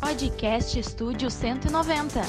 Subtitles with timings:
[0.00, 2.20] Podcast Estúdio 190.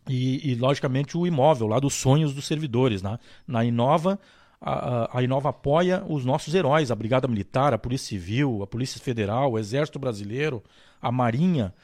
[0.09, 3.03] e, e, logicamente, o imóvel lá dos sonhos dos servidores.
[3.03, 3.19] Né?
[3.47, 4.20] Na Inova,
[4.67, 8.98] a, a Inova apoia os nossos heróis, a Brigada Militar, a Polícia Civil, a Polícia
[8.98, 10.64] Federal, o Exército Brasileiro,
[11.02, 11.75] a Marinha,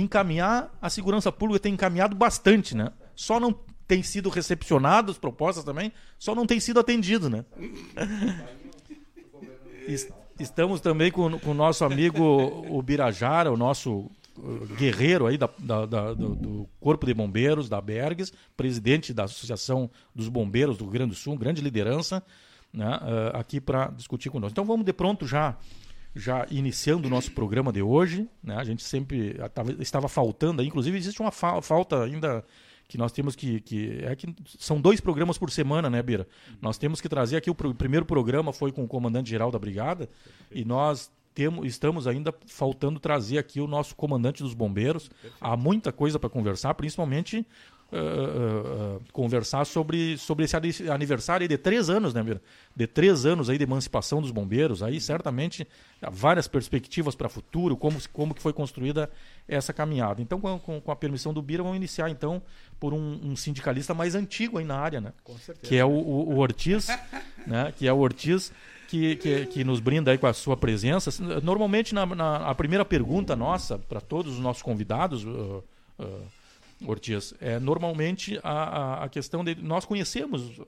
[0.00, 2.90] encaminhar a segurança pública tem encaminhado bastante, né?
[3.14, 3.54] Só não
[3.86, 7.44] tem sido recepcionado as propostas também, só não tem sido atendido, né?
[10.38, 12.24] Estamos também com o nosso amigo
[12.68, 17.68] o Birajara, o nosso uh, guerreiro aí da, da, da, do, do, Corpo de Bombeiros
[17.68, 22.20] da Bergs, presidente da Associação dos Bombeiros do Rio Grande do Sul, grande liderança,
[22.72, 24.52] né, uh, aqui para discutir conosco.
[24.52, 25.56] Então vamos de pronto já
[26.14, 28.56] já iniciando o nosso programa de hoje, né?
[28.56, 29.36] A gente sempre
[29.80, 32.44] estava faltando, inclusive existe uma fa falta ainda
[32.86, 36.26] que nós temos que, que é que são dois programas por semana, né, Bira?
[36.60, 40.08] Nós temos que trazer aqui o, primeiro programa foi com o comandante geral da brigada
[40.52, 45.10] e nós temos, estamos ainda faltando trazer aqui o nosso comandante dos bombeiros.
[45.40, 47.44] Há muita coisa para conversar, principalmente
[47.94, 50.56] uh, uh, conversar sobre, sobre esse
[50.90, 52.42] aniversário de três anos, né, Mira?
[52.74, 54.82] De três anos aí de emancipação dos bombeiros.
[54.82, 55.66] Aí certamente
[56.02, 59.08] há várias perspectivas para o futuro, como, como que foi construída
[59.46, 60.20] essa caminhada.
[60.20, 62.42] Então, com, com, com, a permissão do Bira, vamos iniciar então
[62.80, 65.12] por um, um, sindicalista mais antigo aí na área, né?
[65.22, 65.68] Com certeza.
[65.68, 66.88] Que é o, o, o Ortiz,
[67.46, 67.72] né?
[67.76, 68.52] Que é o Ortiz.
[68.86, 71.10] Que, que, que, nos brinda aí com a sua presença.
[71.42, 75.64] Normalmente, na, na a primeira pergunta nossa, para todos os nossos convidados, uh,
[75.98, 76.04] uh,
[76.90, 80.60] Ortiz, é normalmente a, a, questão de nós conhecemos,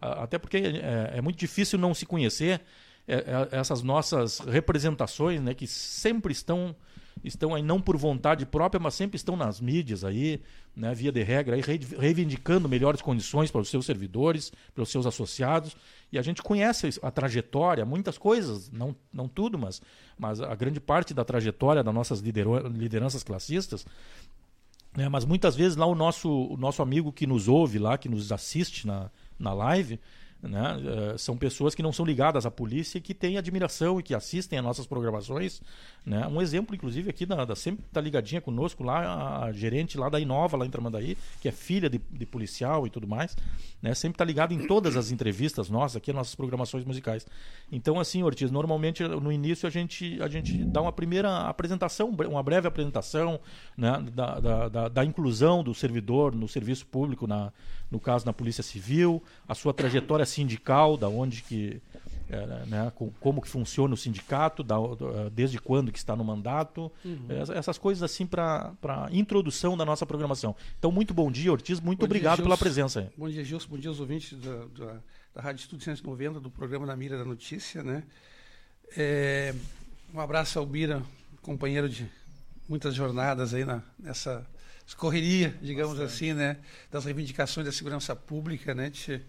[0.00, 2.60] até porque é, é, muito difícil não se conhecer
[3.06, 6.74] é, é, essas nossas representações, né, que sempre estão
[7.22, 10.40] estão aí não por vontade própria, mas sempre estão nas mídias aí,
[10.74, 11.62] né, via de regra, aí,
[11.98, 15.76] reivindicando melhores condições para os seus servidores, para os seus associados.
[16.10, 19.80] E a gente conhece a trajetória, muitas coisas, não, não tudo, mas,
[20.18, 23.86] mas a grande parte da trajetória das nossas lideranças classistas.
[24.94, 28.08] Né, mas muitas vezes lá o nosso, o nosso amigo que nos ouve lá, que
[28.08, 29.98] nos assiste na, na live,
[30.42, 30.76] né?
[30.76, 34.12] Uh, são pessoas que não são ligadas à polícia e que têm admiração e que
[34.12, 35.62] assistem às nossas programações.
[36.04, 36.26] Né?
[36.26, 40.18] Um exemplo, inclusive, aqui da, da sempre está ligadinha conosco lá, a gerente lá da
[40.18, 43.36] Inova, lá em Tramandaí, que é filha de, de policial e tudo mais.
[43.80, 43.94] Né?
[43.94, 47.24] Sempre está ligado em todas as entrevistas nossas, aqui, nossas programações musicais.
[47.70, 52.42] Então, assim, Ortiz, normalmente no início a gente, a gente dá uma primeira apresentação, uma
[52.42, 53.38] breve apresentação
[53.76, 54.04] né?
[54.12, 57.52] da, da, da, da inclusão do servidor no serviço público, na,
[57.92, 61.80] no caso na Polícia Civil, a sua trajetória sindical, da onde que,
[62.28, 64.76] é, né, como que funciona o sindicato, da,
[65.32, 67.26] desde quando que está no mandato, uhum.
[67.54, 68.74] essas coisas assim para
[69.10, 70.56] introdução da nossa programação.
[70.78, 73.12] Então, muito bom dia, Ortiz, muito bom obrigado dia, pela presença.
[73.16, 75.00] Bom dia, Gilson, bom dia aos ouvintes da, da,
[75.34, 77.82] da Rádio Estúdio 190, do programa Na Mira da Notícia.
[77.82, 78.02] Né?
[78.96, 79.54] É,
[80.12, 81.02] um abraço ao Bira,
[81.42, 82.06] companheiro de
[82.68, 84.46] muitas jornadas aí na, nessa
[84.96, 86.14] correria, digamos Bastante.
[86.14, 86.58] assim, né,
[86.90, 88.90] das reivindicações da segurança pública, né?
[88.90, 89.22] De,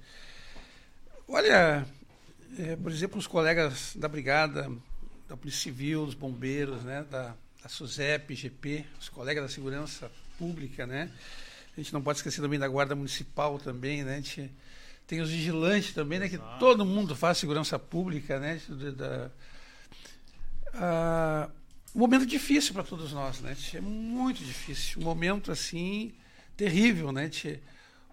[1.28, 1.86] olha,
[2.58, 4.70] é, por exemplo, os colegas da brigada,
[5.28, 10.86] da Polícia Civil, dos bombeiros, né, da, da SUSEP, GP, os colegas da segurança pública,
[10.86, 11.10] né?
[11.76, 14.14] A gente não pode esquecer também da guarda municipal também, né?
[14.14, 14.52] A gente
[15.08, 16.30] tem os vigilantes também, né?
[16.30, 18.62] Que todo mundo faz segurança pública, né?
[18.96, 19.32] Da,
[21.96, 23.56] um momento difícil para todos nós, né?
[23.74, 26.14] É muito difícil, um momento assim
[26.56, 27.30] terrível, né?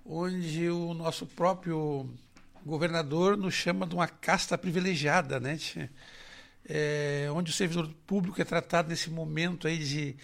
[0.05, 2.09] Onde o nosso próprio
[2.65, 5.59] governador nos chama de uma casta privilegiada, né?
[6.69, 10.17] É, onde o servidor público é tratado nesse momento aí de,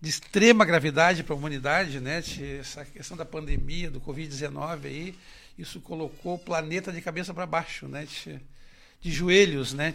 [0.00, 2.22] de extrema gravidade para a humanidade, né?
[2.58, 5.14] Essa questão da pandemia, do Covid-19 aí,
[5.58, 8.06] isso colocou o planeta de cabeça para baixo, né?
[9.00, 9.92] De joelhos, né?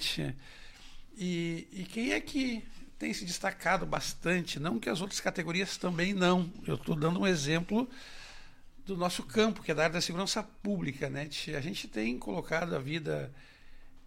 [1.17, 2.63] E, e quem é que
[2.97, 6.49] tem se destacado bastante, não que as outras categorias também não.
[6.65, 7.89] Eu estou dando um exemplo
[8.85, 11.09] do nosso campo, que é da área da segurança pública.
[11.09, 11.27] Né?
[11.57, 13.31] A gente tem colocado a vida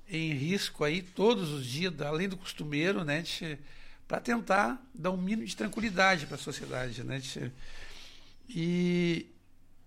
[0.08, 3.24] em risco aí todos os dias, além do costumeiro, né?
[4.06, 7.02] para tentar dar um mínimo de tranquilidade para a sociedade.
[7.04, 7.20] Né?
[8.48, 9.26] E,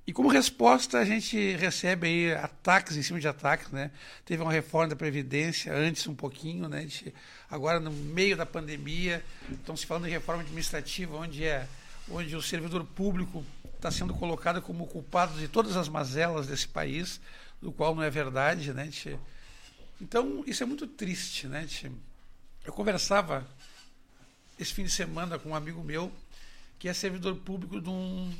[0.06, 3.90] e como resposta, a gente recebe aí ataques em cima de ataques, né?
[4.24, 6.88] Teve uma reforma da Previdência antes um pouquinho, né?
[7.50, 11.68] Agora, no meio da pandemia, estão se falando de reforma administrativa, onde, é,
[12.10, 13.46] onde o servidor público
[13.76, 17.20] está sendo colocado como culpado de todas as mazelas desse país,
[17.62, 18.90] do qual não é verdade, né?
[20.00, 21.68] Então, isso é muito triste, né?
[22.64, 23.48] Eu conversava
[24.58, 26.12] esse fim de semana com um amigo meu,
[26.78, 28.32] que é servidor público de um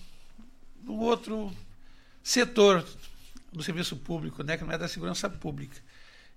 [0.82, 1.52] do outro
[2.24, 2.86] setor
[3.52, 5.78] do serviço público, né, que não é da segurança pública.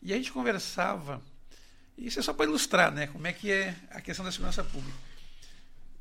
[0.02, 1.22] E a gente conversava,
[1.96, 4.98] isso é só para ilustrar né, como é que é a questão da segurança pública.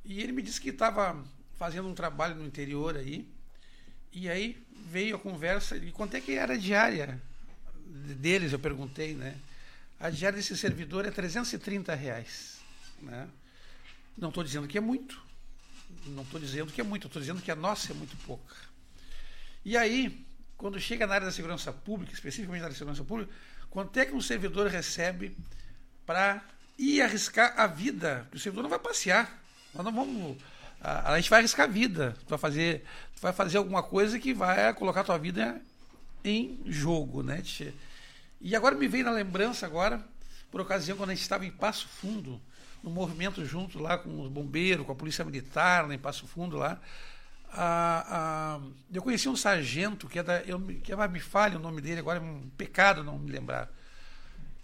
[0.06, 1.24] E ele me disse que estava
[1.58, 3.28] fazendo um trabalho no interior aí,
[4.12, 7.22] e aí veio a conversa, e quanto é que era a diária
[7.86, 9.36] deles, eu perguntei, né?
[10.00, 12.60] A diária desse servidor é 330 reais.
[13.02, 13.28] Né?
[14.18, 15.22] Não estou dizendo que é muito,
[16.08, 18.56] não estou dizendo que é muito, estou dizendo que a nossa é muito pouca.
[19.64, 20.26] E aí,
[20.58, 23.32] quando chega na área da segurança pública, especificamente na área da segurança pública,
[23.70, 25.36] quanto é que um servidor recebe
[26.06, 26.44] para
[26.78, 28.22] ir arriscar a vida?
[28.24, 29.43] Porque o servidor não vai passear.
[29.74, 30.38] Nós não vamos.
[30.82, 32.16] A, a gente vai arriscar a vida.
[32.26, 32.84] Tu vai fazer,
[33.16, 35.62] tu vai fazer alguma coisa que vai colocar a tua vida
[36.24, 37.42] em jogo, né?
[38.40, 40.04] E agora me veio na lembrança agora,
[40.52, 42.42] por ocasião quando a gente estava em Passo Fundo,
[42.84, 46.58] no movimento junto lá com os bombeiros, com a polícia militar, lá em Passo Fundo
[46.58, 46.80] lá.
[47.56, 50.42] Ah, ah, eu conheci um sargento que é da.
[50.42, 53.70] Eu, que é, me falha o nome dele, agora é um pecado não me lembrar.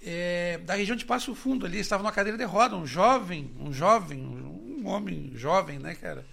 [0.01, 3.73] É, da região de Passo Fundo ali, estava numa cadeira de roda, um jovem, um
[3.73, 6.25] jovem, um homem jovem, né, cara?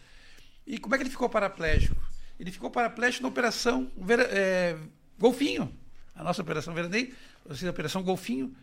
[0.67, 1.97] E como é que ele ficou paraplégico?
[2.39, 3.91] Ele ficou paraplégico na operação
[4.31, 4.77] é,
[5.19, 5.73] Golfinho,
[6.15, 8.55] a nossa operação Veranei, ou seja, a operação Golfinho.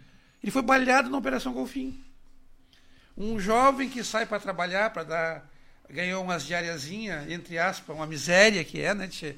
[0.42, 1.98] Ele foi baleado na operação Golfinho.
[3.18, 5.50] Um jovem que sai para trabalhar, para dar.
[5.90, 9.08] ganhou umas diariazinhas, entre aspas, uma miséria que é, né?
[9.08, 9.36] Tchê?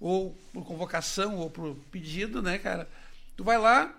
[0.00, 2.88] Ou por convocação, ou por pedido, né, cara?
[3.36, 3.92] Tu vai lá,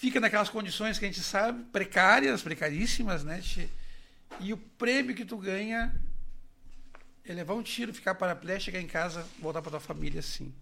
[0.00, 3.42] fica naquelas condições que a gente sabe, precárias, precaríssimas, né?
[4.40, 5.94] E o prêmio que tu ganha
[7.22, 10.54] é levar um tiro, ficar paraplégico, chegar em casa, voltar para tua família assim.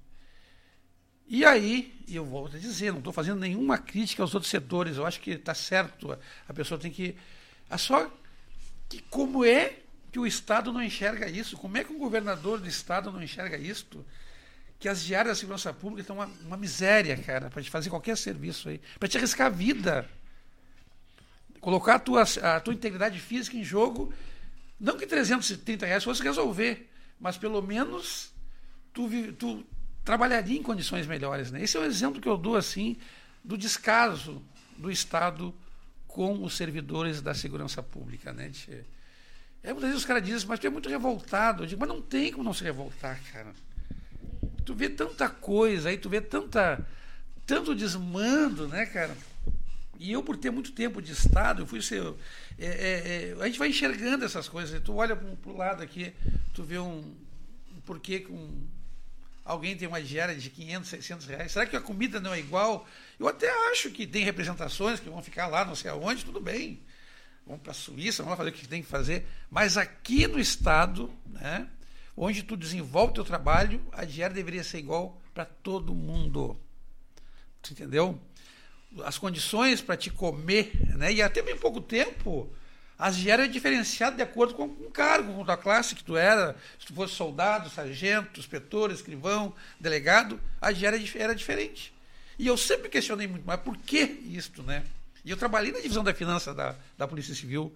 [1.29, 5.07] E aí, eu volto a dizer, não estou fazendo nenhuma crítica aos outros setores, eu
[5.07, 6.19] acho que está certo,
[6.49, 7.17] a pessoa tem que.
[7.71, 8.11] É só
[8.89, 9.77] que como é
[10.11, 11.57] que o Estado não enxerga isso?
[11.57, 14.05] Como é que um governador do Estado não enxerga isto?
[14.79, 18.17] Que as diárias da segurança pública estão uma, uma miséria, cara, para te fazer qualquer
[18.17, 20.09] serviço aí, para te arriscar a vida.
[21.61, 24.13] Colocar a tua, a tua integridade física em jogo,
[24.79, 28.33] não que 330 reais fosse resolver, mas pelo menos
[28.93, 29.67] tu, tu
[30.05, 31.51] trabalharia em condições melhores.
[31.51, 31.63] Né?
[31.63, 32.97] Esse é o exemplo que eu dou assim
[33.43, 34.43] do descaso
[34.77, 35.55] do Estado
[36.07, 38.33] com os servidores da segurança pública.
[38.33, 38.51] Né?
[39.63, 41.63] É, muitas vezes os caras dizem, mas tu é muito revoltado.
[41.63, 43.53] Eu digo, mas não tem como não se revoltar, cara.
[44.69, 46.87] Tu vê tanta coisa aí, tu vê tanta,
[47.47, 49.17] tanto desmando, né, cara?
[49.99, 52.03] E eu, por ter muito tempo de Estado, eu fui ser.
[52.59, 54.79] É, é, é, a gente vai enxergando essas coisas.
[54.83, 56.13] Tu olha para o lado aqui,
[56.53, 58.67] tu vê um, um porquê com
[59.43, 61.53] alguém tem uma diária de 500, 600 reais?
[61.53, 62.87] Será que a comida não é igual?
[63.19, 66.83] Eu até acho que tem representações que vão ficar lá, não sei aonde, tudo bem.
[67.47, 69.27] Vamos para a Suíça, vamos fazer o que tem que fazer.
[69.51, 71.67] Mas aqui no Estado, né,
[72.19, 76.59] onde tu desenvolve o teu trabalho, a diária deveria ser igual para todo mundo.
[77.63, 78.21] Tu entendeu?
[79.05, 82.51] As condições para te comer, né, e até bem pouco tempo,
[82.99, 86.57] as diárias é diferenciado de acordo com o cargo, com a classe que tu era.
[86.81, 91.95] Se tu fosse soldado, sargento, inspetor, escrivão, delegado, a diária era diferente.
[92.37, 94.85] E eu sempre questionei muito mais por que isto, né?
[95.25, 97.73] E eu trabalhei na divisão da finança da, da Polícia Civil.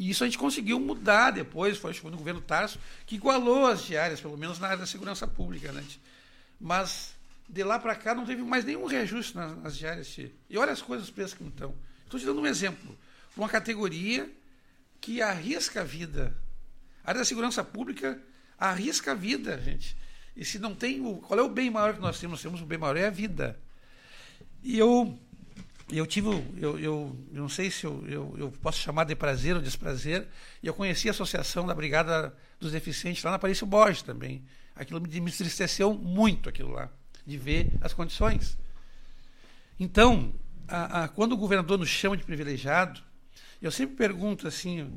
[0.00, 4.18] E isso a gente conseguiu mudar depois, foi no governo Tarso, que igualou as diárias,
[4.18, 5.70] pelo menos na área da segurança pública.
[5.72, 5.84] Né?
[6.58, 7.14] Mas
[7.46, 10.16] de lá para cá não teve mais nenhum reajuste nas, nas diárias.
[10.48, 11.74] E olha as coisas, os preços que estão.
[12.02, 12.98] Estou te dando um exemplo.
[13.36, 14.26] Uma categoria
[15.02, 16.34] que arrisca a vida.
[17.04, 18.18] A área da segurança pública
[18.58, 19.94] arrisca a vida, gente.
[20.34, 21.18] E se não tem o.
[21.18, 22.38] Qual é o bem maior que nós temos?
[22.38, 23.60] Nós temos o bem maior, é a vida.
[24.62, 25.18] E eu.
[25.92, 29.56] Eu tive, eu, eu, eu não sei se eu, eu, eu, posso chamar de prazer
[29.56, 30.26] ou desprazer,
[30.62, 34.44] e eu conheci a Associação da Brigada dos Deficientes lá na Parícia Borges também.
[34.76, 36.88] Aquilo me, me entristeceu muito, aquilo lá,
[37.26, 38.56] de ver as condições.
[39.78, 40.32] Então,
[40.68, 43.02] a, a, quando o governador nos chama de privilegiado,
[43.60, 44.90] eu sempre pergunto assim,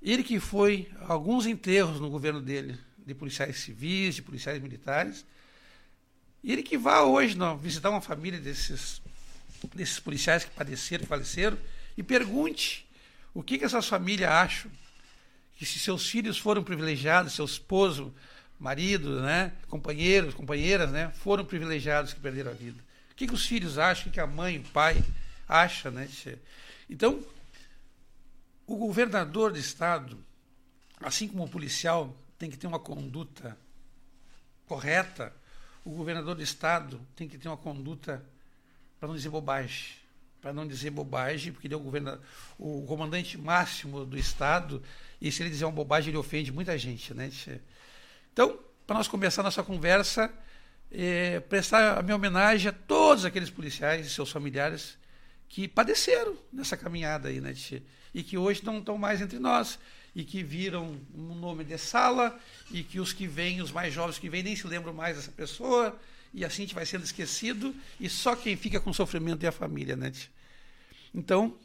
[0.00, 5.26] ele que foi alguns enterros no governo dele, de policiais civis, de policiais militares,
[6.42, 9.02] ele que vá hoje não, visitar uma família desses,
[9.74, 11.58] desses policiais que padeceram, que faleceram,
[11.96, 12.86] e pergunte
[13.34, 14.70] o que, que essas famílias acham,
[15.56, 18.14] que se seus filhos foram privilegiados, seu esposo,
[18.58, 22.82] marido, né, companheiros, companheiras, né, foram privilegiados que perderam a vida.
[23.10, 25.02] O que, que os filhos acham, o que, a mãe, o pai
[25.46, 26.08] acham, né?
[26.88, 27.22] Então,
[28.66, 30.22] o governador de estado,
[31.00, 33.58] assim como o policial tem que ter uma conduta
[34.66, 35.34] correta,
[35.84, 38.24] o governador de estado tem que ter uma conduta
[39.00, 39.98] para não dizer bobagem.
[40.42, 42.20] Para não dizer bobagem, porque ele é o, governador,
[42.58, 44.82] o comandante máximo do estado,
[45.20, 47.12] e se ele dizer uma bobagem, ele ofende muita gente.
[47.14, 47.30] Né?
[48.32, 50.32] Então, para nós começar nossa conversa,
[50.90, 54.98] é, prestar a minha homenagem a todos aqueles policiais e seus familiares
[55.48, 57.54] que padeceram nessa caminhada aí, né?
[58.14, 59.78] e que hoje não estão mais entre nós
[60.14, 62.38] e que viram um nome de sala
[62.70, 65.30] e que os que vêm, os mais jovens que vêm, nem se lembram mais dessa
[65.30, 65.98] pessoa
[66.32, 69.52] e assim a gente vai sendo esquecido e só quem fica com sofrimento é a
[69.52, 70.12] família, né?
[71.14, 71.56] Então,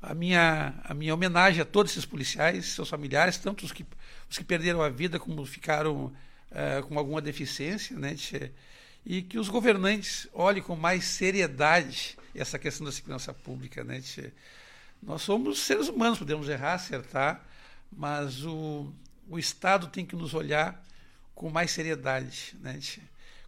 [0.00, 3.84] a minha, a minha homenagem a todos esses policiais, seus familiares, tanto os que,
[4.30, 8.16] os que perderam a vida como ficaram uh, com alguma deficiência, né?
[9.04, 14.00] E que os governantes olhem com mais seriedade essa questão da segurança pública, né?
[15.02, 17.44] Nós somos seres humanos, podemos errar, acertar,
[17.90, 18.92] mas o,
[19.28, 20.84] o Estado tem que nos olhar
[21.34, 22.78] com mais seriedade, né?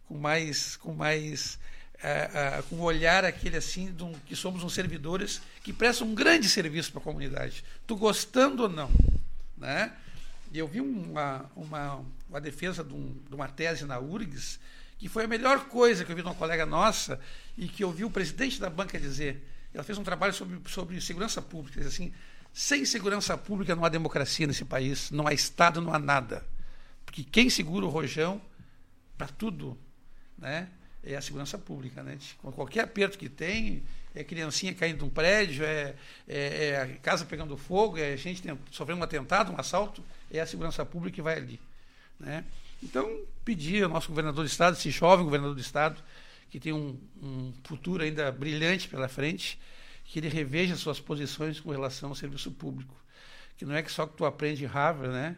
[0.07, 1.59] Com mais, com mais
[2.01, 6.15] é, é, com o olhar aquele assim um, que somos uns servidores que prestam um
[6.15, 8.91] grande serviço para a comunidade, tu gostando ou não,
[9.57, 9.93] né?
[10.53, 14.59] Eu vi uma, uma, uma defesa de, um, de, uma tese na URGS
[14.97, 17.19] que foi a melhor coisa que eu vi de uma colega nossa
[17.57, 19.43] e que eu vi o presidente da banca dizer
[19.73, 21.81] ela fez um trabalho sobre, sobre segurança pública.
[21.81, 22.13] Diz assim,
[22.53, 26.45] sem segurança pública não há democracia nesse país, não há Estado, não há nada.
[27.05, 28.41] Porque quem segura o rojão
[29.17, 29.77] para tudo
[30.37, 30.69] né,
[31.03, 32.03] é a segurança pública.
[32.03, 32.17] Né?
[32.41, 35.95] Qualquer aperto que tem, é criancinha caindo de um prédio, é,
[36.27, 40.47] é, é a casa pegando fogo, é gente sofrendo um atentado, um assalto, é a
[40.47, 41.59] segurança pública que vai ali.
[42.19, 42.43] Né?
[42.81, 46.01] Então, pedir ao nosso governador do Estado, esse jovem governador do Estado,
[46.49, 49.59] que tem um, um futuro ainda brilhante pela frente,
[50.05, 52.95] que ele reveja suas posições com relação ao serviço público.
[53.57, 55.35] Que não é que só que tu aprende Harvard, né?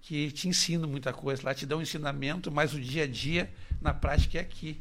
[0.00, 3.52] Que te ensina muita coisa lá, te dá um ensinamento, mas o dia a dia,
[3.80, 4.80] na prática, é aqui.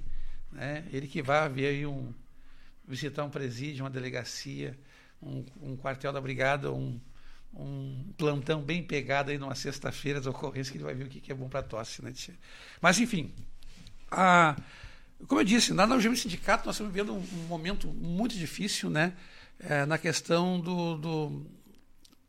[0.51, 0.85] né?
[0.91, 2.13] Ele que vai ver aí um
[2.87, 4.77] visitar um presídio, uma delegacia,
[5.21, 6.99] um, um quartel da brigada, um,
[7.53, 11.31] um plantão bem pegado aí numa sexta-feira da ocorrência que ele vai ver o que,
[11.31, 12.13] é bom para tosse, né?
[12.81, 13.33] Mas enfim,
[14.09, 14.55] a,
[15.27, 19.13] como eu disse, na Algema Sindicato nós estamos vivendo um, um momento muito difícil, né?
[19.59, 21.45] É, na questão do, do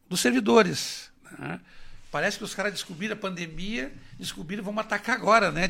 [0.09, 1.13] dos servidores.
[1.39, 1.61] Né?
[2.11, 5.69] Parece que os caras descobriram a pandemia, descobriram vamos atacar agora, né?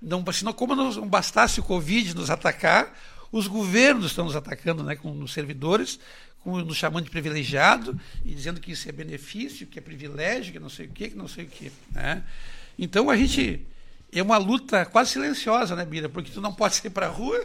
[0.00, 2.94] Não, senão, como não bastasse o Covid nos atacar,
[3.30, 4.96] os governos estão nos atacando, né?
[4.96, 5.98] Com os servidores,
[6.42, 10.58] com, nos chamando de privilegiado e dizendo que isso é benefício, que é privilégio, que
[10.58, 11.72] não sei o quê, que não sei o quê.
[11.90, 12.22] Né?
[12.78, 13.66] Então a gente
[14.12, 16.08] é uma luta quase silenciosa, né, Bira?
[16.08, 17.40] Porque tu não pode sair para a rua,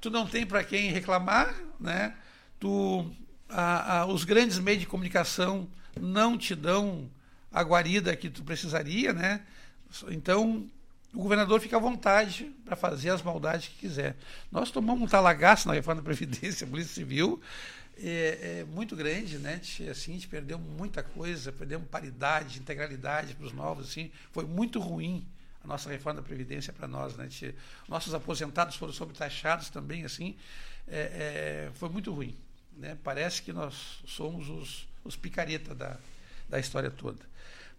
[0.00, 2.14] tu não tem para quem reclamar, né?
[2.60, 3.10] Tu,
[3.48, 7.10] a, a, os grandes meios de comunicação não te dão
[7.52, 9.42] a guarida que tu precisaria, né?
[10.08, 10.66] Então,
[11.14, 14.16] o governador fica à vontade para fazer as maldades que quiser.
[14.50, 17.40] Nós tomamos um talagaço na reforma da Previdência, Polícia Civil,
[17.98, 19.60] é, é muito grande, né?
[19.62, 24.80] Assim, a gente perdeu muita coisa, perdemos paridade, integralidade para os novos, assim, foi muito
[24.80, 25.26] ruim
[25.62, 27.28] a nossa reforma da Previdência para nós, né?
[27.88, 30.34] Nossos aposentados foram sobretaxados também, assim,
[30.88, 32.34] é, é, foi muito ruim,
[32.76, 32.96] né?
[33.04, 35.98] Parece que nós somos os, os picareta da,
[36.48, 37.31] da história toda.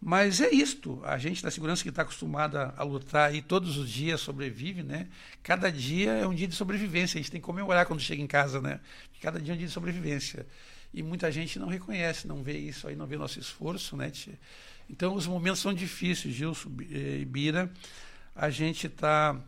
[0.05, 3.89] Mas é isto, a gente da segurança que está acostumada a lutar aí todos os
[3.89, 5.07] dias sobrevive, né?
[5.41, 8.27] Cada dia é um dia de sobrevivência, a gente tem que comemorar quando chega em
[8.27, 8.81] casa, né?
[9.22, 10.45] Cada dia é um dia de sobrevivência.
[10.93, 14.12] E muita gente não reconhece, não vê isso aí, não vê nosso esforço, né?
[14.89, 17.72] Então os momentos são difíceis, Gilson eh, e Bira.
[18.36, 19.39] A gente está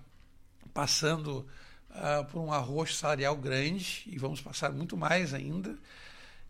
[0.74, 1.46] passando
[1.90, 5.78] uh, por um arroxo salarial grande e vamos passar muito mais ainda.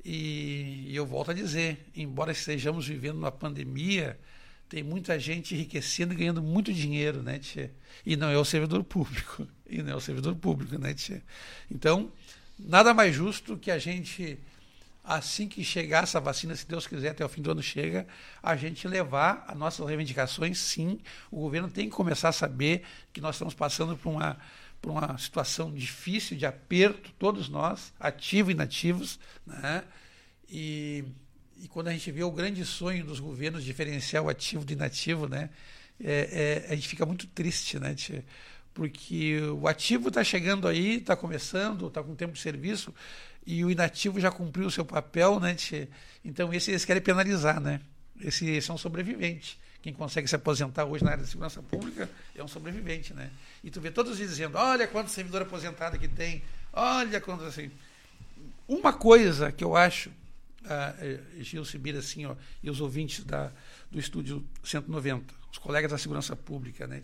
[0.06, 4.20] E, e eu volto a dizer, embora estejamos vivendo uma pandemia,
[4.70, 7.72] tem muita gente enriquecendo e ganhando muito dinheiro, né, tchê?
[8.06, 9.48] E não é o servidor público.
[9.68, 11.24] E não é o servidor público, né, tchê?
[11.72, 12.12] Então,
[12.58, 14.38] nada mais justo que a gente,
[15.04, 18.06] assim que chegar essa vacina, se Deus quiser, até o fim do ano chega,
[18.44, 21.00] a gente levar as nossas reivindicações, sim.
[21.32, 24.38] O governo tem que começar a saber que nós estamos passando por uma
[24.82, 29.84] por uma situação difícil de aperto, todos nós, ativos e inativos, né?
[30.50, 31.04] E,
[31.58, 35.28] e quando a gente vê o grande sonho dos governos diferenciar o ativo do inativo,
[35.28, 35.50] né?
[36.00, 37.96] É, é, a gente fica muito triste, né?
[38.74, 42.94] Porque o ativo está chegando aí, está começando, está com tempo de serviço,
[43.46, 45.56] e o inativo já cumpriu o seu papel, né?
[46.24, 47.82] Então esse eles querem penalizar, né?
[48.20, 49.60] Esse, esse é um sobrevivente.
[49.86, 53.30] Quem consegue se aposentar hoje na área da segurança pública é um sobrevivente, né?
[53.64, 56.42] E tu vê todos dizendo, olha quanto servidor aposentado que tem,
[56.74, 57.70] olha quanto assim.
[58.68, 60.10] Uma coisa que eu acho,
[60.68, 63.52] eh, Gil Sibira, assim, ó, e os ouvintes da,
[63.92, 67.00] do estúdio 190, os colegas da segurança pública, né?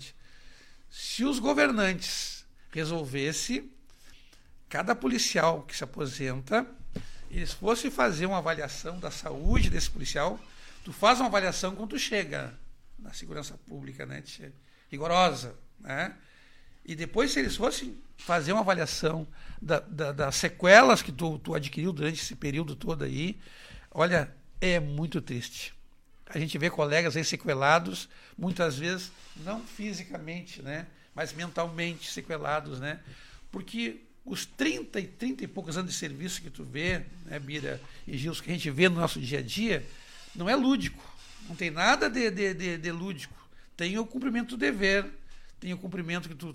[0.89, 3.71] Se os governantes resolvessem,
[4.67, 6.65] cada policial que se aposenta,
[7.29, 10.39] eles fossem fazer uma avaliação da saúde desse policial,
[10.83, 12.59] tu faz uma avaliação quando tu chega
[13.01, 14.23] na segurança pública, né?
[14.89, 16.15] rigorosa, né?
[16.83, 19.27] E depois, se eles fossem fazer uma avaliação
[19.61, 23.39] da, da, das sequelas que tu, tu adquiriu durante esse período todo aí,
[23.91, 25.73] olha, é muito triste.
[26.27, 30.87] A gente vê colegas aí sequelados, muitas vezes não fisicamente, né?
[31.13, 32.99] Mas mentalmente sequelados, né?
[33.51, 37.81] Porque os 30 e 30 e poucos anos de serviço que tu vê, né, Bira
[38.07, 39.85] e Gilson, que a gente vê no nosso dia a dia,
[40.35, 41.03] não é lúdico
[41.51, 43.35] não tem nada de, de, de, de lúdico.
[43.75, 45.05] Tem o cumprimento do dever,
[45.59, 46.53] tem o cumprimento que tu,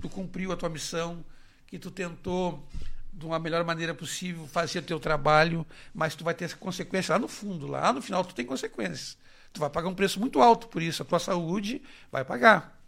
[0.00, 1.24] tu cumpriu a tua missão,
[1.66, 2.62] que tu tentou
[3.10, 7.18] de uma melhor maneira possível fazer o teu trabalho, mas tu vai ter consequências lá
[7.18, 9.16] no fundo, lá no final tu tem consequências.
[9.50, 11.80] Tu vai pagar um preço muito alto por isso, a tua saúde
[12.12, 12.78] vai pagar.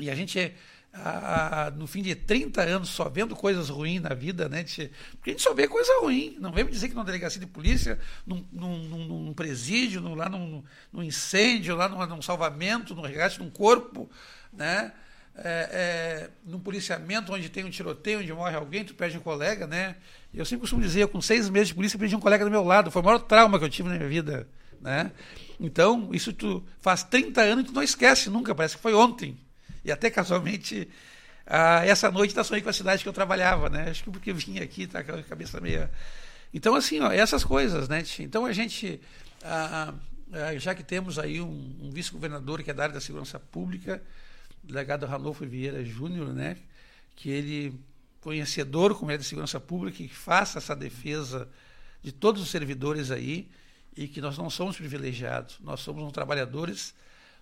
[0.00, 0.54] E a gente é
[1.04, 4.64] a, no fim de 30 anos só vendo coisas ruins na vida, né?
[5.12, 6.36] Porque a gente só vê coisa ruim.
[6.40, 10.28] Não vem me dizer que numa delegacia de polícia, num, num, num, presídio, num, lá
[10.28, 14.10] num, num, incêndio, lá num salvamento, num resgate de um corpo,
[14.52, 14.92] né?
[15.38, 19.66] É, é, num policiamento onde tem um tiroteio, onde morre alguém, tu perde um colega,
[19.66, 19.96] né?
[20.32, 22.64] Eu sempre costumo dizer, eu com seis meses de polícia perdi um colega do meu
[22.64, 22.90] lado.
[22.90, 24.48] Foi o maior trauma que eu tive na minha vida,
[24.80, 25.12] né?
[25.60, 29.38] Então, isso tu faz 30 anos e tu não esquece nunca, parece que foi ontem.
[29.86, 30.88] E até casualmente,
[31.46, 33.88] ah, essa noite está sonhei com a cidade que eu trabalhava, né?
[33.88, 35.88] Acho que porque vim aqui, tá com a cabeça meio.
[36.52, 38.02] Então, assim, ó, essas coisas, né?
[38.18, 39.00] Então a gente.
[39.44, 39.94] Ah,
[40.32, 44.02] ah, já que temos aí um, um vice-governador que é da área da segurança pública,
[44.60, 46.56] delegado Ranolfo Vieira Júnior, né?
[47.14, 47.80] Que ele,
[48.20, 51.48] conhecedor como é da segurança pública, que faça essa defesa
[52.02, 53.48] de todos os servidores aí
[53.96, 56.92] e que nós não somos privilegiados, nós somos trabalhadores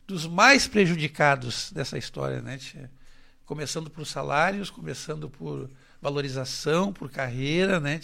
[0.06, 2.58] dos mais prejudicados dessa história, né?
[3.46, 8.00] começando por salários, começando por valorização, por carreira, né?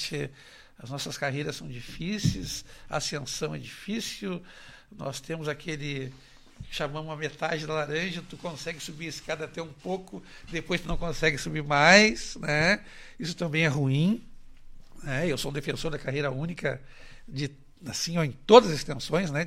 [0.78, 4.42] As nossas carreiras são difíceis, a ascensão é difícil.
[4.90, 6.12] Nós temos aquele
[6.70, 10.88] chamamos a metade da laranja, tu consegue subir a escada até um pouco, depois tu
[10.88, 12.84] não consegue subir mais, né?
[13.18, 14.22] Isso também é ruim.
[15.02, 15.26] Né?
[15.26, 16.80] Eu sou um defensor da carreira única
[17.26, 17.50] de
[17.86, 19.44] assim ó, em todas as extensões, né?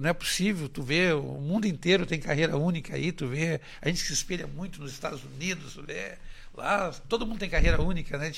[0.00, 3.88] Não é possível, tu vê, o mundo inteiro tem carreira única aí, tu vê, a
[3.88, 6.16] gente se espelha muito nos Estados Unidos, tu vê,
[6.54, 8.32] lá todo mundo tem carreira única, né?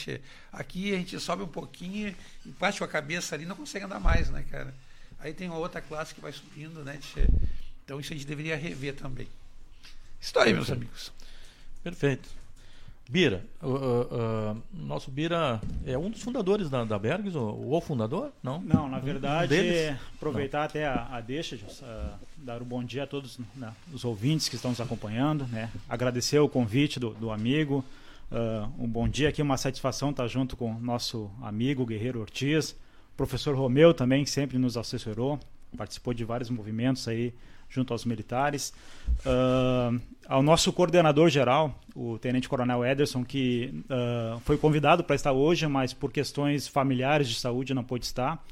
[0.53, 4.01] Aqui a gente sobe um pouquinho e bate com a cabeça ali, não consegue andar
[4.01, 4.75] mais, né, cara?
[5.18, 6.99] Aí tem uma outra classe que vai subindo, né?
[7.85, 9.29] Então isso a gente deveria rever também.
[10.37, 11.12] Aí, meus amigos.
[11.83, 12.39] Perfeito.
[13.11, 17.75] Bira, o uh, uh, uh, nosso Bira é um dos fundadores da, da Bergs, ou
[17.75, 18.31] o fundador?
[18.40, 18.61] Não?
[18.61, 20.66] Não, na verdade, um aproveitar Não.
[20.66, 21.64] até a, a deixa, de,
[22.37, 25.73] dar um bom dia a todos né, os ouvintes que estão nos acompanhando, né?
[25.88, 27.85] agradecer o convite do, do amigo,
[28.79, 32.77] um bom dia aqui, uma satisfação estar junto com nosso amigo Guerreiro Ortiz,
[33.16, 35.40] professor Romeu também, que sempre nos assessorou,
[35.77, 37.35] participou de vários movimentos aí
[37.71, 38.75] junto aos militares.
[39.21, 45.33] Uh, ao nosso coordenador geral, o Tenente Coronel Ederson, que uh, foi convidado para estar
[45.33, 48.45] hoje, mas por questões familiares de saúde não pôde estar.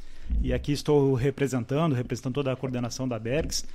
[0.42, 3.66] E aqui estou representando, representando toda a coordenação da Bergs.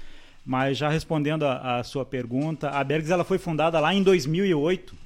[0.46, 5.04] Mas já respondendo a, a sua pergunta, a Bergs ela foi fundada lá em 2008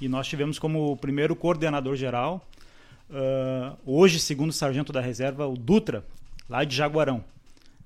[0.00, 2.46] e nós tivemos como primeiro coordenador geral,
[3.10, 6.04] uh, hoje segundo sargento da reserva, o Dutra,
[6.48, 7.24] lá de Jaguarão.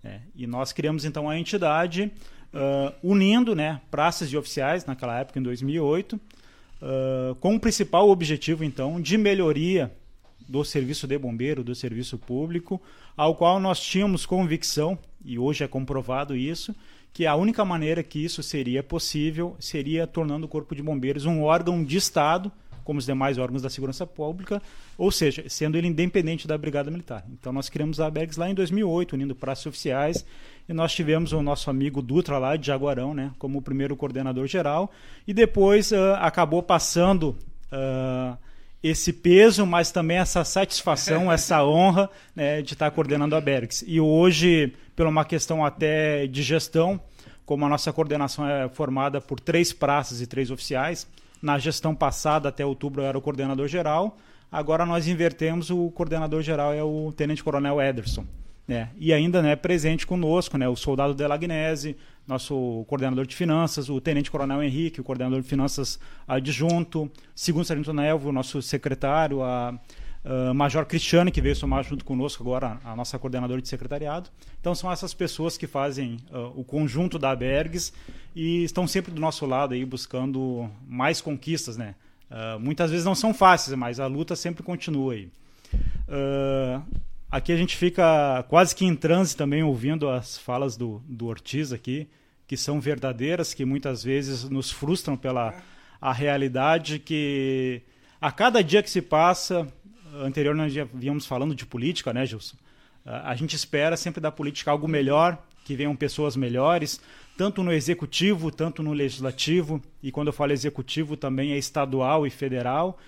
[0.09, 2.11] É, e nós criamos então a entidade
[2.55, 8.65] uh, unindo né, praças de oficiais, naquela época, em 2008, uh, com o principal objetivo
[8.65, 9.93] então de melhoria
[10.49, 12.81] do serviço de bombeiro, do serviço público,
[13.15, 16.75] ao qual nós tínhamos convicção, e hoje é comprovado isso,
[17.13, 21.43] que a única maneira que isso seria possível seria tornando o Corpo de Bombeiros um
[21.43, 22.51] órgão de Estado
[22.89, 24.63] como os demais órgãos da segurança pública,
[24.97, 27.23] ou seja, sendo ele independente da Brigada Militar.
[27.31, 30.25] Então nós criamos a ABEGS lá em 2008, unindo praças oficiais,
[30.67, 34.47] e nós tivemos o nosso amigo Dutra lá de Jaguarão, né, como o primeiro coordenador
[34.47, 34.91] geral,
[35.27, 37.37] e depois uh, acabou passando
[37.71, 38.39] uh,
[38.83, 43.85] esse peso, mas também essa satisfação, essa honra né, de estar coordenando a Bergs.
[43.87, 46.99] E hoje, por uma questão até de gestão,
[47.45, 51.07] como a nossa coordenação é formada por três praças e três oficiais,
[51.43, 54.17] na gestão passada, até outubro, eu era o coordenador geral.
[54.51, 58.25] Agora nós invertemos, o coordenador geral é o Tenente Coronel Ederson.
[58.67, 58.91] Né?
[58.99, 61.97] E ainda né, presente conosco né, o soldado Delagnese,
[62.27, 67.95] nosso coordenador de finanças, o Tenente Coronel Henrique, o coordenador de finanças adjunto, segundo Sargento
[67.95, 69.79] Nelvo, nosso secretário, a
[70.29, 74.29] uh, Major Cristiane, que veio somar junto conosco agora, a nossa coordenadora de secretariado.
[74.61, 77.93] Então são essas pessoas que fazem uh, o conjunto da Bergs
[78.37, 81.95] e estão sempre do nosso lado aí buscando mais conquistas, né?
[82.31, 85.31] Uh, muitas vezes não são fáceis, mas a luta sempre continua aí.
[87.31, 91.75] Aqui a gente fica quase que em transe também ouvindo as falas do, do Ortiz
[91.75, 92.09] aqui,
[92.47, 95.55] que são verdadeiras, que muitas vezes nos frustram pela
[96.01, 97.83] a realidade que
[98.21, 99.67] a cada dia que se passa,
[100.23, 102.57] anterior nós já víamos falando de política, né, Gilson?
[103.05, 107.01] Uh, a gente espera sempre da política algo melhor, que venham pessoas melhores,
[107.37, 112.31] tanto no executivo, tanto no legislativo, e quando eu falo executivo também é estadual e
[112.31, 112.99] federal.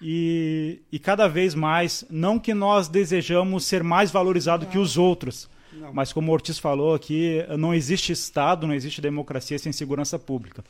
[0.00, 5.48] E, e cada vez mais, não que nós desejamos ser mais valorizado que os outros,
[5.72, 5.92] não.
[5.92, 10.64] mas como o Ortiz falou aqui, não existe Estado, não existe democracia sem segurança pública.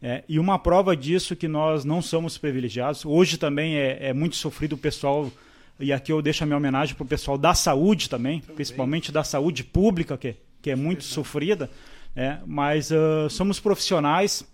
[0.00, 3.04] É, e uma prova disso que nós não somos privilegiados.
[3.04, 5.30] Hoje também é, é muito sofrido o pessoal,
[5.78, 9.10] e aqui eu deixo a minha homenagem para o pessoal da saúde também, também, principalmente
[9.10, 11.68] da saúde pública, que, que é muito sofrida.
[12.14, 14.44] É, mas uh, somos profissionais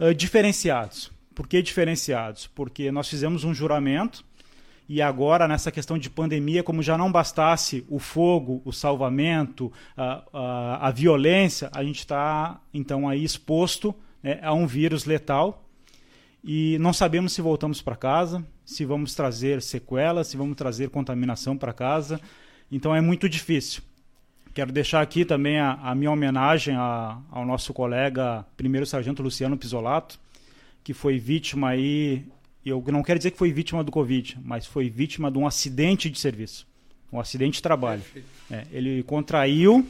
[0.00, 1.12] uh, diferenciados.
[1.34, 2.46] Por que diferenciados?
[2.46, 4.24] Porque nós fizemos um juramento
[4.88, 10.22] e agora, nessa questão de pandemia, como já não bastasse o fogo, o salvamento, a,
[10.32, 15.68] a, a violência, a gente está, então, aí exposto né, a um vírus letal
[16.42, 21.56] e não sabemos se voltamos para casa, se vamos trazer sequelas, se vamos trazer contaminação
[21.56, 22.20] para casa.
[22.72, 23.82] Então, é muito difícil.
[24.52, 29.56] Quero deixar aqui também a, a minha homenagem a, ao nosso colega, primeiro sargento Luciano
[29.56, 30.18] Pisolato,
[30.82, 32.24] que foi vítima aí,
[32.64, 36.10] eu não quero dizer que foi vítima do Covid, mas foi vítima de um acidente
[36.10, 36.66] de serviço,
[37.10, 38.02] um acidente de trabalho.
[38.50, 39.86] É, ele contraiu,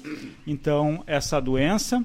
[0.46, 2.04] então, essa doença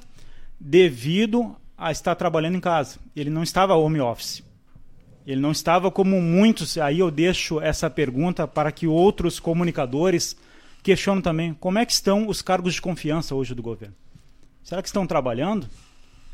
[0.60, 3.00] devido a estar trabalhando em casa.
[3.16, 4.44] Ele não estava home office.
[5.26, 10.36] Ele não estava como muitos, aí eu deixo essa pergunta para que outros comunicadores
[10.82, 13.96] questiono também como é que estão os cargos de confiança hoje do governo.
[14.64, 15.68] Será que estão trabalhando?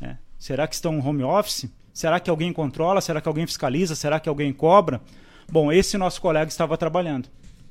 [0.00, 0.16] É.
[0.38, 1.68] Será que estão home office?
[1.92, 3.00] Será que alguém controla?
[3.00, 3.94] Será que alguém fiscaliza?
[3.94, 5.00] Será que alguém cobra?
[5.50, 7.28] Bom, esse nosso colega estava trabalhando.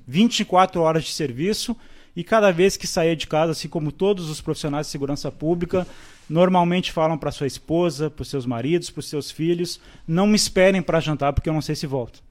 [0.07, 1.75] 24 horas de serviço
[2.15, 5.85] e cada vez que saía de casa, assim como todos os profissionais de segurança pública,
[6.29, 10.99] normalmente falam para sua esposa, para seus maridos, para seus filhos: não me esperem para
[10.99, 12.23] jantar porque eu não sei se volto.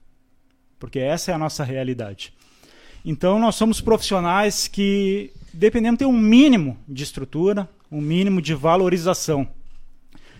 [0.79, 2.33] Porque essa é a nossa realidade.
[3.03, 9.47] Então, nós somos profissionais que dependemos ter um mínimo de estrutura, um mínimo de valorização.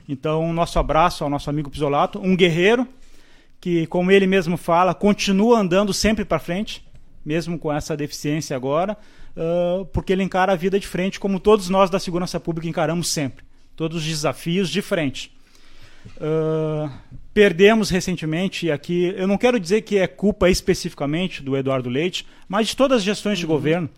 [0.09, 2.87] Então, nosso abraço ao nosso amigo Pisolato, um guerreiro
[3.61, 6.85] que, como ele mesmo fala, continua andando sempre para frente,
[7.25, 8.97] mesmo com essa deficiência agora,
[9.35, 13.09] uh, porque ele encara a vida de frente, como todos nós da segurança pública encaramos
[13.09, 13.45] sempre,
[13.75, 15.31] todos os desafios de frente.
[16.17, 16.89] Uh,
[17.33, 22.25] perdemos recentemente, e aqui eu não quero dizer que é culpa especificamente do Eduardo Leite,
[22.47, 23.51] mas de todas as gestões de uhum.
[23.51, 23.89] governo.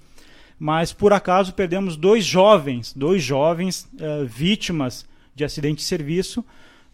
[0.60, 6.43] Mas por acaso perdemos dois jovens, dois jovens uh, vítimas de acidente de serviço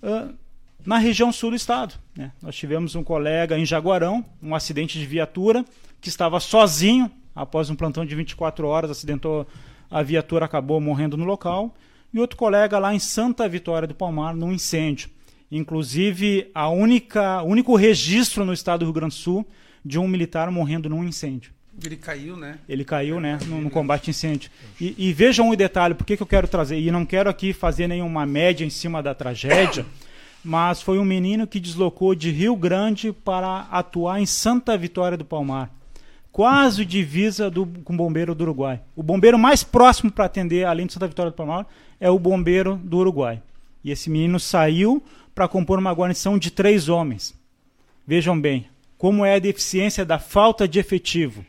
[0.02, 0.34] uh,
[0.86, 1.94] na região sul do estado.
[2.16, 2.32] Né?
[2.42, 5.64] Nós tivemos um colega em Jaguarão, um acidente de viatura,
[6.02, 9.48] que estava sozinho após um plantão de 24 horas, acidentou
[9.90, 11.76] a viatura, acabou morrendo no local.
[12.14, 15.10] E outro colega lá em Santa Vitória do Palmar, num incêndio.
[15.52, 19.48] Inclusive, a única, o único registro no estado do Rio Grande do Sul
[19.84, 21.52] de um militar morrendo num incêndio.
[21.84, 22.60] Ele caiu, né?
[22.70, 23.40] Ele caiu, né?
[23.48, 24.50] No, no combate incêndio.
[24.80, 26.80] E, e, vejam um detalhe, por que, que eu quero trazer?
[26.80, 29.86] E não quero aqui fazer nenhuma média em cima da tragédia,
[30.46, 35.26] mas foi um menino que deslocou de Rio Grande para atuar em Santa Vitória do
[35.26, 35.72] Palmar
[36.34, 38.82] quase divisa do, com o bombeiro do Uruguai.
[38.96, 41.68] O bombeiro mais próximo para atender, além de Santa Vitória do Palmar,
[42.00, 43.40] é o bombeiro do Uruguai.
[43.84, 45.02] E esse menino saiu
[45.36, 47.40] para compor uma guarnição de três homens.
[48.06, 48.68] Vejam bem,
[48.98, 51.46] como é a deficiência da falta de efetivo.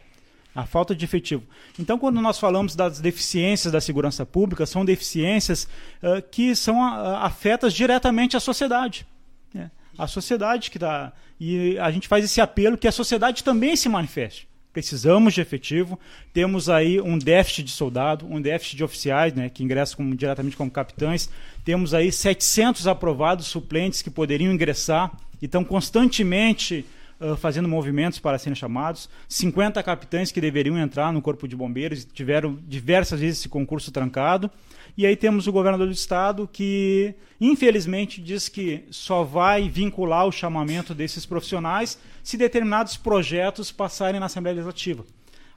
[0.55, 1.42] A falta de efetivo.
[1.81, 5.64] Então, quando nós falamos das deficiências da segurança pública, são deficiências
[6.03, 9.05] uh, que são afetas diretamente à sociedade.
[9.53, 9.70] Né?
[9.99, 11.12] A sociedade que está.
[11.40, 15.99] E a gente faz esse apelo que a sociedade também se manifeste precisamos de efetivo.
[16.33, 20.57] Temos aí um déficit de soldado, um déficit de oficiais, né, que ingressam como, diretamente
[20.57, 21.31] como capitães.
[21.65, 26.85] Temos aí 700 aprovados suplentes que poderiam ingressar e estão constantemente
[27.20, 29.09] uh, fazendo movimentos para serem chamados.
[29.29, 34.50] 50 capitães que deveriam entrar no Corpo de Bombeiros tiveram diversas vezes esse concurso trancado.
[34.96, 40.33] E aí temos o governador do estado que, infelizmente, diz que só vai vincular o
[40.33, 45.05] chamamento desses profissionais se determinados projetos passarem na Assembleia Legislativa.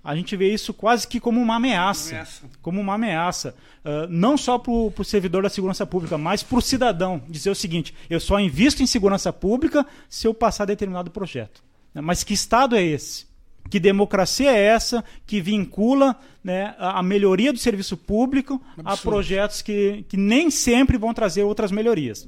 [0.07, 2.11] A gente vê isso quase que como uma ameaça.
[2.11, 2.45] ameaça.
[2.61, 3.53] Como uma ameaça.
[3.83, 7.21] Uh, não só para o servidor da segurança pública, mas para o cidadão.
[7.27, 11.61] Dizer o seguinte: eu só invisto em segurança pública se eu passar determinado projeto.
[11.93, 13.27] Mas que Estado é esse?
[13.69, 18.89] Que democracia é essa que vincula né, a melhoria do serviço público Absurdo.
[18.89, 22.25] a projetos que, que nem sempre vão trazer outras melhorias?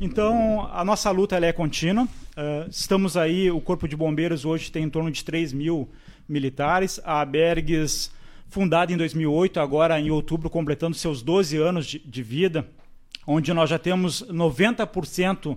[0.00, 2.06] Então, a nossa luta é contínua.
[2.06, 5.88] Uh, estamos aí, o Corpo de Bombeiros hoje tem em torno de 3 mil
[6.30, 7.00] militares.
[7.04, 8.10] A Bergs,
[8.48, 12.66] fundada em 2008, agora em outubro, completando seus 12 anos de, de vida,
[13.26, 15.56] onde nós já temos 90%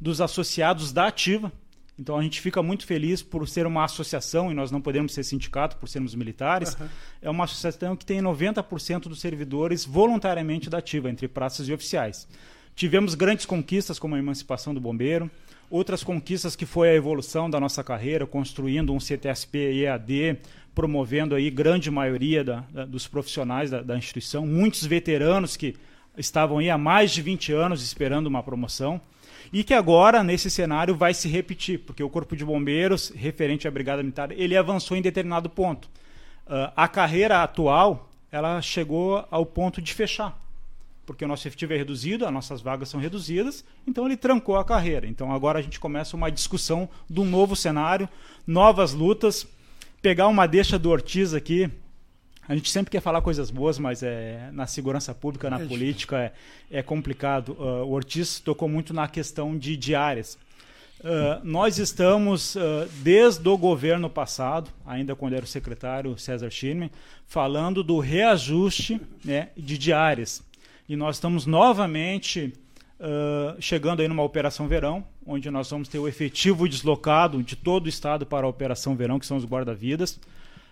[0.00, 1.52] dos associados da ativa.
[1.98, 5.22] Então a gente fica muito feliz por ser uma associação e nós não podemos ser
[5.22, 6.74] sindicato por sermos militares.
[6.74, 6.88] Uhum.
[7.22, 12.26] É uma associação que tem 90% dos servidores voluntariamente da ativa, entre praças e oficiais.
[12.74, 15.30] Tivemos grandes conquistas como a emancipação do bombeiro,
[15.74, 20.38] outras conquistas que foi a evolução da nossa carreira, construindo um CTSP EAD,
[20.72, 25.74] promovendo aí grande maioria da, da, dos profissionais da, da instituição, muitos veteranos que
[26.16, 29.00] estavam aí há mais de 20 anos esperando uma promoção.
[29.52, 33.70] E que agora, nesse cenário, vai se repetir, porque o Corpo de Bombeiros, referente à
[33.70, 35.86] Brigada Militar, ele avançou em determinado ponto.
[36.46, 40.38] Uh, a carreira atual, ela chegou ao ponto de fechar,
[41.06, 44.64] porque o nosso efetivo é reduzido, as nossas vagas são reduzidas, então ele trancou a
[44.64, 45.06] carreira.
[45.06, 48.08] Então agora a gente começa uma discussão de um novo cenário,
[48.46, 49.46] novas lutas.
[50.00, 51.70] Pegar uma deixa do Ortiz aqui,
[52.46, 56.18] a gente sempre quer falar coisas boas, mas é, na segurança pública, na é política,
[56.70, 57.56] é, é complicado.
[57.58, 60.36] Uh, o Ortiz tocou muito na questão de diárias.
[61.00, 62.60] Uh, nós estamos, uh,
[63.02, 66.90] desde o governo passado, ainda quando era o secretário César Schirmer,
[67.26, 70.42] falando do reajuste né, de diárias.
[70.88, 72.52] E nós estamos novamente
[73.00, 77.86] uh, chegando aí numa operação verão, onde nós vamos ter o efetivo deslocado de todo
[77.86, 80.20] o estado para a operação verão, que são os guarda-vidas.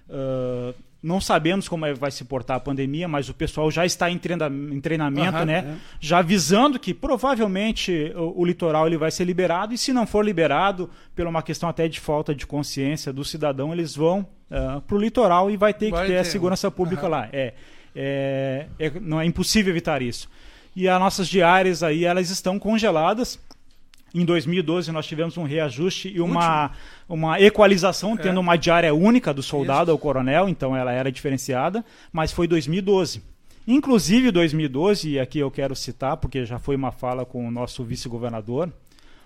[0.09, 4.09] Uh, não sabemos como é, vai se portar a pandemia, mas o pessoal já está
[4.09, 5.59] em, treina, em treinamento, uhum, né?
[5.59, 5.77] É.
[5.99, 10.25] Já avisando que provavelmente o, o, litoral ele vai ser liberado e se não for
[10.25, 14.97] liberado, por uma questão até de falta de consciência do cidadão, eles vão uh, para
[14.97, 17.11] o litoral e vai ter vai que ter, ter a segurança pública uhum.
[17.11, 17.29] lá.
[17.33, 17.55] É,
[17.95, 20.29] é, é, não é impossível evitar isso.
[20.75, 23.39] E as nossas diárias aí elas estão congeladas
[24.15, 26.73] Em 2012 nós tivemos um reajuste e uma,
[27.09, 28.41] uma equalização, tendo é.
[28.41, 29.91] uma diária única do soldado Isso.
[29.93, 33.23] ao coronel, então ela era diferenciada, mas foi 2012.
[33.67, 37.85] Inclusive 2012, e aqui eu quero citar, porque já foi uma fala com o nosso
[37.85, 38.73] vice-governador,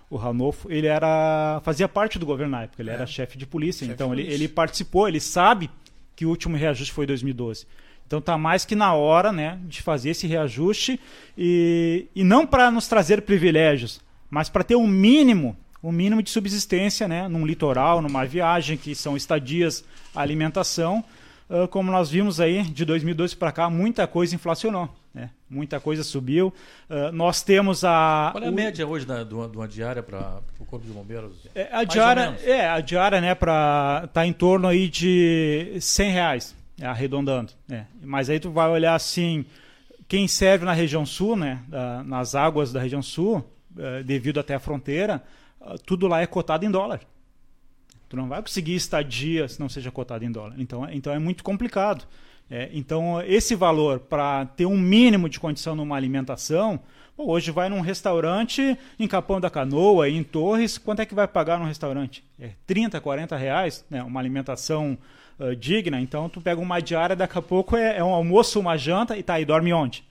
[0.09, 2.93] o Ranolfo, ele era fazia parte do governo na época, ele é.
[2.93, 5.69] era chefe de polícia, chef então de ele, ele participou, ele sabe
[6.15, 7.65] que o último reajuste foi 2012.
[8.07, 10.97] Então tá mais que na hora né, de fazer esse reajuste
[11.37, 16.29] e, e não para nos trazer privilégios, mas para ter um mínimo, um mínimo de
[16.29, 19.83] subsistência, né, num litoral, numa viagem, que são estadias,
[20.15, 21.03] alimentação.
[21.49, 24.89] Uh, como nós vimos aí, de 2012 para cá, muita coisa inflacionou.
[25.13, 25.29] Né?
[25.49, 26.53] Muita coisa subiu.
[26.89, 28.29] Uh, nós temos a.
[28.33, 28.53] Qual é a o...
[28.53, 31.31] média hoje da, de, uma, de uma diária para o Corpo de Bombeiros?
[31.55, 36.55] É, a, diária, é, a diária, né, para tá em torno aí de 100 reais,
[36.81, 37.53] arredondando.
[37.67, 37.87] Né?
[38.01, 39.45] Mas aí tu vai olhar assim,
[40.07, 41.63] quem serve na região sul, né,
[42.05, 43.43] nas águas da região sul,
[43.77, 45.23] eh, devido até a fronteira,
[45.61, 47.01] ah, tudo lá é cotado em dólar.
[48.09, 50.55] Tu não vai conseguir estadia se não seja cotado em dólar.
[50.57, 52.05] Então, é, então é muito complicado.
[52.49, 56.79] É, então, esse valor para ter um mínimo de condição numa alimentação,
[57.17, 61.59] hoje vai num restaurante em Capão da Canoa, em Torres, quanto é que vai pagar
[61.59, 62.23] num restaurante?
[62.39, 64.01] É 30, 40 reais, né?
[64.01, 64.97] uma alimentação
[65.39, 65.99] uh, digna.
[65.99, 69.23] Então, tu pega uma diária, daqui a pouco é, é um almoço, uma janta, e
[69.23, 70.03] tá, e dorme onde?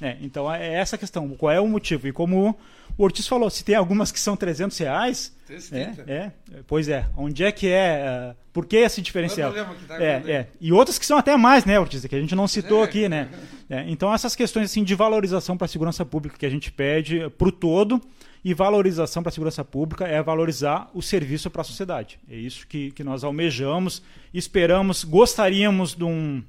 [0.00, 1.28] É, então, é essa a questão.
[1.30, 2.06] Qual é o motivo?
[2.06, 2.56] E como
[2.96, 5.36] o Ortiz falou, se tem algumas que são 300 reais.
[5.72, 6.32] É, é,
[6.66, 7.06] pois é.
[7.16, 8.32] Onde é que é?
[8.32, 9.52] Uh, por que esse diferencial?
[9.86, 10.46] Tá é, é.
[10.60, 12.04] E outras que são até mais, né, Ortiz?
[12.04, 12.84] Que a gente não citou é.
[12.84, 13.28] aqui, né?
[13.68, 17.28] É, então, essas questões assim, de valorização para a segurança pública que a gente pede
[17.30, 18.00] para o todo
[18.44, 22.18] e valorização para a segurança pública é valorizar o serviço para a sociedade.
[22.28, 26.42] É isso que, que nós almejamos, esperamos, gostaríamos de um,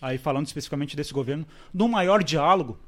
[0.00, 2.78] aí falando especificamente desse governo, de um maior diálogo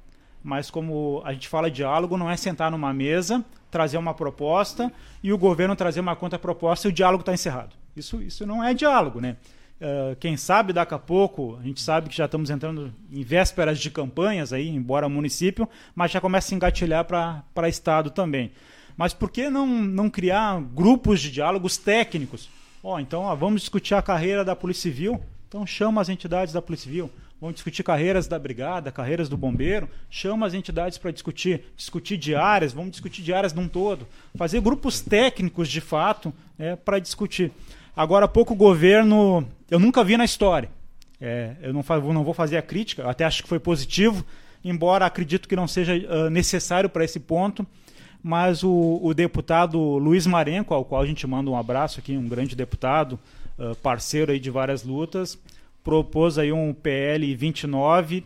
[0.43, 4.93] mas como a gente fala diálogo, não é sentar numa mesa, trazer uma proposta
[5.23, 7.77] e o governo trazer uma contraproposta e o diálogo está encerrado.
[7.97, 9.37] Isso, isso não é diálogo, né?
[9.81, 13.79] Uh, quem sabe daqui a pouco, a gente sabe que já estamos entrando em vésperas
[13.79, 18.51] de campanhas aí, embora município, mas já começa a engatilhar para Estado também.
[18.97, 22.51] Mas por que não, não criar grupos de diálogos técnicos?
[22.83, 26.53] Ó, oh, então ó, vamos discutir a carreira da Polícia Civil, então chama as entidades
[26.53, 27.11] da Polícia Civil
[27.41, 32.73] vamos discutir carreiras da brigada, carreiras do bombeiro, chama as entidades para discutir, discutir diárias,
[32.73, 37.53] vamos discutir diárias num todo, fazer grupos técnicos de fato né, para discutir.
[37.99, 40.71] Agora há pouco o governo, eu nunca vi na história,
[41.21, 41.83] é, eu não,
[42.15, 44.25] não, vou fazer a crítica, até acho que foi positivo,
[44.65, 47.67] embora acredito que não seja uh, necessário para esse ponto,
[48.23, 52.29] mas o, o, deputado Luiz Marenco, ao qual a gente manda um abraço aqui, um
[52.29, 53.19] grande deputado,
[53.59, 55.37] uh, parceiro aí de várias lutas,
[55.83, 58.25] propôs aí um PL 29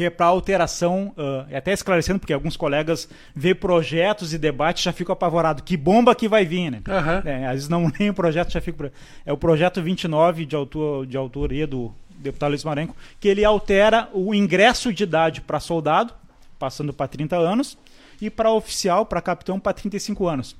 [0.00, 4.94] que é para alteração, uh, até esclarecendo, porque alguns colegas vê projetos e debates já
[4.94, 5.62] ficam apavorados.
[5.62, 6.80] Que bomba que vai vir, né?
[6.88, 7.30] Uhum.
[7.30, 8.90] É, às vezes não nem o projeto já fica.
[9.26, 14.08] É o projeto 29 de, autor, de autoria do deputado Luiz Marenco, que ele altera
[14.14, 16.14] o ingresso de idade para soldado,
[16.58, 17.76] passando para 30 anos,
[18.22, 20.56] e para oficial, para capitão, para 35 anos.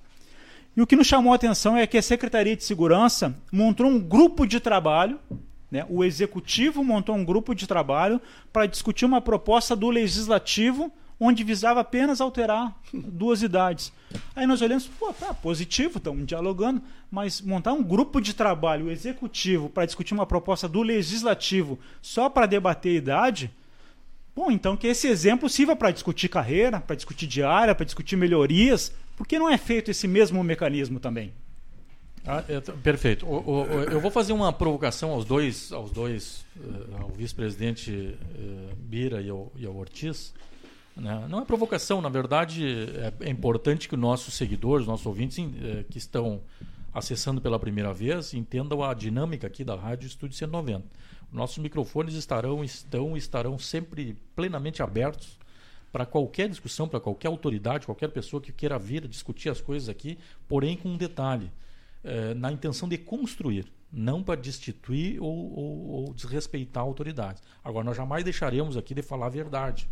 [0.77, 3.99] E o que nos chamou a atenção é que a Secretaria de Segurança montou um
[3.99, 5.19] grupo de trabalho
[5.71, 5.87] né?
[5.89, 8.21] O executivo montou um grupo de trabalho
[8.53, 13.93] para discutir uma proposta do legislativo onde visava apenas alterar duas idades.
[14.35, 16.81] Aí nós olhamos, pô, tá positivo, estamos dialogando,
[17.11, 22.47] mas montar um grupo de trabalho executivo para discutir uma proposta do legislativo só para
[22.47, 23.51] debater idade,
[24.35, 28.91] bom, então que esse exemplo sirva para discutir carreira, para discutir diária, para discutir melhorias,
[29.15, 31.35] por que não é feito esse mesmo mecanismo também?
[32.27, 32.43] Ah,
[32.83, 33.27] perfeito.
[33.27, 38.77] O, o, eu vou fazer uma provocação aos dois, aos dois, uh, ao vice-presidente uh,
[38.77, 40.35] Bira e ao, e ao Ortiz.
[40.95, 41.27] Né?
[41.29, 42.89] Não é provocação, na verdade
[43.21, 46.43] é, é importante que os nossos seguidores, nossos ouvintes uh, que estão
[46.93, 50.85] acessando pela primeira vez entendam a dinâmica aqui da Rádio Estúdio 190.
[51.33, 55.39] Nossos microfones estarão, estão, estarão sempre plenamente abertos
[55.91, 60.19] para qualquer discussão, para qualquer autoridade, qualquer pessoa que queira vir discutir as coisas aqui,
[60.49, 61.51] porém com um detalhe
[62.03, 67.43] eh, na intenção de construir, não para destituir ou, ou, ou, desrespeitar autoridades.
[67.63, 69.89] Agora, nós jamais deixaremos aqui de falar a verdade.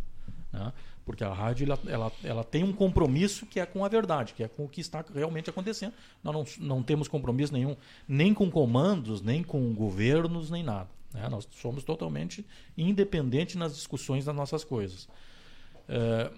[0.51, 0.73] Né?
[1.05, 4.43] Porque a rádio ela, ela, ela, tem um compromisso que é com a verdade, que
[4.43, 5.93] é com o que está realmente acontecendo.
[6.23, 7.75] Nós não, não temos compromisso nenhum,
[8.07, 10.89] nem com comandos, nem com governos, nem nada.
[11.13, 11.27] Né?
[11.29, 12.45] Nós somos totalmente
[12.77, 15.07] independentes nas discussões das nossas coisas.
[15.87, 16.35] Uh,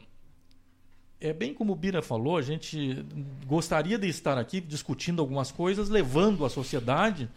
[1.22, 3.06] é bem como o Bira falou, a gente
[3.46, 7.30] gostaria de estar aqui discutindo algumas coisas, levando à sociedade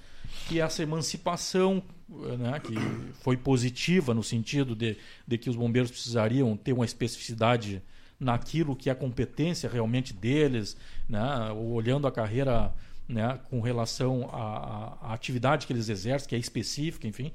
[0.48, 2.74] que essa emancipação, né, que
[3.22, 4.96] foi positiva no sentido de,
[5.28, 7.82] de que os bombeiros precisariam ter uma especificidade
[8.18, 10.76] naquilo que é a competência realmente deles,
[11.08, 11.52] né?
[11.52, 12.72] olhando a carreira
[13.06, 13.38] né?
[13.50, 17.32] com relação à, à atividade que eles exercem, que é específica, enfim.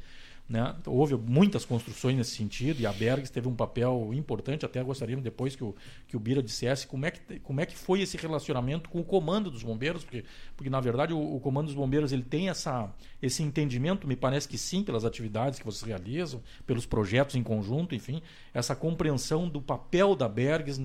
[0.49, 0.75] Né?
[0.87, 4.65] Houve muitas construções nesse sentido e a Bergs teve um papel importante.
[4.65, 5.75] Até gostaríamos depois que o,
[6.07, 9.03] que o Bira dissesse como é, que, como é que foi esse relacionamento com o
[9.03, 10.25] comando dos bombeiros, porque,
[10.57, 12.91] porque na verdade o, o comando dos bombeiros ele tem essa,
[13.21, 17.93] esse entendimento, me parece que sim, pelas atividades que vocês realizam, pelos projetos em conjunto,
[17.93, 18.19] enfim,
[18.51, 20.81] essa compreensão do papel da Bergs,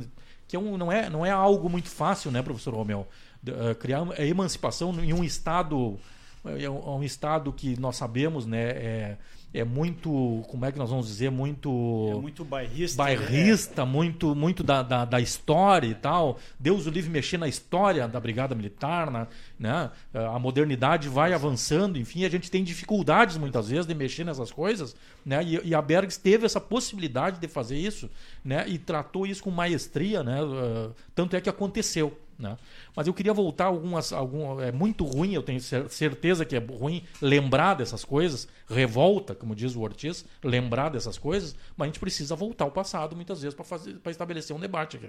[0.46, 3.06] que é um, não, é, não é algo muito fácil, né, professor Romeu?
[3.48, 5.98] Uh, criar a emancipação em um estado,
[6.44, 9.18] é um, é estado que nós sabemos, né, é,
[9.54, 13.90] é muito, como é que nós vamos dizer, muito é muito bairrista, bairrista, né?
[13.90, 16.40] muito muito da, da, da, história e tal.
[16.58, 19.92] Deus o livre mexer na história da brigada militar, na, né?
[20.12, 24.96] A modernidade vai avançando, enfim, a gente tem dificuldades muitas vezes de mexer nessas coisas,
[25.24, 25.40] né?
[25.44, 28.10] E, e a Bergs teve essa possibilidade de fazer isso,
[28.44, 28.64] né?
[28.68, 30.42] E tratou isso com maestria, né?
[30.42, 32.18] Uh, tanto é que aconteceu.
[32.38, 32.56] Né?
[32.96, 34.12] Mas eu queria voltar algumas.
[34.12, 39.54] Algum, é muito ruim, eu tenho certeza que é ruim lembrar dessas coisas, revolta, como
[39.54, 43.56] diz o Ortiz, lembrar dessas coisas, mas a gente precisa voltar ao passado muitas vezes
[44.02, 45.08] para estabelecer um debate aqui.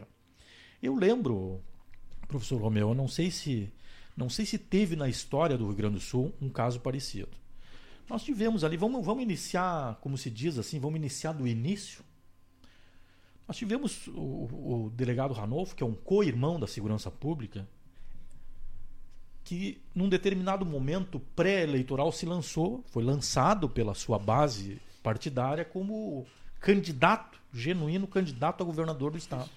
[0.81, 1.61] Eu lembro,
[2.27, 3.71] professor Romeu, eu não sei se.
[4.15, 7.27] Não sei se teve na história do Rio Grande do Sul um caso parecido.
[8.09, 12.04] Nós tivemos ali, vamos, vamos iniciar, como se diz assim, vamos iniciar do início
[13.47, 17.67] nós tivemos o, o delegado Ranolfo, que é um co-irmão da segurança pública,
[19.43, 26.25] que num determinado momento pré-eleitoral se lançou, foi lançado pela sua base partidária como
[26.59, 29.49] candidato, genuíno candidato a governador do estado.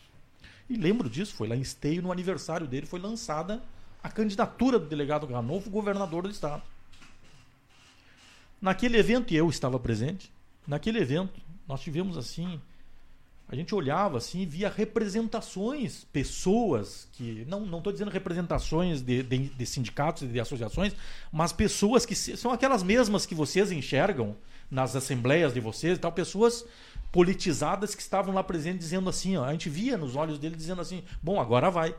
[0.68, 3.62] E lembro disso, foi lá em Esteio, no aniversário dele, foi lançada
[4.02, 6.62] a candidatura do delegado Ranolfo, governador do estado.
[8.60, 10.30] Naquele evento, e eu estava presente,
[10.66, 12.60] naquele evento, nós tivemos assim
[13.48, 17.46] a gente olhava assim e via representações, pessoas que.
[17.48, 20.94] Não estou dizendo representações de, de, de sindicatos e de associações,
[21.32, 24.36] mas pessoas que são aquelas mesmas que vocês enxergam
[24.70, 26.62] nas assembleias de vocês e tal, pessoas
[27.10, 30.82] politizadas que estavam lá presentes dizendo assim, ó, a gente via nos olhos dele dizendo
[30.82, 31.96] assim, bom, agora vai.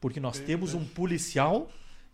[0.00, 1.68] Porque nós temos um policial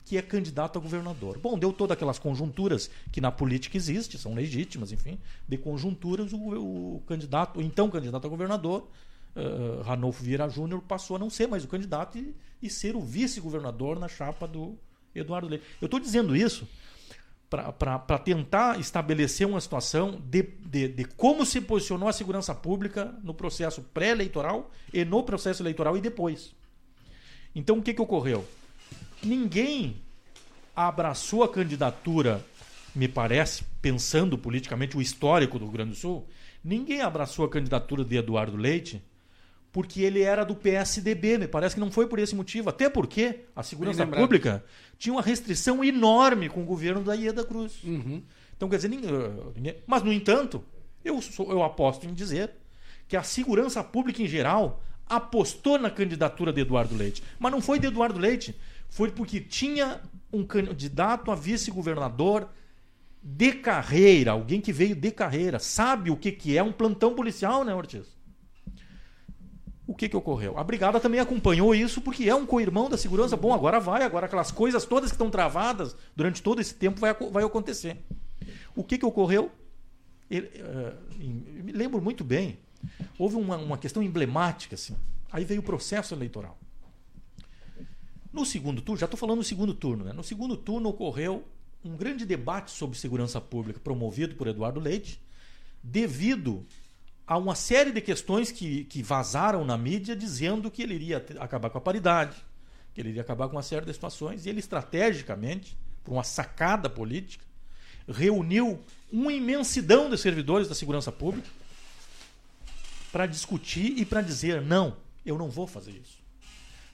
[0.05, 1.39] que é candidato a governador.
[1.39, 6.97] Bom, deu todas aquelas conjunturas que na política existe, são legítimas, enfim, de conjunturas, o,
[6.97, 8.89] o candidato, o então candidato a governador,
[9.37, 13.01] uh, Ranolfo Vieira Júnior, passou a não ser mais o candidato e, e ser o
[13.01, 14.77] vice-governador na chapa do
[15.15, 15.65] Eduardo Leite.
[15.81, 16.67] Eu estou dizendo isso
[17.79, 23.35] para tentar estabelecer uma situação de, de, de, como se posicionou a segurança pública no
[23.35, 26.55] processo pré-eleitoral e no processo eleitoral e depois.
[27.55, 28.47] Então, o que, que ocorreu?
[29.25, 29.97] Ninguém
[30.75, 32.45] abraçou a candidatura,
[32.95, 36.27] me parece, pensando politicamente o histórico do Rio Grande do Sul,
[36.64, 39.03] ninguém abraçou a candidatura de Eduardo Leite
[39.73, 43.41] porque ele era do PSDB, me parece que não foi por esse motivo, até porque
[43.57, 44.62] a segurança pública
[44.99, 47.83] tinha uma restrição enorme com o governo da Ieda Cruz.
[47.83, 48.23] Uhum.
[48.55, 49.11] Então, quer dizer, ninguém,
[49.57, 50.62] ninguém, mas no entanto,
[51.03, 52.51] eu, sou, eu aposto em dizer
[53.09, 57.79] que a segurança pública em geral apostou na candidatura de Eduardo Leite, mas não foi
[57.79, 58.55] de Eduardo Leite,
[58.93, 62.47] foi porque tinha um candidato a vice-governador
[63.22, 67.64] de carreira, alguém que veio de carreira, sabe o que, que é um plantão policial,
[67.64, 68.07] né, Ortiz?
[69.86, 70.59] O que, que ocorreu?
[70.59, 73.34] A brigada também acompanhou isso porque é um co-irmão da segurança.
[73.34, 77.14] Bom, agora vai, agora aquelas coisas todas que estão travadas durante todo esse tempo vai,
[77.14, 77.97] vai acontecer.
[78.76, 79.51] O que, que ocorreu?
[80.30, 82.59] Ele, uh, me lembro muito bem.
[83.18, 84.74] Houve uma, uma questão emblemática.
[84.74, 84.95] Assim.
[85.30, 86.59] Aí veio o processo eleitoral.
[88.33, 90.12] No segundo turno, já estou falando no segundo turno, né?
[90.12, 91.45] no segundo turno ocorreu
[91.85, 95.20] um grande debate sobre segurança pública promovido por Eduardo Leite,
[95.83, 96.64] devido
[97.26, 101.70] a uma série de questões que, que vazaram na mídia dizendo que ele iria acabar
[101.70, 102.37] com a paridade,
[102.95, 106.89] que ele iria acabar com uma série de situações, e ele estrategicamente, por uma sacada
[106.89, 107.45] política,
[108.09, 108.80] reuniu
[109.11, 111.49] uma imensidão de servidores da segurança pública
[113.11, 116.22] para discutir e para dizer: não, eu não vou fazer isso.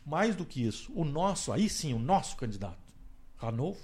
[0.08, 2.78] Mais do que isso, o nosso, aí sim, o nosso candidato,
[3.36, 3.82] Ranolfo,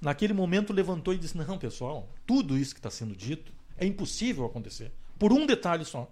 [0.00, 4.44] naquele momento levantou e disse: Não, pessoal, tudo isso que está sendo dito é impossível
[4.46, 4.92] acontecer.
[5.18, 6.08] Por um detalhe só.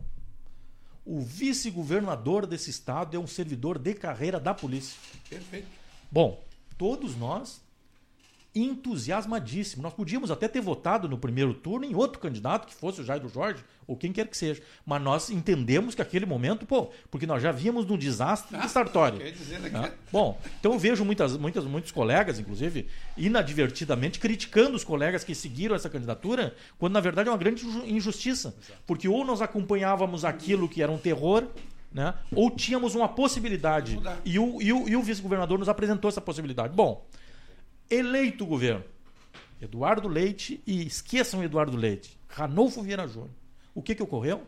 [1.07, 4.99] O vice-governador desse estado é um servidor de carreira da polícia.
[5.29, 5.69] Perfeito.
[6.11, 6.43] Bom,
[6.77, 7.63] todos nós
[8.55, 9.83] entusiasmadíssimo.
[9.83, 13.21] Nós podíamos até ter votado no primeiro turno em outro candidato, que fosse o Jair
[13.21, 14.61] do Jorge, ou quem quer que seja.
[14.85, 18.71] Mas nós entendemos que aquele momento, pô, porque nós já víamos num desastre ah, de
[18.71, 19.19] Sartori.
[19.19, 19.33] Né?
[19.75, 25.35] ah, bom, então eu vejo muitas, muitas, muitos colegas, inclusive, inadvertidamente criticando os colegas que
[25.35, 28.55] seguiram essa candidatura, quando na verdade é uma grande injustiça.
[28.87, 31.47] Porque ou nós acompanhávamos aquilo que era um terror,
[31.93, 32.15] Né?
[32.37, 33.99] Ou tínhamos uma possibilidade.
[34.25, 36.73] E o, e o, e o vice-governador nos apresentou essa possibilidade.
[36.73, 37.05] Bom,
[37.91, 38.85] eleito o governo,
[39.61, 43.31] Eduardo Leite, e esqueçam Eduardo Leite, Ranolfo Vieira Júnior.
[43.75, 44.43] O que, que ocorreu?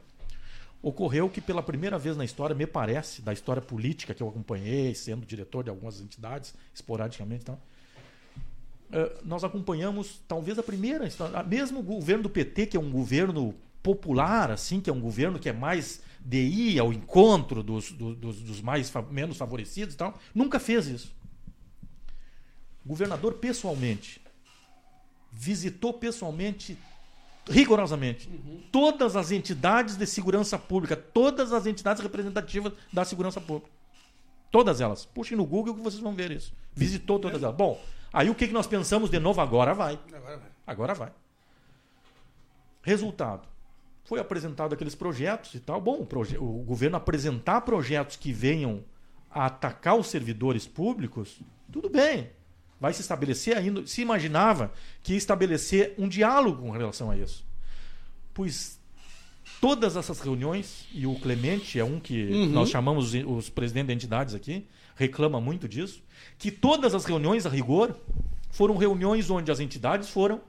[0.82, 4.95] Ocorreu que pela primeira vez na história, me parece, da história política que eu acompanhei,
[4.95, 7.61] sendo diretor de algumas entidades, esporadicamente e tal,
[8.93, 12.90] eh, nós acompanhamos talvez a primeira história, mesmo o governo do PT, que é um
[12.90, 17.90] governo popular, assim, que é um governo que é mais de ir ao encontro dos,
[17.93, 21.12] do- dos, dos mais menos favorecidos e tal, nunca fez isso.
[22.85, 24.20] O governador pessoalmente
[25.30, 26.76] visitou pessoalmente
[27.49, 28.28] rigorosamente
[28.70, 33.70] todas as entidades de segurança pública, todas as entidades representativas da segurança pública.
[34.51, 35.05] Todas elas.
[35.05, 36.53] Puxem no Google que vocês vão ver isso.
[36.74, 37.57] Visitou todas elas.
[37.57, 37.80] Bom,
[38.12, 39.41] aí o que nós pensamos de novo?
[39.41, 39.99] Agora vai.
[40.12, 40.51] Agora vai.
[40.66, 41.12] Agora vai.
[42.83, 43.49] Resultado.
[44.05, 45.80] Foi apresentado aqueles projetos e tal.
[45.80, 48.85] Bom, o, o governo apresentar projetos que venham
[49.30, 52.30] a atacar os servidores públicos, tudo bem.
[52.83, 53.87] Vai se estabelecer ainda.
[53.87, 54.72] Se imaginava
[55.05, 57.45] que ia estabelecer um diálogo com relação a isso.
[58.35, 58.76] Pois
[59.61, 62.47] todas essas reuniões, e o Clemente é um que Uhum.
[62.49, 64.66] nós chamamos os, presidentes de entidades aqui,
[64.97, 66.03] reclama muito disso,
[66.37, 67.95] que todas as reuniões, a rigor,
[68.51, 70.41] foram reuniões onde as entidades foram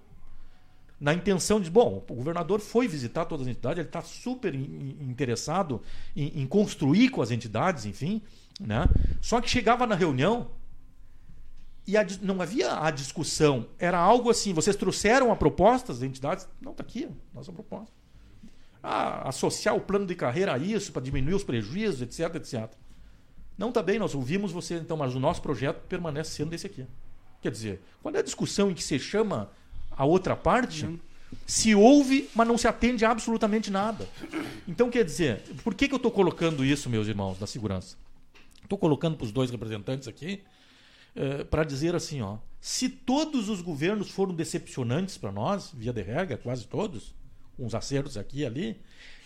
[1.00, 4.96] na intenção de, bom, o governador foi visitar todas as entidades, ele está super in-
[5.02, 5.82] in- interessado
[6.16, 8.22] em, em construir com as entidades, enfim,
[8.60, 8.88] né?
[9.22, 10.50] Só que chegava na reunião
[11.86, 16.48] e a não havia a discussão, era algo assim, vocês trouxeram a proposta das entidades?
[16.62, 17.94] Não, está aqui, nossa proposta.
[18.82, 22.70] Ah, associar o plano de carreira a isso, para diminuir os prejuízos, etc, etc.
[23.58, 26.86] Não, tá bem, nós ouvimos você, então, mas o nosso projeto permanece sendo esse aqui.
[27.42, 29.52] Quer dizer, quando é a discussão em que se chama
[29.92, 30.88] a outra parte,
[31.46, 34.08] se ouve, mas não se atende a absolutamente nada.
[34.68, 37.98] Então, quer dizer, por que, que eu estou colocando isso, meus irmãos, da segurança?
[38.64, 40.42] Estou colocando para os dois representantes aqui
[41.50, 46.38] para dizer assim, ó, se todos os governos foram decepcionantes para nós, via de regra,
[46.38, 47.14] quase todos,
[47.58, 48.82] uns acertos aqui e ali,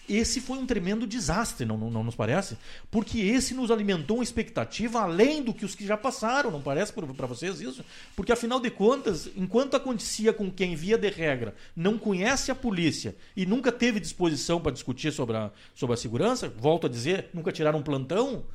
[0.10, 2.58] esse foi um tremendo desastre, não, não, não nos parece?
[2.90, 6.94] Porque esse nos alimentou uma expectativa além do que os que já passaram, não parece
[6.94, 7.84] para vocês isso?
[8.16, 13.16] Porque afinal de contas, enquanto acontecia com quem, via de regra, não conhece a polícia
[13.36, 17.52] e nunca teve disposição para discutir sobre a, sobre a segurança, volto a dizer, nunca
[17.52, 18.46] tiraram um plantão,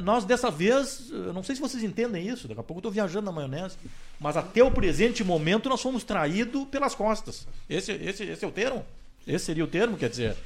[0.00, 2.92] nós dessa vez, eu não sei se vocês entendem isso, daqui a pouco eu estou
[2.92, 3.76] viajando na maionese,
[4.20, 7.46] mas até o presente momento nós fomos traídos pelas costas.
[7.68, 8.84] Esse, esse, esse é o termo?
[9.26, 10.36] Esse seria o termo, quer dizer,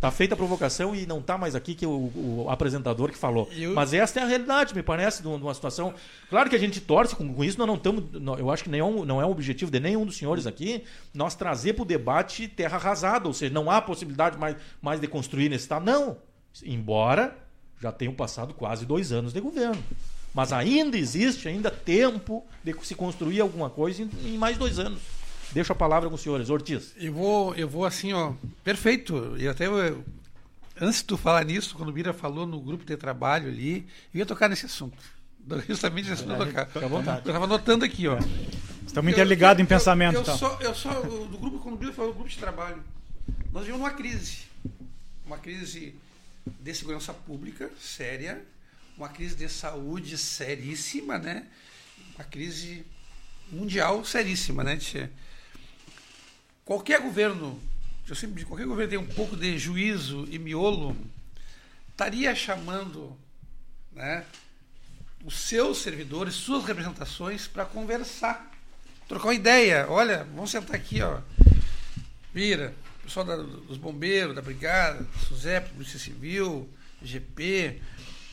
[0.00, 2.12] tá feita a provocação e não tá mais aqui que o,
[2.44, 3.48] o apresentador que falou.
[3.56, 5.94] Eu- Mas essa é a realidade, me parece, de uma de uma situação.
[6.28, 8.04] Claro que a gente torce com, com isso, nós não estamos.
[8.38, 11.72] Eu acho que nenhum, não é um objetivo de nenhum dos senhores aqui nós trazer
[11.72, 15.64] para o debate terra arrasada, ou seja, não há possibilidade mais, mais de construir nesse
[15.64, 15.84] estado.
[15.86, 16.16] Não.
[16.64, 17.36] Embora
[17.80, 19.82] já tenham passado quase dois anos de governo.
[20.34, 25.00] Mas ainda existe ainda tempo de se construir alguma coisa em, mais dois anos.
[25.52, 26.48] Deixo a palavra com os senhores.
[26.50, 26.94] Ortiz.
[26.96, 29.34] Eu vou, eu vou assim, ó, perfeito.
[29.38, 30.04] E até eu-
[30.80, 34.18] antes de tu falar nisso, quando o Bira falou no grupo de trabalho ali, eu
[34.20, 34.96] ia tocar nesse assunto.
[35.68, 36.66] Justamente nesse assunto eu ia tocar.
[36.66, 37.18] Fica à vontade.
[37.24, 38.16] Eu estava anotando aqui, ó.
[38.86, 40.14] Estamos interligados em Eu- pensamento.
[40.14, 40.38] Eu, então.
[40.38, 42.80] só, eu só, do grupo, quando o Bira falou do grupo de trabalho,
[43.52, 44.42] nós vivemos uma crise.
[45.26, 45.94] Uma crise
[46.46, 48.44] de segurança pública séria,
[48.96, 51.46] uma crise de saúde seríssima, né?
[52.14, 52.84] Uma crise
[53.50, 54.76] mundial seríssima, né?
[54.76, 55.08] Tchê?
[56.64, 57.60] Qualquer governo,
[58.08, 60.96] eu sempre digo, qualquer governo tem um pouco de juízo e miolo,
[61.90, 63.16] estaria chamando,
[63.92, 64.24] né?
[65.24, 68.50] os seus servidores, suas representações para conversar,
[69.06, 69.86] trocar uma ideia.
[69.88, 71.20] Olha, vamos sentar aqui, ó.
[72.32, 72.74] Vira,
[73.10, 76.70] pessoal da- dos bombeiros, da brigada, SUSEP, Polícia Civil,
[77.02, 77.80] GP.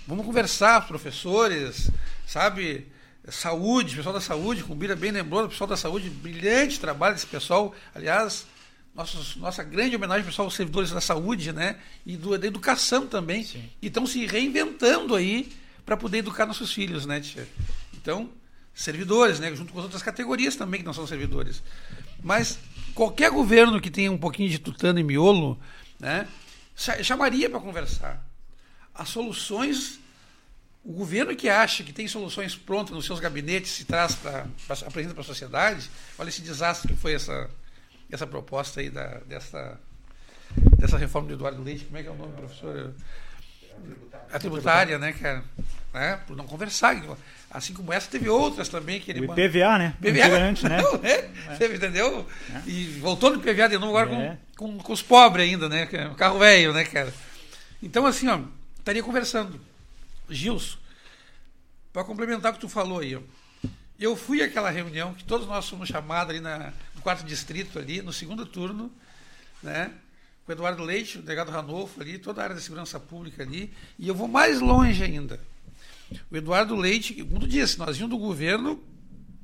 [0.05, 1.89] Vamos conversar, professores,
[2.28, 2.86] sabe?
[3.28, 7.25] Saúde, pessoal da saúde, como o Bira bem lembrou, pessoal da saúde, brilhante trabalho desse
[7.25, 7.73] pessoal.
[7.93, 8.45] Aliás,
[8.93, 11.78] nossos, nossa grande homenagem pessoal, aos servidores da saúde, né?
[12.05, 13.43] E do, da educação também.
[13.43, 13.67] Sim.
[13.82, 15.51] E estão se reinventando aí
[15.86, 17.47] para poder educar nossos filhos, né, tia?
[17.95, 18.30] Então,
[18.82, 19.53] servidores, né?
[19.55, 21.63] Junto com as outras categorias também que não são servidores.
[22.23, 22.59] Mas
[22.93, 25.59] qualquer governo que tenha um pouquinho de tutano e miolo,
[25.99, 26.28] né?
[26.75, 28.23] cha- Chamaria para conversar.
[28.93, 29.99] As soluções
[30.86, 34.45] o governo que acha que tem soluções prontas nos seus gabinetes e traz para
[34.86, 37.49] apresenta para a sociedade, olha esse desastre que foi essa
[38.09, 39.78] essa proposta aí da, dessa
[40.78, 42.93] dessa reforma do Eduardo Leite, como é que é o nome, professor?
[44.32, 45.43] A tributária, né, cara?
[45.93, 46.17] Né?
[46.25, 46.95] Por não conversar.
[47.49, 49.95] Assim como essa, teve outras também que ele O IPVA, né?
[50.01, 50.77] PVA, Antigamente, né?
[50.83, 51.29] não, é?
[51.55, 52.27] Você entendeu?
[52.65, 54.37] E voltou no PVA de novo agora É.
[54.55, 55.87] com, com, com os pobres ainda, né?
[56.11, 57.13] O carro velho, né, cara?
[57.81, 58.41] Então, assim, ó,
[58.77, 59.59] estaria conversando.
[60.29, 60.77] Gilson,
[61.93, 63.21] para complementar o que tu falou aí, ó,
[63.97, 68.01] eu fui àquela reunião que todos nós fomos chamados ali na, no quarto distrito, ali,
[68.01, 68.91] no segundo turno,
[69.63, 69.91] né?
[70.45, 73.73] Com o Eduardo Leite, o delegado Ranolfo ali, toda a área da segurança pública ali,
[73.97, 75.39] e eu vou mais longe ainda.
[76.31, 78.81] O Eduardo Leite, como disse, nós vimos do governo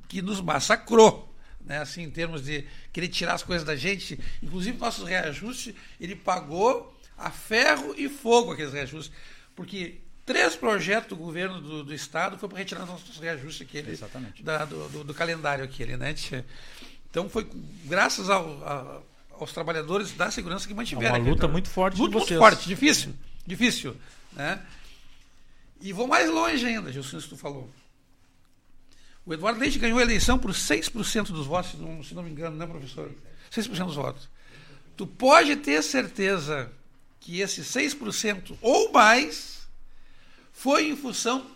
[0.08, 1.32] que nos massacrou.
[1.64, 6.14] Né, assim, em termos de querer tirar as coisas da gente, inclusive nossos reajustes, ele
[6.14, 9.10] pagou a ferro e fogo aqueles reajustes,
[9.56, 13.98] porque três projetos do governo do, do estado foi para retirar nossos reajustes aquele,
[14.42, 16.14] da, do, do, do, calendário aquele, né?
[17.10, 17.48] Então foi
[17.84, 19.00] graças ao, a,
[19.38, 21.16] aos trabalhadores da segurança que mantiveram.
[21.16, 22.30] É uma luta muito forte luta de vocês.
[22.38, 23.14] muito forte, difícil,
[23.46, 23.96] difícil,
[24.32, 24.60] né?
[25.84, 27.70] E vou mais longe ainda, Gilson, se tu falou.
[29.26, 32.30] O Eduardo Leite ganhou a eleição por 6% dos votos, se não, se não me
[32.30, 33.12] engano, né, professor?
[33.52, 34.28] 6% dos votos.
[34.96, 36.72] Tu pode ter certeza
[37.20, 39.68] que esse 6% ou mais
[40.54, 41.46] foi em função,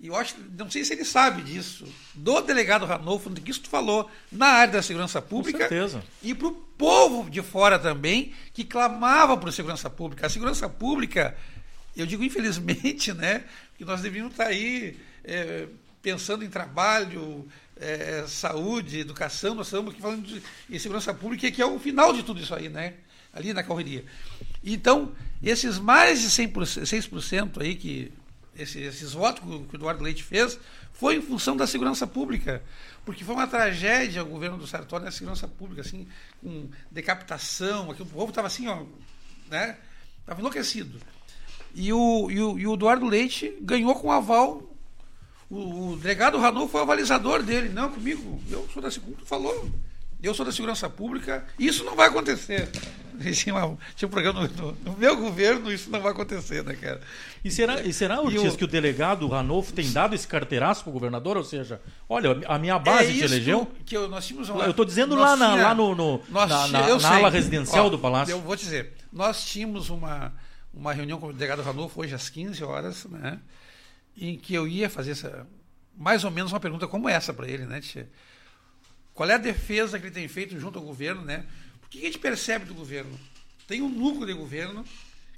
[0.00, 3.60] e eu acho, não sei se ele sabe disso, do delegado Ranolfo, do que isso
[3.60, 5.64] tu falou, na área da segurança pública.
[5.64, 6.02] Com certeza.
[6.22, 10.26] E para o povo de fora também, que clamava por segurança pública.
[10.26, 11.36] A segurança pública,
[11.96, 13.44] eu digo infelizmente, né,
[13.84, 14.98] que nós devíamos estar aí.
[15.24, 15.66] É,
[16.04, 21.62] pensando em trabalho, é, saúde, educação, nós estamos aqui falando de, de segurança pública, que
[21.62, 22.92] é o final de tudo isso aí, né?
[23.32, 24.04] Ali na correria.
[24.62, 25.12] Então,
[25.42, 28.12] esses mais de 100%, 6% aí que
[28.54, 30.58] esses, votos que o Eduardo Leite fez,
[30.92, 32.62] foi em função da segurança pública.
[33.04, 36.06] Porque foi uma tragédia o governo do Sartori na segurança pública, assim,
[36.40, 38.84] com decapitação, aqui, o povo estava assim, ó,
[39.50, 39.76] né?
[40.20, 41.00] Estava enlouquecido.
[41.74, 44.74] E o, e o, e o Eduardo Leite ganhou com aval
[45.50, 47.68] o, o delegado Ranulfo foi o avalizador dele.
[47.68, 49.70] Não, comigo, eu sou da segurança, falou.
[50.22, 52.68] Eu sou da segurança pública, isso não vai acontecer.
[53.32, 57.00] Tinha, uma, tinha um programa no, no, meu governo, isso não vai acontecer, né, cara?
[57.44, 60.92] E será, e será Ortiz, que o delegado Ranolfo tem dado esse carteiraço para o
[60.92, 61.36] governador?
[61.36, 63.70] Ou seja, olha, a minha base é te elegeu.
[63.86, 66.66] Que eu, nós tínhamos uma, eu estou dizendo lá, na, lá no, no nós, na,
[66.66, 68.32] na, na ala residencial ó, do Palácio.
[68.32, 70.32] Eu vou te dizer, nós tínhamos uma,
[70.74, 73.40] uma reunião com o delegado Ranolfo hoje às 15 horas, né?
[74.16, 75.46] em que eu ia fazer essa,
[75.96, 78.08] mais ou menos uma pergunta como essa para ele, né, tia?
[79.12, 81.46] Qual é a defesa que ele tem feito junto ao governo, né?
[81.84, 83.18] O que a gente percebe do governo?
[83.66, 84.84] Tem um núcleo de governo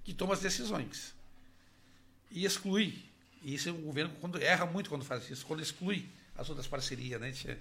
[0.03, 1.15] que toma as decisões
[2.31, 3.05] e exclui.
[3.43, 6.07] E isso é um governo quando erra muito quando faz isso, quando exclui
[6.37, 7.33] as outras parcerias, né?
[7.33, 7.61] Tia?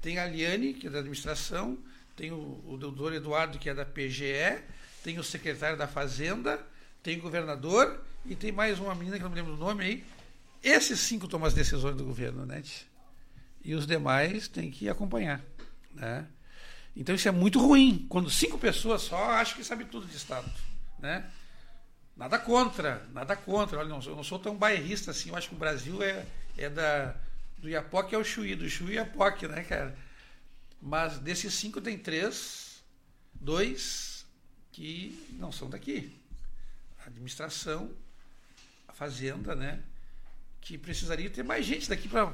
[0.00, 1.78] Tem a Aliane, que é da administração,
[2.16, 4.62] tem o, o doutor Eduardo, que é da PGE,
[5.04, 6.64] tem o secretário da Fazenda,
[7.06, 10.04] tem o governador e tem mais uma menina que não me lembro do nome aí,
[10.60, 12.60] esses cinco tomam as decisões do governo, né?
[13.64, 15.40] E os demais têm que acompanhar,
[15.94, 16.26] né?
[16.96, 20.50] Então isso é muito ruim, quando cinco pessoas só acham que sabe tudo de Estado,
[20.98, 21.30] né?
[22.16, 23.78] Nada contra, nada contra.
[23.78, 26.26] Olha, eu não sou tão bairrista assim, eu acho que o Brasil é,
[26.58, 27.14] é da,
[27.58, 29.96] do Iapoque ao Chuí, do Chuí ao Iapoque, né, cara?
[30.82, 32.82] Mas desses cinco tem três,
[33.32, 34.26] dois
[34.72, 36.25] que não são daqui.
[37.16, 37.90] Administração,
[38.86, 39.82] a fazenda, né?
[40.66, 42.26] que precisaria ter mais gente daqui para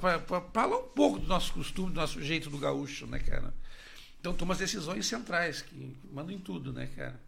[0.55, 3.53] falar um pouco do nosso costume, do nosso jeito do gaúcho, né, cara?
[4.19, 7.21] Então toma as decisões centrais, que mandam em tudo, né, cara?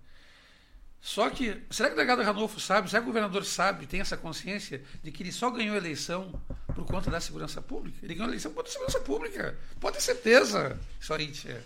[1.03, 4.17] Só que, será que o delegado Ranolfo sabe, será que o governador sabe, tem essa
[4.17, 6.41] consciência de que ele só ganhou a eleição
[6.75, 7.99] por conta da segurança pública?
[8.03, 9.59] Ele ganhou a eleição por conta da segurança pública.
[9.79, 10.81] Pode ter certeza,
[11.35, 11.63] tia.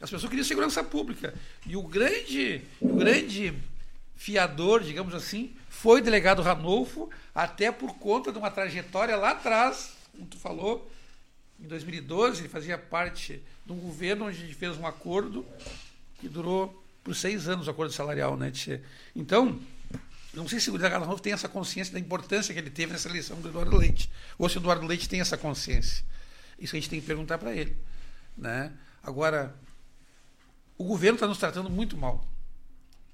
[0.00, 1.34] As pessoas queriam segurança pública.
[1.66, 3.60] E o grande, o grande
[4.18, 10.26] fiador, digamos assim, foi delegado Ranolfo, até por conta de uma trajetória lá atrás, como
[10.26, 10.90] tu falou,
[11.58, 15.46] em 2012, ele fazia parte de um governo onde a gente fez um acordo
[16.20, 18.36] que durou por seis anos o acordo salarial.
[18.36, 18.52] Né?
[19.14, 19.60] Então,
[20.34, 23.08] não sei se o delegado Ranolfo tem essa consciência da importância que ele teve nessa
[23.08, 26.04] eleição do Eduardo Leite, ou se o Eduardo Leite tem essa consciência.
[26.58, 27.76] Isso a gente tem que perguntar para ele.
[28.36, 28.72] Né?
[29.00, 29.54] Agora,
[30.76, 32.26] o governo está nos tratando muito mal.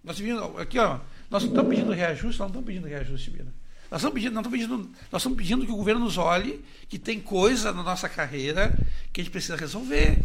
[0.04, 1.00] Nós vimos aqui, ó,
[1.30, 3.54] nós não estamos pedindo reajuste, nós não estamos pedindo reajuste, Bira.
[3.90, 4.76] Nós estamos pedindo, estamos pedindo,
[5.10, 8.76] nós estamos pedindo que o governo nos olhe, que tem coisa na nossa carreira
[9.12, 10.18] que a gente precisa resolver.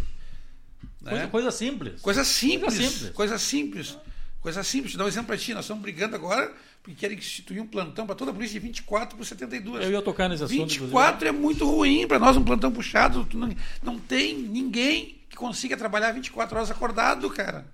[1.01, 1.11] Né?
[1.11, 2.01] Coisa, coisa, simples.
[2.01, 2.61] Coisa simples.
[2.61, 3.09] Coisa simples.
[3.11, 3.97] Coisa simples.
[4.41, 4.95] Coisa simples.
[4.95, 5.53] Dá um exemplo para ti.
[5.53, 6.51] Nós estamos brigando agora
[6.81, 9.83] porque querem instituir um plantão para toda a polícia de 24 por 72.
[9.83, 10.57] Eu ia tocar nesse assunto.
[10.57, 11.27] 24 inclusive.
[11.27, 13.27] é muito ruim para nós, um plantão puxado.
[13.33, 13.53] Não,
[13.83, 17.65] não tem ninguém que consiga trabalhar 24 horas acordado, cara.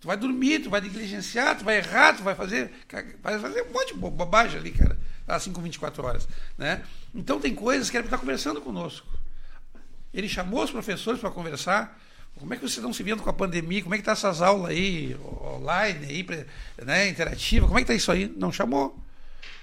[0.00, 2.70] Tu vai dormir, tu vai negligenciar, tu vai errar, tu vai fazer,
[3.20, 4.96] vai fazer um monte de bobagem ali, cara,
[5.26, 6.28] assim com 24 horas.
[6.56, 6.82] Né?
[7.14, 9.06] Então tem coisas que ele está conversando conosco.
[10.14, 11.98] Ele chamou os professores para conversar.
[12.38, 13.82] Como é que vocês estão se vendo com a pandemia?
[13.82, 16.26] Como é que tá essas aulas aí, online, aí,
[16.84, 17.66] né, interativa?
[17.66, 18.32] Como é que tá isso aí?
[18.36, 18.96] Não chamou.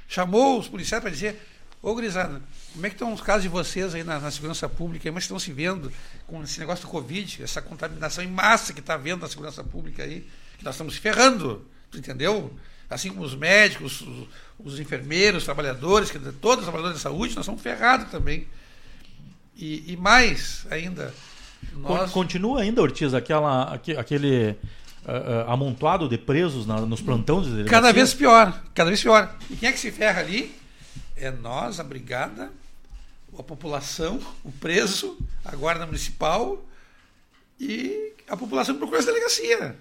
[0.08, 1.42] Chamou os policiais para dizer,
[1.82, 2.42] ô Grisada,
[2.76, 5.08] como é que estão os casos de vocês aí na, na segurança pública?
[5.08, 5.92] Como que estão se vendo
[6.28, 10.04] com esse negócio do Covid, essa contaminação em massa que está vendo na segurança pública
[10.04, 10.28] aí?
[10.58, 12.54] Que nós estamos se ferrando, tu entendeu?
[12.90, 14.28] Assim como os médicos, os,
[14.60, 18.46] os enfermeiros, os trabalhadores, que, todos os trabalhadores da saúde, nós estamos ferrados também.
[19.56, 21.14] E, e mais ainda,
[21.78, 22.12] nós...
[22.12, 27.94] Continua ainda, Ortiz, aquela, aquele uh, uh, amontoado de presos na, nos plantões de Cada
[27.94, 29.34] vez pior, cada vez pior.
[29.50, 30.54] E quem é que se ferra ali?
[31.16, 32.52] É nós, a brigada,
[33.42, 36.64] a população, o preso, a guarda municipal
[37.60, 39.76] e a população procura a delegacia.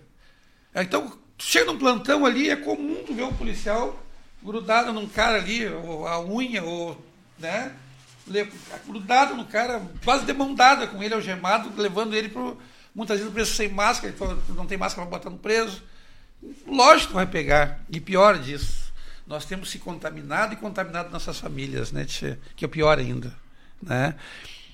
[0.74, 3.98] Então, chega num plantão ali, é comum tu ver um policial
[4.42, 7.02] grudado num cara ali, ou a unha, ou,
[7.38, 7.74] né?
[8.86, 12.54] grudado no cara, quase de mão dada com ele algemado, levando ele para
[12.94, 14.14] muitas vezes o preso sem máscara,
[14.48, 15.82] não tem máscara para botar no preso.
[16.66, 17.80] Lógico que vai pegar.
[17.90, 18.92] E pior disso,
[19.26, 22.06] nós temos se contaminado e contaminado nossas famílias, né,
[22.56, 23.34] que é pior ainda.
[23.84, 24.14] Né?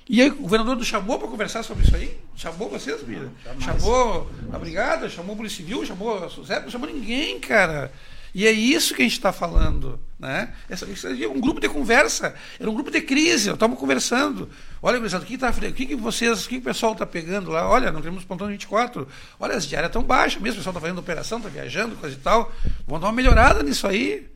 [0.09, 2.19] E aí o governador nos chamou para conversar sobre isso aí?
[2.35, 3.31] Chamou vocês, Bira?
[3.61, 7.93] Chamou a brigada, chamou o Polícia Civil, chamou a SUSEP, não chamou ninguém, cara.
[8.35, 10.01] E é isso que a gente está falando.
[10.19, 10.53] Né?
[10.69, 14.51] Essa, isso é um grupo de conversa, era um grupo de crise, estamos conversando.
[14.83, 17.51] Olha, o que, tá, o que, que vocês, o que, que o pessoal está pegando
[17.51, 17.69] lá?
[17.69, 19.07] Olha, não temos plantão 24.
[19.39, 22.19] Olha, as diárias estão baixas mesmo, o pessoal está fazendo operação, está viajando, coisa e
[22.19, 22.53] tal.
[22.87, 24.29] Vamos dar uma melhorada nisso aí.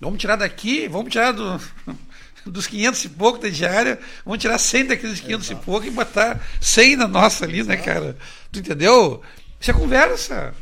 [0.00, 1.60] Vamos tirar daqui, vamos tirar do,
[2.46, 5.62] dos 500 e pouco da diária, vamos tirar 100 daqueles 500 Exato.
[5.62, 8.16] e pouco e botar 100 na nossa ali, né, cara?
[8.50, 9.22] Tu entendeu?
[9.60, 10.54] Isso é conversa.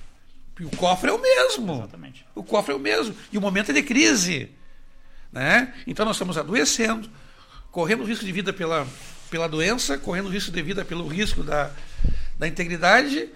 [0.59, 1.79] E o cofre é o mesmo.
[1.79, 2.27] Exatamente.
[2.35, 3.15] O cofre é o mesmo.
[3.33, 4.51] E o momento é de crise.
[5.33, 5.73] Né?
[5.87, 7.09] Então nós estamos adoecendo,
[7.71, 8.87] correndo risco de vida pela,
[9.31, 11.71] pela doença, correndo risco de vida pelo risco da,
[12.39, 13.29] da integridade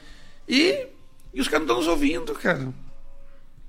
[0.49, 0.87] e,
[1.33, 2.73] e os caras não estão nos ouvindo, cara.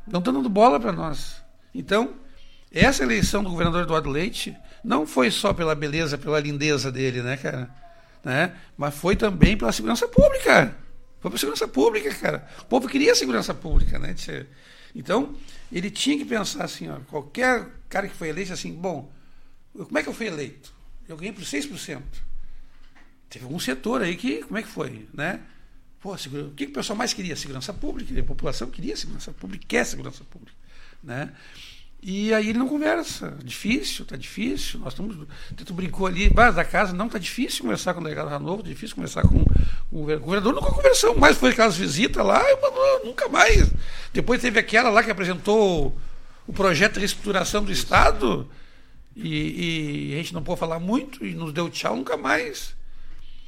[0.07, 1.41] Não estão dando bola para nós.
[1.73, 2.15] Então,
[2.71, 7.37] essa eleição do governador Eduardo Leite não foi só pela beleza, pela lindeza dele, né,
[7.37, 7.73] cara?
[8.23, 8.55] Né?
[8.77, 10.75] Mas foi também pela segurança pública.
[11.19, 12.47] Foi para segurança pública, cara.
[12.61, 14.13] O povo queria segurança pública, né?
[14.93, 15.35] Então,
[15.71, 19.11] ele tinha que pensar assim, ó, qualquer cara que foi eleito, assim, bom,
[19.73, 20.73] como é que eu fui eleito?
[21.07, 22.01] Eu ganhei por 6%.
[23.29, 25.39] Teve algum setor aí que, como é que foi, né?
[25.99, 27.35] Pô, segura, o que, que o pessoal mais queria?
[27.35, 28.19] Segurança pública.
[28.19, 30.57] A população queria segurança pública, quer segurança pública,
[31.01, 31.33] né?
[32.05, 33.33] E aí ele não conversa.
[33.41, 34.77] Difícil, tá difícil.
[34.81, 35.25] Nós estamos.
[35.55, 38.67] Tu brincou ali, base da casa, não, tá difícil conversar com o delegado Ranovo, tá
[38.67, 39.45] difícil conversar com,
[39.89, 40.53] com o governador.
[40.53, 43.71] Nunca conversou, mais foi aquelas visitas lá, e nunca mais.
[44.11, 45.97] Depois teve aquela lá que apresentou
[46.45, 48.49] o projeto de reestruturação do Estado,
[49.15, 52.75] e, e, a gente não pôde falar muito, e nos deu tchau, nunca mais.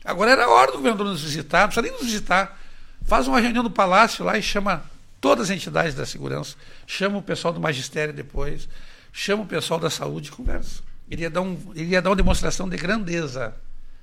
[0.06, 2.58] Agora era a hora do governador nos visitar, não precisa nem nos visitar.
[3.04, 4.82] Faz uma reunião no palácio lá e chama
[5.26, 6.56] todas as entidades da segurança,
[6.86, 8.70] chama o pessoal do magistério depois,
[9.12, 10.84] chama o pessoal da saúde e conversa.
[11.10, 13.56] Ele ia dar, um, ele ia dar uma demonstração de grandeza.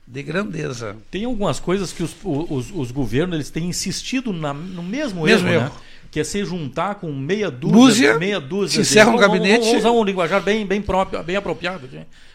[0.04, 0.96] De grandeza.
[1.12, 5.46] Tem algumas coisas que os, os, os governos eles têm insistido na, no mesmo, mesmo
[5.46, 5.72] erro, erro.
[5.72, 5.80] Né?
[6.10, 8.82] que é se juntar com meia dúzia, Dúzia, meia dúzia.
[8.84, 9.60] Se encerra um gabinete.
[9.60, 11.88] Vamos, usar um linguajar bem, bem próprio, bem apropriado.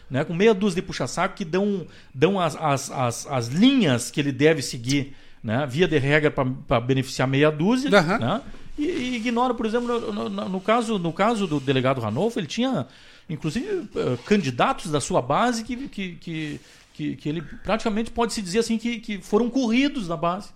[0.09, 0.23] Né?
[0.23, 1.85] Com meia dúzia de puxa-saco que dão,
[2.15, 5.13] dão as, as, as, as linhas que ele deve seguir,
[5.43, 5.67] né?
[5.69, 7.91] via de regra para beneficiar meia dúzia.
[7.91, 8.17] Uhum.
[8.17, 8.41] Né?
[8.77, 12.47] E, e ignora, por exemplo, no, no, no, caso, no caso do delegado Ranolfo, ele
[12.47, 12.87] tinha,
[13.29, 16.61] inclusive, uh, candidatos da sua base que, que, que,
[16.93, 20.49] que, que ele praticamente pode se dizer assim que, que foram corridos da base.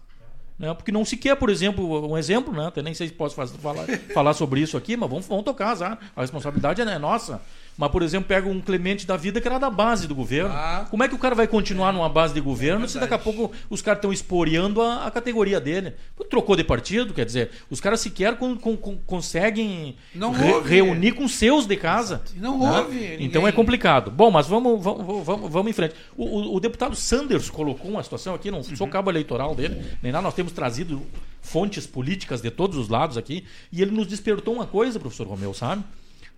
[0.62, 0.72] Né?
[0.76, 2.68] Porque não se quer, por exemplo, um exemplo, né?
[2.68, 5.98] Até nem sei se posso falar, falar sobre isso aqui, mas vamos, vamos tocar, já.
[6.16, 7.42] a responsabilidade é nossa.
[7.78, 10.54] Mas, por exemplo, pega um Clemente da vida que era da base do governo.
[10.54, 13.00] Ah, Como é que o cara vai continuar é, numa base de governo é se
[13.00, 15.94] daqui a pouco os caras estão esporeando a, a, categoria dele?
[16.30, 21.28] Trocou de partido, quer dizer, os caras sequer con, con, con, conseguem re, reunir com
[21.28, 22.22] seus de casa.
[22.36, 22.80] Não né?
[22.80, 23.18] houve.
[23.20, 24.12] Então é complicado.
[24.12, 25.96] Bom, mas vamos, vamos, vamos, vamos em frente.
[26.16, 28.76] O, o, o, deputado Sanders colocou uma situação aqui, não uhum.
[28.76, 31.02] sou cabo eleitoral dele, nem nada, nós temos trazido
[31.42, 35.54] fontes políticas de todos os lados aqui, e ele nos despertou uma coisa, professor Romeu,
[35.54, 35.84] sabe?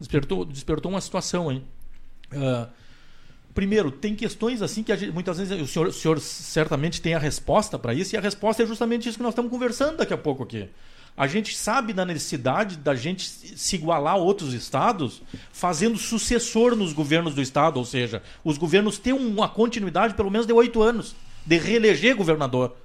[0.04, 1.64] Despertou, despertou uma situação aí.
[2.32, 2.68] Uh,
[3.54, 7.20] primeiro, tem questões assim que gente, muitas vezes o senhor, o senhor certamente tem a
[7.20, 10.18] resposta para isso, e a resposta é justamente isso que nós estamos conversando daqui a
[10.18, 10.70] pouco aqui.
[11.16, 16.92] A gente sabe da necessidade da gente se igualar a outros estados, fazendo sucessor nos
[16.92, 21.16] governos do estado, ou seja, os governos têm uma continuidade pelo menos de oito anos
[21.46, 22.76] de reeleger governador.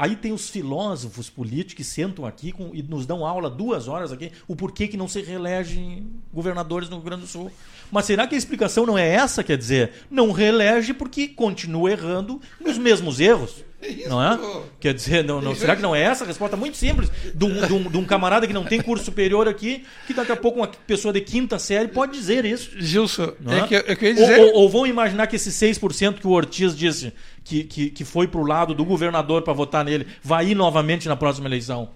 [0.00, 4.12] Aí tem os filósofos políticos que sentam aqui com, e nos dão aula duas horas
[4.12, 7.50] aqui, o porquê que não se reelegem governadores no Rio Grande do Sul.
[7.90, 9.42] Mas será que a explicação não é essa?
[9.42, 13.64] Quer dizer, não reelege porque continua errando nos mesmos erros.
[13.80, 14.08] Isso.
[14.08, 14.36] Não é?
[14.80, 16.56] Quer dizer, não, não- será que não é essa a resposta?
[16.56, 17.08] Muito simples.
[17.32, 20.32] De um, de um- de um camarada que não tem curso superior aqui, que daqui
[20.32, 22.70] a pouco uma pessoa de quinta série pode dizer isso.
[22.76, 23.66] Gilson, é é?
[23.68, 24.40] que, é que eu ia Ou, dizer.
[24.40, 27.12] ou- ou vão imaginar que esse 6% que o Ortiz disse
[27.48, 31.16] que, que, que foi pro lado do governador para votar nele vai ir novamente na
[31.16, 31.88] próxima eleição?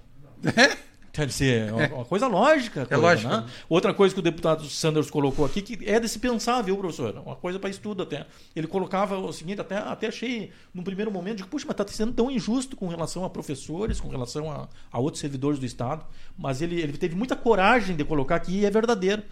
[1.12, 2.86] Quer dizer, é uma, coisa lógica.
[2.86, 3.30] coisa, lógico.
[3.30, 3.44] né?
[3.68, 7.14] Outra coisa que o deputado Sanders colocou aqui, que é de se pensar, viu, professor?
[7.18, 8.24] Uma coisa para estudo até.
[8.56, 12.14] Ele colocava o seguinte, até, até achei, num primeiro momento, digo, puxa, mas está sendo
[12.14, 16.02] tão injusto com relação a professores, com relação a, a outros servidores do Estado.
[16.34, 19.22] Mas ele, ele teve muita coragem de colocar aqui e é verdadeiro.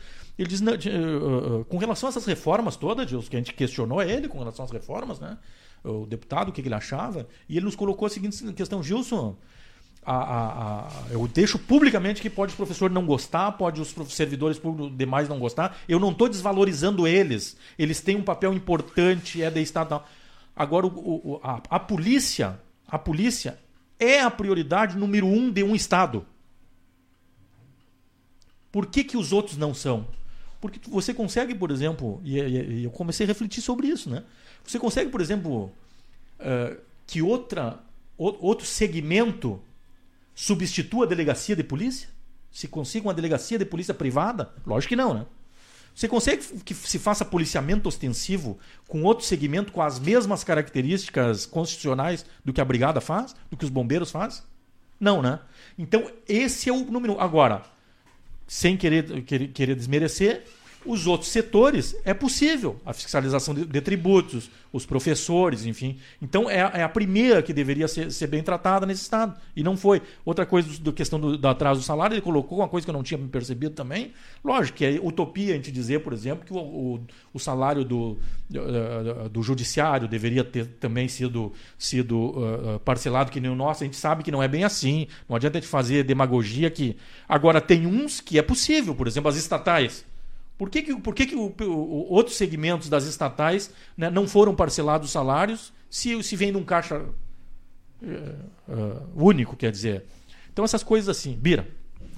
[0.41, 3.53] Ele diz, de- eh, eh, com relação a essas reformas todas, Gilson, que a gente
[3.53, 5.37] questionou ele com relação às reformas, né?
[5.85, 9.37] O deputado, o que ele achava, e ele nos colocou a seguinte questão, Gilson,
[10.03, 14.59] a- a- a- eu deixo publicamente que pode o professor não gostar, pode os servidores
[14.59, 15.77] públicos demais não gostar.
[15.87, 17.55] Eu não estou desvalorizando eles.
[17.79, 20.01] Eles têm um papel importante, é de Estado.
[20.57, 23.59] Agora, o- o- a, a polícia, a polícia
[23.99, 26.25] é a prioridade número um de um Estado.
[28.73, 30.07] Por que, que os outros não são?
[30.61, 34.23] Porque você consegue, por exemplo, e, e- e eu comecei a refletir sobre isso, né?
[34.65, 35.73] Você consegue, por exemplo,
[36.39, 37.79] eh, que outra,
[38.19, 39.61] o- outro segmento
[40.35, 42.09] substitua a delegacia de polícia?
[42.51, 44.53] Se consiga uma delegacia de polícia privada?
[44.67, 45.27] Lógico que não, né?
[45.95, 48.59] Você consegue que se faça policiamento ostensivo
[48.89, 53.65] com outro segmento com as mesmas características constitucionais do que a brigada faz, do que
[53.65, 54.43] os bombeiros fazem?
[54.99, 55.41] Não, né?
[55.79, 57.19] Então, esse é o número.
[57.21, 57.63] Agora,
[58.51, 60.43] sem querer, querer, querer desmerecer,
[60.85, 62.81] os outros setores é possível.
[62.85, 65.99] A fiscalização de, de tributos, os professores, enfim.
[66.23, 69.35] Então é, é a primeira que deveria ser, ser bem tratada nesse Estado.
[69.55, 70.01] E não foi.
[70.25, 72.95] Outra coisa do questão do, do atraso do salário, ele colocou uma coisa que eu
[72.95, 74.13] não tinha percebido também.
[74.45, 77.01] Lógico que é utopia a gente dizer, por exemplo, que o, o,
[77.35, 78.19] o salário do,
[78.49, 83.83] do, do judiciário deveria ter também sido, sido uh, parcelado que nem o nosso.
[83.83, 85.07] A gente sabe que não é bem assim.
[85.29, 86.97] Não adianta a gente fazer demagogia que.
[87.29, 90.05] Agora, tem uns que é possível, por exemplo, as estatais.
[90.61, 94.29] Por que, que, por que, que o- o- o- outros segmentos das estatais né, não
[94.29, 97.01] foram parcelados os salários se, se vem de um caixa
[98.03, 98.33] eh,
[99.17, 100.05] único, quer dizer?
[100.53, 101.33] Então, essas coisas assim.
[101.33, 101.67] Bira,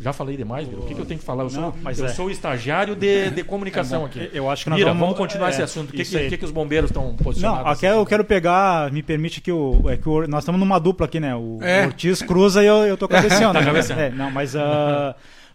[0.00, 0.80] já falei demais, Bira.
[0.80, 1.44] O que, que eu tenho que falar?
[1.44, 2.08] Eu sou, Não, mas eu é.
[2.08, 4.28] sou estagiário de, de comunicação aqui.
[4.32, 5.90] Eu acho que nós Bira, vamos- vamos, continuar é, esse assunto.
[5.90, 7.70] O que, que, que, que os bombeiros estão Não, posicionados?
[7.72, 11.06] aqui eu quero pegar, me permite que o, é que o- nós estamos numa dupla
[11.06, 11.34] aqui, né?
[11.36, 11.86] O É.
[11.86, 13.52] Ortiz cruza e eu, eu tô cabeceando.
[13.60, 14.02] Tá cabeceando.
[14.02, 15.14] É, não, mas ah,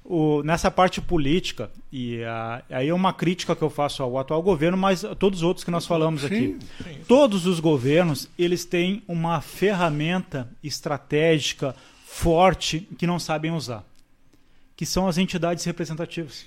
[0.10, 4.42] o- nessa parte política, e ah, aí é uma crítica que eu faço ao atual
[4.42, 6.58] governo, mas a todos os outros que nós falamos aqui.
[7.08, 13.84] Todos os governos, eles têm uma ferramenta estratégica forte que não sabem usar,
[14.78, 16.46] que são as entidades representativas.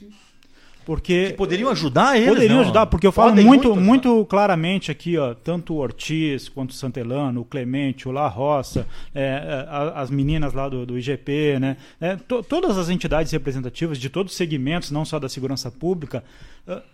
[0.85, 2.29] Porque Que poderiam ajudar eles.
[2.31, 2.63] Poderiam não?
[2.63, 3.81] ajudar, porque eu falo Podem muito, ajudar.
[3.87, 8.87] muito claramente aqui, ó, tanto o Ortiz quanto o Santelano, o Clemente, o La Roça,
[9.15, 11.77] é, é, a- as meninas lá do, do IGP, né?
[12.01, 16.25] É, to- todas as entidades representativas de todos os segmentos, não só da segurança pública,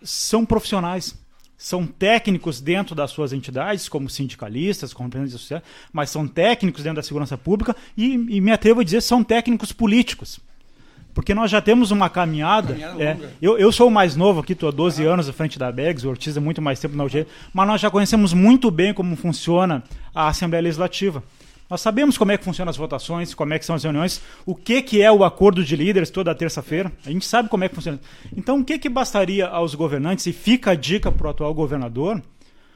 [0.02, 1.18] são profissionais.
[1.58, 6.96] São técnicos dentro das suas entidades, como sindicalistas, como representantes sociais, mas são técnicos dentro
[6.96, 10.38] da segurança pública e, e me atrevo a dizer, são técnicos políticos.
[11.16, 12.74] Porque nós já temos uma caminhada.
[12.74, 15.58] Caminhada é, eu, eu sou o mais novo aqui, estou há 12 anos à frente
[15.58, 18.70] da BEGS, o Ortiz é muito mais tempo na UG, mas nós já conhecemos muito
[18.70, 19.82] bem como funciona
[20.14, 21.24] a Assembleia Legislativa.
[21.70, 24.54] Nós sabemos como é que funcionam as votações, como é que são as reuniões, o
[24.54, 26.92] que, que é o acordo de líderes toda terça-feira.
[27.06, 27.98] A gente sabe como é que funciona.
[28.36, 32.22] Então, o que, que bastaria aos governantes, e fica a dica para o atual governador,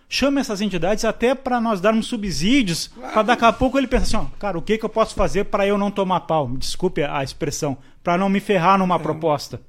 [0.09, 4.27] chame essas entidades até para nós darmos subsídios, para daqui a pouco ele pensar assim,
[4.27, 6.49] ó, cara, o que, que eu posso fazer para eu não tomar pau?
[6.49, 9.61] Me Desculpe a expressão, para não me ferrar numa proposta.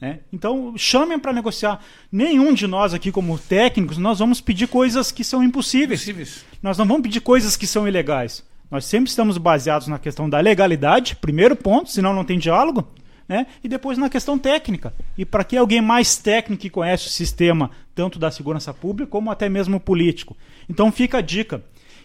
[0.00, 0.20] né?
[0.32, 1.80] Então, chamem para negociar.
[2.10, 6.00] Nenhum de nós aqui, como técnicos, nós vamos pedir coisas que são impossíveis.
[6.00, 6.44] Possíveis.
[6.62, 8.44] Nós não vamos pedir coisas que são ilegais.
[8.70, 12.86] Nós sempre estamos baseados na questão da legalidade, primeiro ponto, senão não tem diálogo,
[13.26, 13.46] né?
[13.64, 14.92] E depois na questão técnica.
[15.16, 19.30] E para que alguém mais técnico que conhece o sistema, tanto da segurança pública como
[19.30, 20.36] até mesmo político.
[20.68, 21.62] Então fica a dica.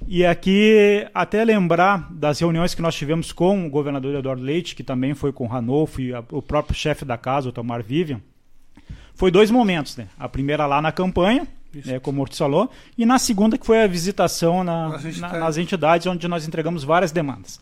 [0.07, 4.83] E aqui, até lembrar das reuniões que nós tivemos com o governador Eduardo Leite, que
[4.83, 8.19] também foi com o Ranolfo e a- o próprio chefe da casa, o Tomar Vivian,
[9.15, 10.07] foi dois momentos, né?
[10.19, 11.47] A primeira lá na campanha,
[11.85, 15.09] né, como o Ortiz falou, e na segunda que foi a visitação na- Nas na-
[15.09, 15.39] entidades.
[15.39, 17.59] nas entidades onde nós entregamos várias demandas.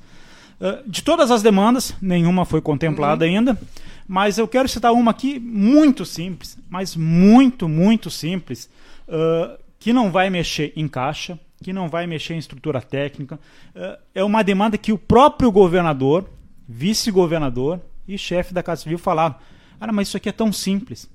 [0.60, 3.60] Uh, de todas as demandas, nenhuma foi contemplada ainda,
[4.08, 8.70] mas eu quero citar uma aqui muito simples, mas muito, muito simples,
[9.08, 13.40] uh, que não vai mexer em caixa, que não vai mexer em estrutura técnica.
[13.76, 16.30] Uh, é uma demanda que o próprio governador,
[16.68, 19.36] vice-governador e chefe da Casa Civil falaram.
[19.80, 21.10] Ah, mas isso aqui é tão simples.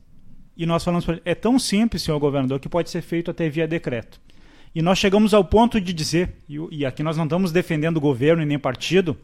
[0.57, 3.49] E nós falamos para ele, é tão simples, senhor governador, que pode ser feito até
[3.49, 4.21] via decreto.
[4.75, 8.01] E nós chegamos ao ponto de dizer, e, e aqui nós não estamos defendendo o
[8.01, 9.17] governo e nem partido,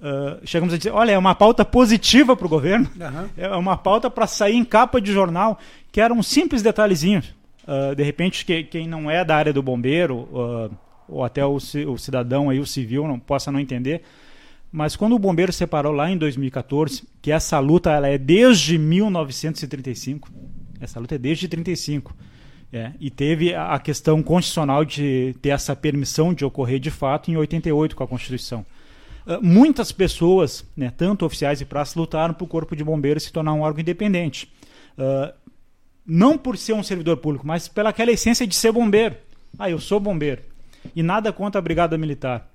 [0.00, 3.28] uh, chegamos a dizer, olha, é uma pauta positiva para o governo, uhum.
[3.36, 5.58] é uma pauta para sair em capa de jornal,
[5.90, 7.22] que era um simples detalhezinho.
[7.66, 10.70] Uh, de repente, que, quem não é da área do bombeiro, uh,
[11.08, 14.02] ou até o, o, cidadão aí, o civil, não possa não entender,
[14.70, 20.28] mas quando o bombeiro separou lá em 2014, que essa luta ela é desde 1935,
[20.80, 22.14] essa luta é desde 35,
[22.72, 27.36] é, e teve a questão constitucional de ter essa permissão de ocorrer de fato em
[27.36, 28.66] 88 com a Constituição.
[29.26, 33.32] Uh, muitas pessoas, né, tanto oficiais e praças, lutaram para o Corpo de Bombeiros se
[33.32, 34.52] tornar um órgão independente.
[36.06, 39.16] Não por ser um servidor público, mas pela aquela essência de ser bombeiro.
[39.58, 40.42] Ah, eu sou bombeiro.
[40.94, 42.48] E nada contra a Brigada Militar.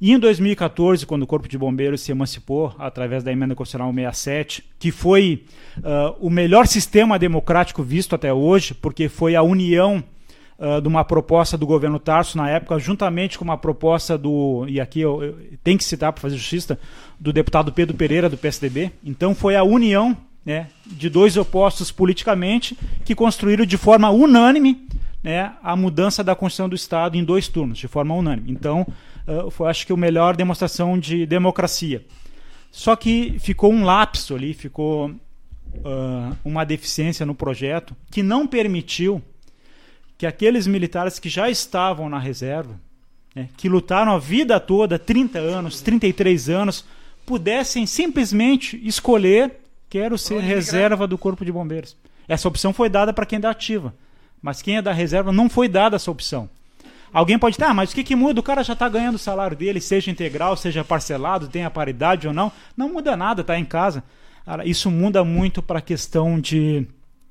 [0.00, 4.64] E em 2014, quando o Corpo de Bombeiros se emancipou através da emenda constitucional 67,
[4.78, 5.44] que foi
[5.76, 10.02] uh, o melhor sistema democrático visto até hoje, porque foi a união
[10.58, 14.80] uh, de uma proposta do governo Tarso na época, juntamente com uma proposta do, e
[14.80, 16.78] aqui eu, eu tenho que citar para fazer justiça,
[17.18, 18.90] do deputado Pedro Pereira, do PSDB.
[19.04, 24.86] Então foi a união né, de dois opostos politicamente que construíram de forma unânime
[25.22, 28.50] né, a mudança da Constituição do Estado em dois turnos, de forma unânime.
[28.50, 28.86] Então,
[29.26, 32.04] uh, foi acho que a melhor demonstração de democracia.
[32.70, 39.22] Só que ficou um lapso ali, ficou uh, uma deficiência no projeto que não permitiu
[40.16, 42.78] que aqueles militares que já estavam na reserva,
[43.34, 46.84] né, que lutaram a vida toda, 30 anos, 33 anos,
[47.26, 49.59] pudessem simplesmente escolher
[49.90, 51.96] quero ser reserva do Corpo de Bombeiros.
[52.28, 53.92] Essa opção foi dada para quem é da ativa,
[54.40, 56.48] mas quem é da reserva não foi dada essa opção.
[57.12, 58.38] Alguém pode ter, ah, mas o que, que muda?
[58.38, 62.32] O cara já está ganhando o salário dele, seja integral, seja parcelado, tenha paridade ou
[62.32, 62.52] não.
[62.76, 64.04] Não muda nada, está em casa.
[64.64, 66.86] Isso muda muito para a questão de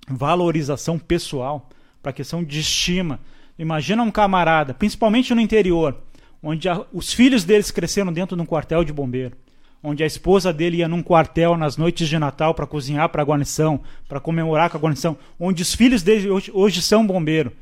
[0.05, 1.69] valorização pessoal,
[2.03, 3.21] para a questão de estima.
[3.57, 5.97] Imagina um camarada, principalmente no interior,
[6.43, 9.35] onde a, os filhos deles cresceram dentro de um quartel de bombeiro,
[9.83, 13.25] onde a esposa dele ia num quartel nas noites de Natal para cozinhar para a
[13.25, 17.53] guarnição, para comemorar com a guarnição, onde os filhos dele hoje, hoje são bombeiros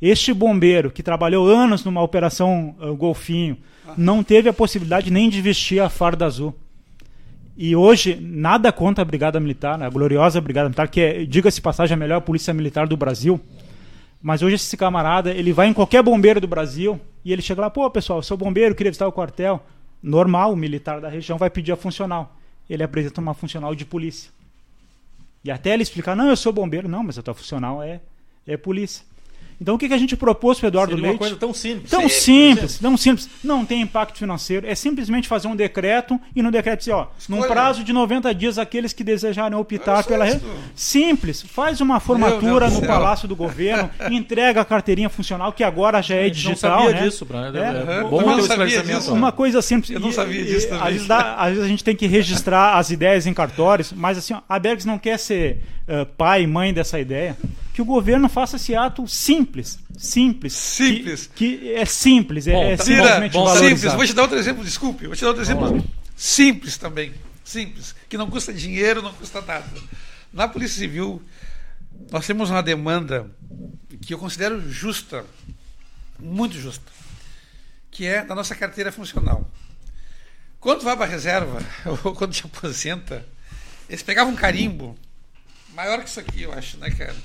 [0.00, 3.58] este bombeiro que trabalhou anos numa operação uh, Golfinho
[3.98, 6.54] não teve a possibilidade nem de vestir a farda azul.
[7.56, 9.84] E hoje, nada contra a Brigada Militar, né?
[9.84, 13.38] a gloriosa Brigada Militar, que é, diga-se passagem, a melhor polícia militar do Brasil.
[14.22, 17.68] Mas hoje esse camarada, ele vai em qualquer bombeiro do Brasil e ele chega lá,
[17.68, 19.62] pô, pessoal, sou bombeiro, queria visitar o quartel.
[20.02, 22.36] Normal, o militar da região vai pedir a funcional.
[22.68, 24.30] Ele apresenta uma funcional de polícia.
[25.44, 26.88] E até ele explicar, não, eu sou bombeiro.
[26.88, 28.00] Não, mas a tua funcional é,
[28.46, 29.04] é polícia.
[29.60, 31.14] Então o que, que a gente propôs para o Eduardo Seria Leite?
[31.14, 31.90] uma coisa tão simples.
[31.90, 33.28] Tão simples, tão simples.
[33.44, 34.66] Não tem impacto financeiro.
[34.66, 37.40] É simplesmente fazer um decreto e no decreto dizer, ó, Escolha.
[37.40, 40.40] num prazo de 90 dias, aqueles que desejarem optar pela rede.
[40.74, 41.42] Simples.
[41.42, 46.30] Faz uma formatura no Palácio do Governo, entrega a carteirinha funcional, que agora já é
[46.30, 46.70] digital.
[46.70, 47.06] Não sabia né?
[47.06, 47.52] disso, Brian.
[47.54, 49.12] É, é, bom ter esclarecimento.
[49.12, 49.90] Uma coisa simples.
[49.90, 50.86] Eu não sabia disso também.
[50.86, 54.16] Às vezes, dá, às vezes, a gente tem que registrar as ideias em cartórios, mas
[54.16, 57.36] assim, ó, a Bergs não quer ser uh, pai e mãe dessa ideia
[57.80, 59.78] que o governo faça esse ato simples.
[59.96, 60.52] Simples.
[60.52, 61.30] Simples.
[61.34, 63.92] Que, que é simples, é, bom, é tá, simplesmente bom, Simples.
[63.94, 65.06] Vou te dar outro exemplo, desculpe.
[65.06, 65.82] Vou te dar outro exemplo
[66.14, 67.14] simples também.
[67.42, 67.94] Simples.
[68.08, 69.66] Que não custa dinheiro, não custa nada.
[70.30, 71.22] Na Polícia Civil,
[72.10, 73.30] nós temos uma demanda
[74.02, 75.24] que eu considero justa,
[76.18, 76.84] muito justa,
[77.90, 79.48] que é da nossa carteira funcional.
[80.60, 81.64] Quando vai para a reserva,
[82.04, 83.24] ou quando te aposenta,
[83.88, 84.98] eles pegavam um carimbo,
[85.74, 87.16] maior que isso aqui, eu acho, né, cara?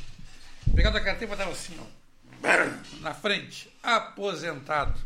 [0.75, 4.99] Pegava a carteira e botava assim, ó, na frente, aposentado.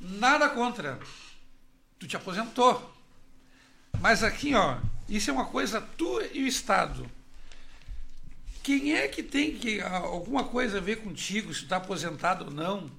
[0.00, 0.98] Nada contra.
[1.98, 2.92] Tu te aposentou.
[4.00, 4.76] Mas aqui, ó,
[5.08, 7.10] isso é uma coisa tu e o Estado.
[8.62, 12.50] Quem é que tem que alguma coisa a ver contigo, se tu está aposentado ou
[12.50, 12.90] não?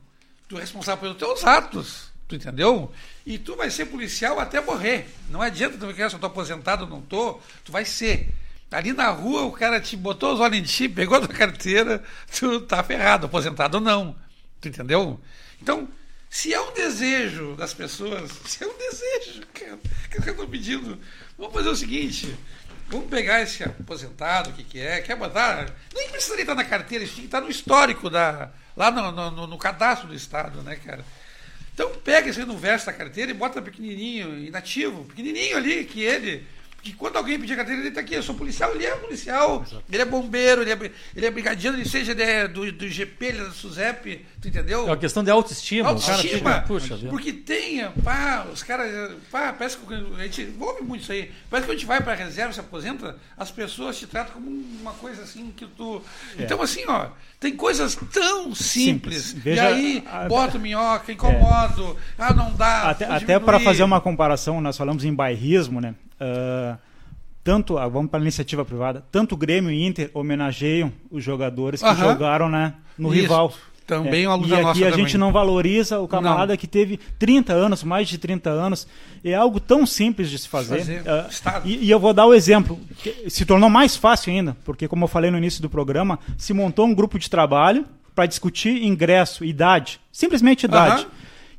[0.48, 2.12] Tu é responsável pelos teus atos.
[2.28, 2.92] Tu entendeu?
[3.26, 5.08] E tu vai ser policial até morrer.
[5.30, 8.34] Não adianta tu ficar se eu estou aposentado ou não estou, tu vai ser.
[8.72, 12.04] Ali na rua o cara te botou os olhos em ti, pegou a tua carteira,
[12.38, 14.16] tu tá ferrado, aposentado ou não.
[14.60, 15.20] Tu entendeu?
[15.62, 15.88] Então,
[16.30, 21.00] se é um desejo das pessoas, se é um desejo, cara, que eu estou pedindo,
[21.38, 22.36] vamos fazer o seguinte.
[22.88, 25.74] Vamos pegar esse aposentado, o que, que é, quer botar.
[25.94, 29.48] Nem precisaria estar na carteira, isso tinha que estar no histórico, da, lá no, no,
[29.48, 31.04] no cadastro do Estado, né, cara?
[31.74, 36.46] Então pega esse no verso da carteira e bota pequenininho, inativo, pequenininho ali, que ele
[36.86, 39.84] que quando alguém pedir carteira, ele está aqui, eu sou policial, ele é policial, Exato.
[39.92, 43.40] ele é bombeiro, ele é, ele é brigadiano, ele seja de, do, do GP, ele
[43.40, 44.82] é do SUSEP, tu entendeu?
[44.82, 45.90] É uma questão de autoestima.
[45.90, 51.12] Autoestima, puxa, porque tem, pá, os caras, pá, parece que a gente ouve muito isso
[51.12, 54.36] aí, parece que a gente vai para a reserva, se aposenta, as pessoas te tratam
[54.36, 56.04] como uma coisa assim que tu...
[56.38, 56.44] É.
[56.44, 57.08] Então assim, ó,
[57.40, 59.34] tem coisas tão simples, simples.
[59.34, 62.24] Veja, e aí a, bota minhoca, incomodo, é.
[62.24, 62.92] ah, não dá.
[62.92, 65.96] Até, até para fazer uma comparação, nós falamos em bairrismo, né?
[66.20, 66.78] Uh,
[67.44, 71.96] tanto, vamos para a iniciativa privada, tanto o Grêmio e Inter homenageiam os jogadores que
[71.96, 73.22] jogaram né, no Isso.
[73.22, 73.54] rival.
[73.86, 74.28] Também é.
[74.28, 75.06] uma luta E aqui a também.
[75.06, 76.58] gente não valoriza o camarada não.
[76.58, 78.88] que teve 30 anos, mais de 30 anos.
[79.24, 80.80] É algo tão simples de se fazer.
[80.80, 82.80] fazer uh, e, e, eu vou dar o exemplo.
[83.30, 86.88] Se tornou mais fácil ainda, porque, como eu falei no início do programa, se montou
[86.88, 87.86] um grupo de trabalho
[88.16, 90.00] para discutir ingresso, idade.
[90.12, 91.06] Simplesmente idade.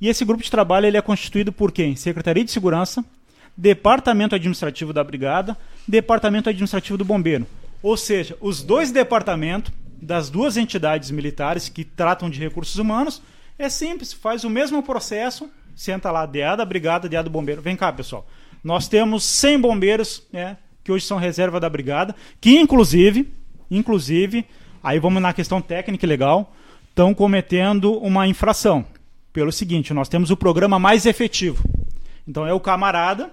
[0.01, 1.95] E esse grupo de trabalho ele é constituído por quem?
[1.95, 3.05] Secretaria de Segurança,
[3.57, 5.57] Departamento Administrativo da Brigada,
[5.89, 7.47] Departamento Administrativo do Bombeiro.
[7.83, 13.23] Ou seja, os dois departamentos das duas entidades militares que tratam de recursos humanos
[13.59, 17.63] é simples, faz o mesmo processo, senta lá, DA da Brigada, DA do Bombeiro.
[17.63, 18.27] Vem cá, pessoal.
[18.63, 23.33] Nós temos 100 bombeiros, né, que hoje são reserva da Brigada, que inclusive,
[23.71, 24.45] inclusive,
[24.83, 26.55] aí vamos na questão técnica e legal,
[26.89, 28.85] estão cometendo uma infração.
[29.33, 31.65] Pelo seguinte, nós temos o programa mais efetivo.
[32.27, 33.31] Então é o camarada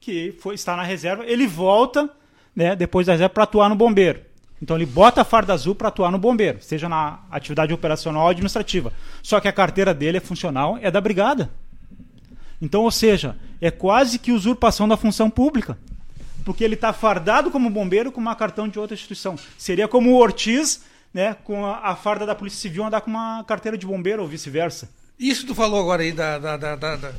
[0.00, 2.08] que foi, está na reserva, ele volta
[2.56, 4.20] né, depois da reserva para atuar no bombeiro.
[4.62, 8.28] Então ele bota a farda azul para atuar no bombeiro, seja na atividade operacional ou
[8.28, 8.92] administrativa.
[9.22, 11.50] Só que a carteira dele é funcional, é da brigada.
[12.60, 15.78] Então, ou seja, é quase que usurpação da função pública.
[16.44, 19.36] Porque ele está fardado como bombeiro com uma cartão de outra instituição.
[19.56, 20.82] Seria como o Ortiz,
[21.12, 24.28] né, com a, a farda da Polícia Civil andar com uma carteira de bombeiro ou
[24.28, 24.90] vice-versa.
[25.20, 27.12] Isso tu falou agora aí da, da, da, da,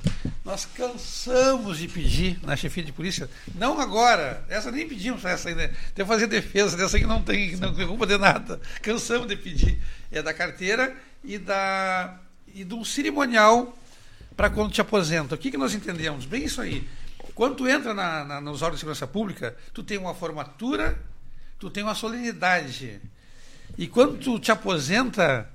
[0.43, 5.67] Nós cansamos de pedir na chefia de polícia, não agora, essa nem pedimos essa ainda.
[5.93, 8.59] Tem que fazer defesa dessa que não tem, não tem culpa de nada.
[8.81, 9.79] Cansamos de pedir.
[10.11, 12.17] É da carteira e da
[12.55, 13.77] e de um cerimonial
[14.35, 15.35] para quando te aposenta.
[15.35, 16.25] O que, que nós entendemos?
[16.25, 16.89] Bem isso aí.
[17.35, 20.99] Quando tu entra na, na, nos órgãos de segurança pública, tu tem uma formatura,
[21.59, 22.99] tu tem uma solenidade.
[23.77, 25.47] E quando tu te aposenta,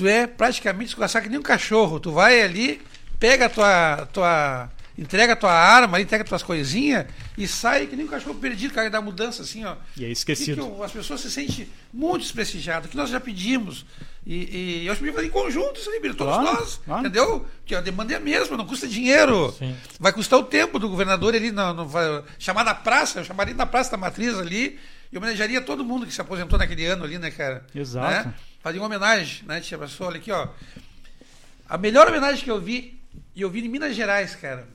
[0.00, 2.00] tu é praticamente escorraçado que nem um cachorro.
[2.00, 2.80] Tu vai ali,
[3.18, 7.04] pega a tua, tua entrega a tua arma, entrega as tuas coisinhas
[7.36, 9.76] e sai que nem um cachorro perdido, cara, da mudança, assim, ó.
[9.94, 10.66] E é esquecido.
[10.66, 13.84] E que as pessoas se sentem muito desprestigiadas, que nós já pedimos.
[14.26, 17.00] E, e eu acho que fazer em conjunto isso aí, todos claro, nós, claro.
[17.00, 17.46] entendeu?
[17.66, 19.54] Que a demanda é a mesma, não custa dinheiro.
[19.58, 19.76] Sim.
[19.98, 23.54] Vai custar o tempo do governador ali, não, não vai, chamar na praça, eu chamaria
[23.54, 24.78] na Praça da Matriz ali,
[25.12, 27.66] e homenagearia todo mundo que se aposentou naquele ano ali, né, cara?
[27.74, 28.28] Exato.
[28.28, 28.34] Né?
[28.60, 30.10] Fazer uma homenagem, né, tia pessoa?
[30.10, 30.48] Olha aqui, ó.
[31.68, 33.00] A melhor homenagem que eu vi,
[33.34, 34.66] e eu vi em Minas Gerais, cara.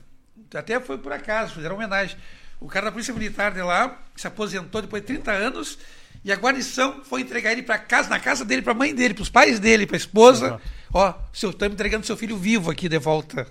[0.54, 2.16] Até foi por acaso, fizeram homenagem.
[2.60, 5.78] O cara da Polícia Militar de lá se aposentou depois de 30 anos
[6.24, 9.14] e a guarnição foi entregar ele para casa, na casa dele, para a mãe dele,
[9.14, 10.60] para os pais dele, para a esposa.
[10.92, 13.46] Ó, seu, estamos entregando seu filho vivo aqui de volta.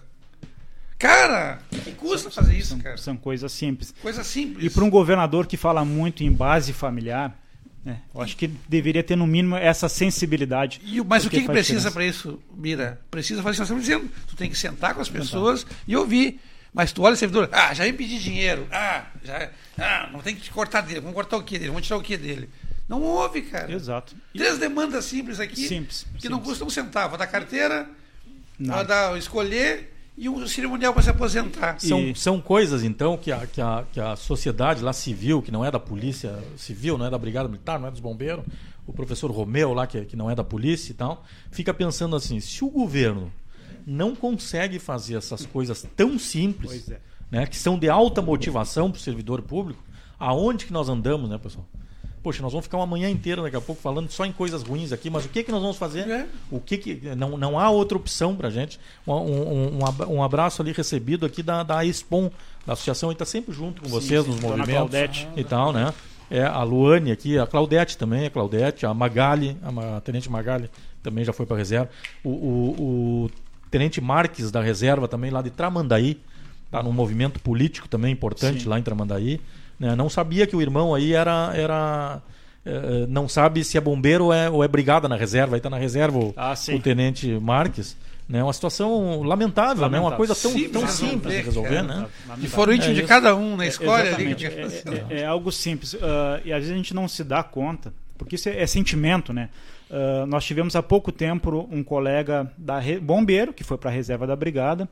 [0.98, 2.98] Cara, que custa fazer isso, são, cara?
[2.98, 3.94] São coisas simples.
[4.02, 4.66] Coisas simples.
[4.66, 7.38] E para um governador que fala muito em base familiar,
[7.86, 10.82] é, eu acho que deveria ter, no mínimo, essa sensibilidade.
[10.84, 13.00] E, mas o que, que precisa para isso, Mira?
[13.12, 14.12] Precisa fazer o que nós estamos dizendo.
[14.28, 15.78] Tu tem que sentar com as pessoas sentar.
[15.88, 16.40] e ouvir.
[16.74, 20.50] Mas tu olha o servidor, ah, já pedir dinheiro, ah, já, ah, não tem que
[20.50, 22.50] cortar dele, vamos cortar o que dele, vamos tirar o que dele.
[22.90, 23.72] Não houve, cara.
[23.72, 24.14] Exato.
[24.34, 26.30] Três demandas simples aqui, simples, que simples.
[26.30, 27.18] não custam um centavo.
[27.18, 27.90] Da carteira,
[28.60, 31.80] da escolher e um cerimonial para se aposentar.
[31.80, 32.16] São, e...
[32.16, 35.70] são coisas, então, que a, que, a, que a sociedade lá civil, que não é
[35.70, 38.46] da polícia civil, não é da brigada militar, não é dos bombeiros,
[38.88, 42.40] o professor Romeu lá, que, que não é da polícia e tal, fica pensando assim,
[42.40, 43.32] se o governo
[43.86, 47.00] não consegue fazer essas coisas tão simples, é.
[47.30, 49.84] né, que são de alta motivação para o servidor público,
[50.18, 51.68] aonde que nós andamos, né, pessoal?
[52.26, 54.92] Poxa, nós vamos ficar uma manhã inteira daqui a pouco falando só em coisas ruins
[54.92, 56.10] aqui, mas o que que nós vamos fazer?
[56.10, 56.26] É.
[56.50, 58.80] O que que não, não há outra opção para gente.
[59.06, 59.80] Um, um,
[60.10, 62.32] um, abraço ali recebido aqui da, da Expom,
[62.66, 65.28] da associação, e está sempre junto com vocês sim, nos movimentos Claudete.
[65.38, 65.94] e tal, né?
[66.32, 70.68] É, a Luane aqui, a Claudete também, a Claudete, a Magali, a, a Tenente Magali
[71.04, 71.92] também já foi para a reserva.
[72.24, 72.82] O, o,
[73.26, 73.32] o,
[73.70, 76.20] Tenente Marques da reserva também lá de Tramandaí,
[76.66, 78.68] está num movimento político também importante sim.
[78.68, 79.40] lá em Tramandaí.
[79.80, 79.96] Né?
[79.96, 81.52] Não sabia que o irmão aí era.
[81.56, 82.22] era
[82.66, 85.56] é, não sabe se é bombeiro ou é, ou é brigada na reserva.
[85.56, 87.96] Aí está na reserva o, ah, o tenente Marques.
[88.28, 88.44] Né?
[88.44, 89.90] Uma situação lamentável, lamentável.
[89.90, 90.00] Né?
[90.00, 91.84] uma coisa tão simples, tão simples de resolver.
[91.84, 92.08] Né?
[92.40, 94.00] E foram íntimos é, de cada um na escola.
[94.00, 94.36] Ali,
[95.12, 95.94] é, é, algo simples.
[95.94, 96.00] Uh,
[96.44, 99.32] e às vezes a gente não se dá conta, porque isso é, sentimento.
[99.32, 99.50] Né?
[99.92, 104.26] Uh, nós tivemos há pouco tempo um colega da bombeiro que foi para a reserva
[104.26, 104.90] da brigada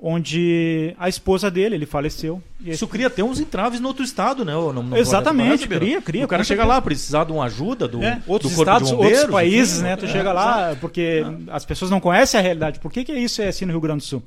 [0.00, 2.40] onde a esposa dele, ele faleceu.
[2.64, 4.54] Isso cria até uns entraves no outro estado, né?
[4.54, 7.88] Ou não- não- Exatamente, não- cria, cria, O cara chega lá, precisar de uma ajuda
[7.88, 9.96] do, É, outros do estados, de bombeiros, outros países, né?
[9.96, 12.78] Tu é, chega lá, porque as pessoas não conhecem a realidade.
[12.78, 14.22] Por que, que isso é assim no Rio Grande do Sul?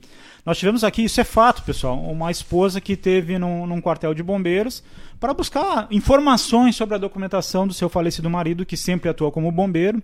[0.46, 4.24] Nós tivemos aqui, isso é fato, pessoal, uma esposa que teve num, num quartel de
[4.24, 4.84] bombeiros
[5.20, 10.02] para buscar informações sobre a documentação do seu falecido marido, que sempre atuou como bombeiro.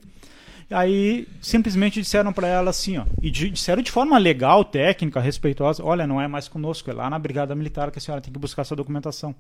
[0.69, 5.81] Aí simplesmente disseram para ela assim, ó, e di- disseram de forma legal, técnica, respeitosa,
[5.83, 8.39] olha, não é mais conosco, é lá na Brigada Militar que a senhora tem que
[8.39, 9.33] buscar essa documentação.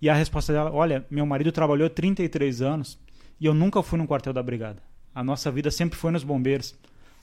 [0.00, 2.98] E a resposta dela, olha, meu marido trabalhou 33 anos
[3.40, 4.82] e eu nunca fui num quartel da Brigada.
[5.14, 6.74] A nossa vida sempre foi nos bombeiros.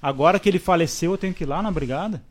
[0.02, 2.22] Agora que ele faleceu, eu tenho que ir lá na Brigada?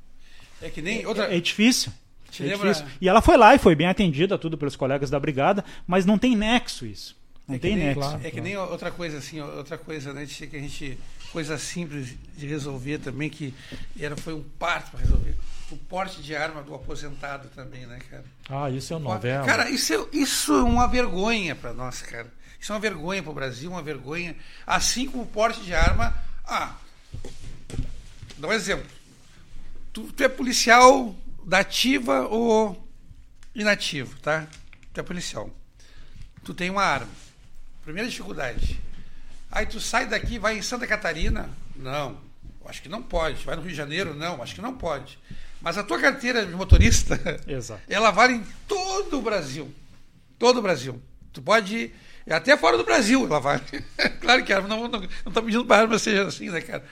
[0.60, 1.34] É que nem outra.
[1.34, 1.92] É difícil.
[2.30, 2.92] Te É lembra- difícil.
[3.00, 6.18] E ela foi lá e foi bem atendida, tudo pelos colegas da Brigada, mas não
[6.18, 7.16] tem nexo isso.
[7.46, 8.20] Não é que tem nem, nexo.
[8.22, 10.98] É que nem outra coisa assim, outra coisa, né, que a gente
[11.34, 13.52] coisa simples de resolver também que
[13.98, 15.34] era foi um parto para resolver.
[15.70, 18.24] O porte de arma do aposentado também, né, cara?
[18.48, 19.44] Ah, isso é novela.
[19.44, 22.32] Cara, isso é, isso é uma vergonha para nós, cara.
[22.60, 24.36] Isso é uma vergonha para o Brasil, uma vergonha.
[24.64, 26.14] Assim como o porte de arma.
[26.44, 26.76] Ah,
[28.38, 28.86] dá um exemplo.
[29.92, 31.14] Tu, tu é policial
[31.44, 32.88] da ativa ou
[33.54, 34.46] inativo, tá?
[34.92, 35.50] Tu é policial.
[36.44, 37.10] Tu tem uma arma.
[37.84, 38.80] Primeira dificuldade.
[39.50, 41.50] Aí tu sai daqui, vai em Santa Catarina.
[41.76, 42.18] Não,
[42.64, 43.44] acho que não pode.
[43.44, 44.14] Vai no Rio de Janeiro?
[44.14, 45.18] Não, acho que não pode.
[45.60, 47.82] Mas a tua carteira de motorista, Exato.
[47.88, 49.72] ela vale em todo o Brasil.
[50.38, 51.00] Todo o Brasil.
[51.32, 51.76] Tu pode
[52.26, 53.62] ir até fora do Brasil, ela vale.
[54.20, 56.60] claro que a arma não, não, não tá pedindo para a arma seja assim, né,
[56.60, 56.84] cara?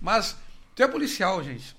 [0.00, 0.36] Mas
[0.74, 1.76] tu é policial, gente.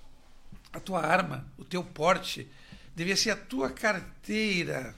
[0.71, 2.47] A tua arma, o teu porte,
[2.95, 4.93] devia ser a tua carteira.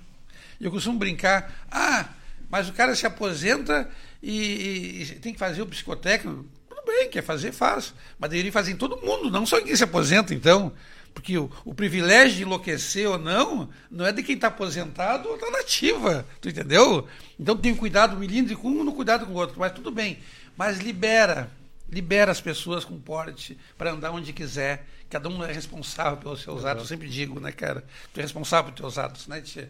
[0.60, 2.10] Eu costumo brincar, ah,
[2.52, 3.90] mas o cara se aposenta
[4.22, 6.46] e, e- e tem que fazer o psicotécnico.
[6.70, 7.94] Tudo bem, quer fazer, faz.
[8.20, 10.74] Mas deveria fazer em todo mundo, não só em quem se aposenta, então.
[11.14, 15.36] Porque o, o privilégio de enlouquecer ou não, não é de quem está aposentado ou
[15.36, 16.26] está nativa.
[16.40, 17.08] Tu entendeu?
[17.40, 19.60] Então tem cuidado milímetro com um, no cuidado com o outro.
[19.60, 20.20] Mas tudo bem.
[20.56, 21.50] Mas libera.
[21.90, 24.86] Libera as pessoas com porte para andar onde quiser.
[25.10, 26.84] Cada um é responsável pelos seus atos.
[26.84, 27.84] Eu sempre digo, né, cara?
[28.14, 29.70] Tu é responsável pelos teus atos, né, tia?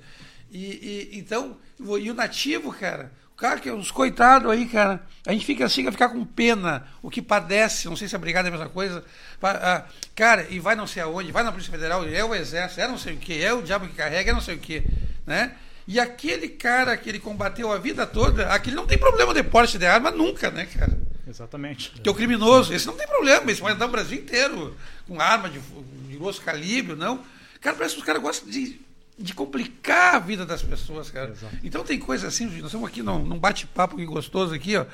[0.51, 5.01] E, e- então, e o nativo, cara, o cara que é uns coitados aí, cara,
[5.25, 8.19] a gente fica assim, vai ficar com pena, o que padece, não sei se a
[8.19, 9.03] brigada é a mesma coisa,
[9.41, 12.87] ah, cara, e vai não sei aonde, vai na Polícia Federal, é o Exército, é
[12.87, 14.83] não sei o que, é o diabo que carrega, é não sei o que,
[15.25, 15.55] né?
[15.87, 19.77] E aquele cara que ele combateu a vida toda, aquele não tem problema de porte
[19.79, 20.97] de arma nunca, né, cara?
[21.27, 21.91] Exatamente.
[21.91, 24.75] Que é o criminoso, esse não tem problema, esse pode andar o Brasil inteiro
[25.07, 27.23] com arma de, de grosso calibre, não.
[27.59, 28.79] Cara, parece que os caras gostam de,
[29.21, 31.31] de complicar a vida das pessoas, cara.
[31.31, 31.55] Exato.
[31.63, 34.85] Então tem coisa assim, nós estamos aqui num, num bate-papo gostoso aqui, ó.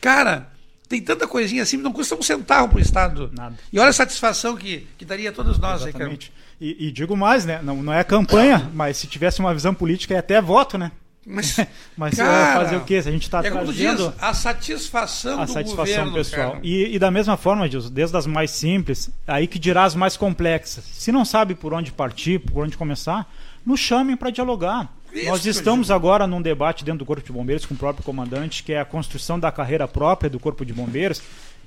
[0.00, 0.50] Cara,
[0.88, 3.30] tem tanta coisinha assim, não custa um centavo pro Estado.
[3.32, 3.56] Nada.
[3.72, 6.04] E olha a satisfação que, que daria a todos nós aí, cara.
[6.04, 6.32] Exatamente.
[6.60, 7.60] E, e digo mais, né?
[7.62, 10.92] Não, não é campanha, mas se tivesse uma visão política é até voto, né?
[11.26, 11.56] Mas,
[11.96, 13.02] Mas é cara, fazer o quê?
[13.02, 16.58] Se a gente está é trazendo diz, a satisfação a do satisfação governo, pessoal.
[16.62, 20.16] E, e da mesma forma, Gilson, desde as mais simples, aí que dirá as mais
[20.16, 20.84] complexas.
[20.84, 23.28] Se não sabe por onde partir, por onde começar,
[23.66, 24.90] nos chamem para dialogar.
[25.24, 28.72] Nós estamos agora num debate dentro do Corpo de Bombeiros com o próprio comandante, que
[28.72, 31.20] é a construção da carreira própria do Corpo de Bombeiros.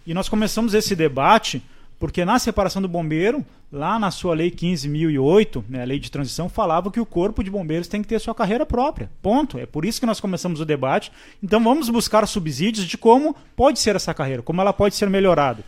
[0.08, 1.62] E nós começamos esse debate
[2.00, 6.48] porque na separação do bombeiro, lá na sua lei 15.008, né, a lei de transição,
[6.48, 9.12] falava que o Corpo de Bombeiros tem que ter sua carreira própria.
[9.22, 9.60] Ponto.
[9.60, 11.12] É por isso que nós começamos o debate.
[11.44, 15.62] Então vamos buscar subsídios de como pode ser essa carreira, como ela pode ser melhorada.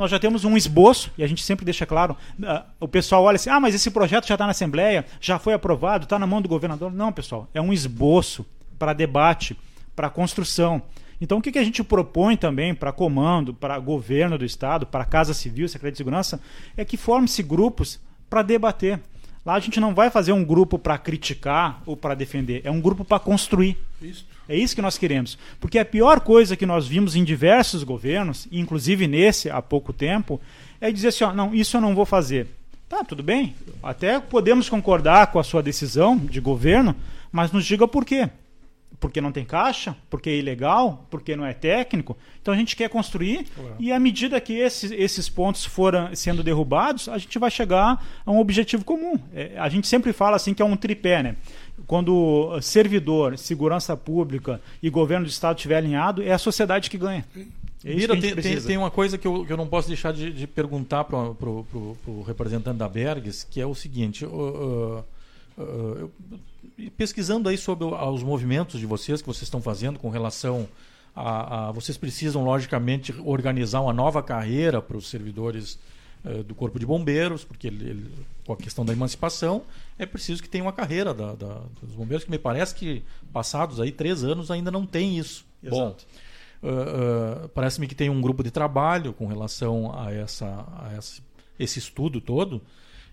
[0.00, 3.36] Nós já temos um esboço, e a gente sempre deixa claro, ah, o pessoal olha
[3.36, 6.40] assim, ah, mas esse projeto já está na Assembleia, já foi aprovado, está na mão
[6.40, 6.90] do governador.
[6.90, 8.46] Não, pessoal, é um esboço
[8.78, 9.54] para debate,
[9.94, 10.80] para construção.
[11.20, 15.04] Então, o que, que a gente propõe também para comando, para governo do Estado, para
[15.04, 16.40] Casa Civil, Secretaria de Segurança,
[16.78, 18.00] é que forme-se grupos
[18.30, 18.98] para debater.
[19.44, 22.80] Lá a gente não vai fazer um grupo para criticar ou para defender, é um
[22.80, 23.78] grupo para construir.
[24.02, 24.26] Isso.
[24.48, 25.38] É isso que nós queremos.
[25.60, 30.40] Porque a pior coisa que nós vimos em diversos governos, inclusive nesse há pouco tempo,
[30.80, 32.48] é dizer assim: ó, não, isso eu não vou fazer.
[32.88, 33.54] Tá, tudo bem.
[33.80, 36.96] Até podemos concordar com a sua decisão de governo,
[37.30, 38.28] mas nos diga por quê.
[39.00, 39.96] Porque não tem caixa?
[40.10, 41.06] Porque é ilegal?
[41.10, 42.16] Porque não é técnico?
[42.42, 43.46] Então a gente quer construir
[43.78, 48.30] e à medida que esses, esses pontos forem sendo derrubados, a gente vai chegar a
[48.30, 49.18] um objetivo comum.
[49.34, 51.36] É, a gente sempre fala assim que é um tripé, né?
[51.86, 57.24] Quando servidor, segurança pública e governo do estado estiver alinhado, é a sociedade que ganha.
[57.82, 60.30] É Mira, tem, tem, tem uma coisa que eu, que eu não posso deixar de,
[60.30, 65.04] de perguntar para o representante da Bergs, que é o seguinte: uh, uh,
[65.56, 66.10] uh, eu-
[66.96, 70.66] pesquisando aí sobre os movimentos de vocês que vocês estão fazendo com relação
[71.14, 75.78] a, a- vocês precisam logicamente organizar uma nova carreira para os servidores
[76.24, 78.10] uh, do Corpo de Bombeiros, porque ele, ele,
[78.46, 79.62] com a questão da emancipação,
[79.98, 83.02] é preciso que tenha uma carreira da, da, dos bombeiros, que me parece que
[83.32, 85.44] passados aí três anos ainda não tem isso.
[85.62, 86.06] Exato.
[86.62, 91.22] Bom, uh, parece-me que tem um grupo de trabalho com relação a, essa, a esse,
[91.58, 92.60] esse estudo todo,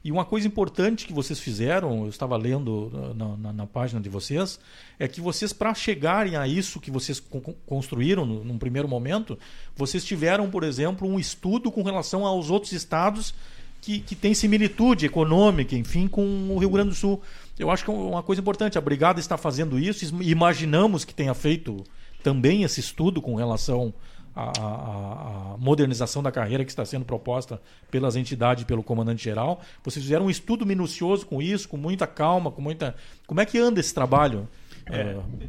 [0.08, 4.08] e uma coisa importante que vocês fizeram, eu estava lendo na, na, na página de
[4.08, 4.58] vocês,
[4.98, 9.38] é que vocês, para chegarem a isso que vocês co construíram no, num primeiro momento,
[9.76, 13.36] vocês tiveram, por exemplo, um estudo com relação aos outros estados
[13.82, 17.22] que, que têm similitude econômica, enfim, com o Rio Grande do Sul.
[17.60, 18.78] Eu acho que é uma coisa importante.
[18.78, 21.84] A Brigada está fazendo isso, imaginamos que tenha feito
[22.24, 23.94] também esse estudo com relação
[24.38, 27.60] a, a, a, modernização da carreira que está sendo proposta
[27.90, 29.62] pelas entidades e pelo comandante-geral.
[29.84, 32.96] Vocês fizeram um estudo minucioso com isso, com muita calma, com muita.
[33.26, 34.48] Como é que anda esse trabalho?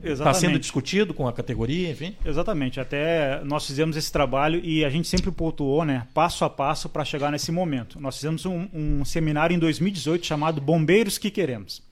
[0.03, 2.17] Está é, sendo discutido com a categoria, enfim?
[2.25, 2.81] Exatamente.
[2.81, 7.05] Até nós fizemos esse trabalho e a gente sempre pontuou, né, passo a passo para
[7.05, 8.01] chegar nesse momento.
[8.01, 11.87] Nós fizemos um, um seminário em 2018 chamado Bombeiros que Queremos.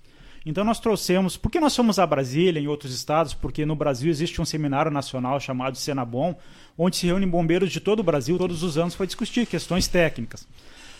[0.47, 4.40] Então nós trouxemos, porque nós fomos a Brasília, em outros estados, porque no Brasil existe
[4.40, 6.36] um seminário nacional chamado Senabom,
[6.78, 10.47] onde se reúnem bombeiros de todo o Brasil todos os anos para discutir questões técnicas.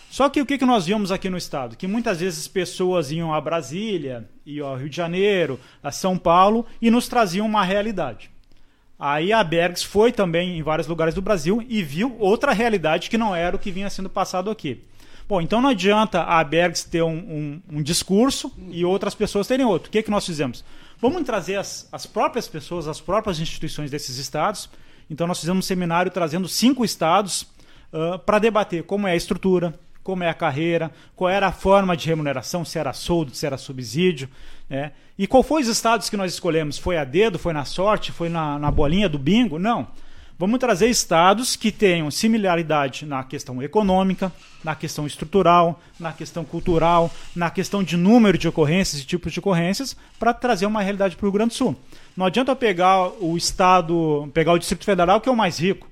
[0.09, 1.75] Só que o que, nós vimos aqui no estado?
[1.75, 6.65] Que muitas vezes pessoas iam a Brasília, iam ao Rio de Janeiro, a São Paulo
[6.81, 8.31] e nos traziam uma realidade.
[8.97, 13.17] Aí a Bergs foi também em vários lugares do Brasil e viu outra realidade que
[13.17, 14.81] não era o que vinha sendo passado aqui.
[15.27, 19.65] Bom, então não adianta a Bergs ter um, um, um discurso e outras pessoas terem
[19.65, 19.89] outro.
[19.89, 20.63] O que, que nós fizemos?
[20.99, 24.69] Vamos trazer as, as próprias pessoas, as próprias instituições desses estados.
[25.09, 27.43] Então nós fizemos um seminário trazendo cinco estados
[27.93, 31.95] uh, para debater como é a estrutura, como é a carreira, qual era a forma
[31.95, 34.29] de remuneração, se era soldo, se era subsídio.
[34.69, 34.91] Né?
[35.17, 36.77] E qual foi os estados que nós escolhemos?
[36.77, 39.59] Foi a dedo, foi na sorte, foi na, na bolinha do bingo?
[39.59, 39.87] Não.
[40.39, 44.31] Vamos trazer estados que tenham similaridade na questão econômica,
[44.63, 49.39] na questão estrutural, na questão cultural, na questão de número de ocorrências e tipos de
[49.39, 51.75] ocorrências, para trazer uma realidade para o Rio Grande do Sul.
[52.15, 55.87] Não adianta pegar o estado, pegar o Distrito Federal, que é o mais rico.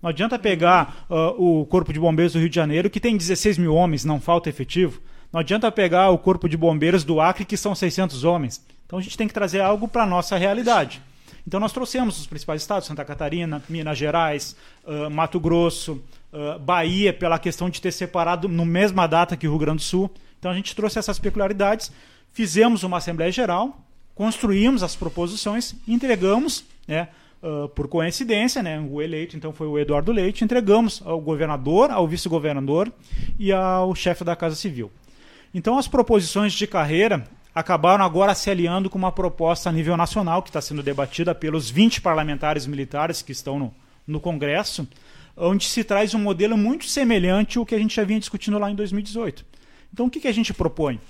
[0.00, 3.58] Não adianta pegar uh, o Corpo de Bombeiros do Rio de Janeiro, que tem 16
[3.58, 5.00] mil homens, não falta efetivo.
[5.32, 8.64] Não adianta pegar o Corpo de Bombeiros do Acre, que são 600 homens.
[8.86, 11.02] Então a gente tem que trazer algo para a nossa realidade.
[11.46, 16.02] Então nós trouxemos os principais estados, Santa Catarina, Minas Gerais, uh, Mato Grosso,
[16.32, 19.82] uh, Bahia, pela questão de ter separado no mesma data que o Rio Grande do
[19.82, 20.10] Sul.
[20.38, 21.90] Então a gente trouxe essas peculiaridades,
[22.32, 23.76] fizemos uma Assembleia Geral,
[24.14, 27.08] construímos as proposições, entregamos, né,
[27.42, 32.06] uh, por coincidência, né, o eleito então foi o Eduardo Leite, entregamos ao governador, ao
[32.06, 32.92] vice-governador
[33.38, 34.90] e ao chefe da Casa Civil.
[35.52, 40.42] Então as proposições de carreira acabaram agora se aliando com uma proposta a nível nacional
[40.42, 43.74] que está sendo debatida pelos 20 parlamentares militares que estão no,
[44.06, 44.88] no Congresso,
[45.36, 48.70] onde se traz um modelo muito semelhante ao que a gente já vinha discutindo lá
[48.70, 49.44] em 2018.
[49.92, 51.00] Então, o que, que a gente propõe?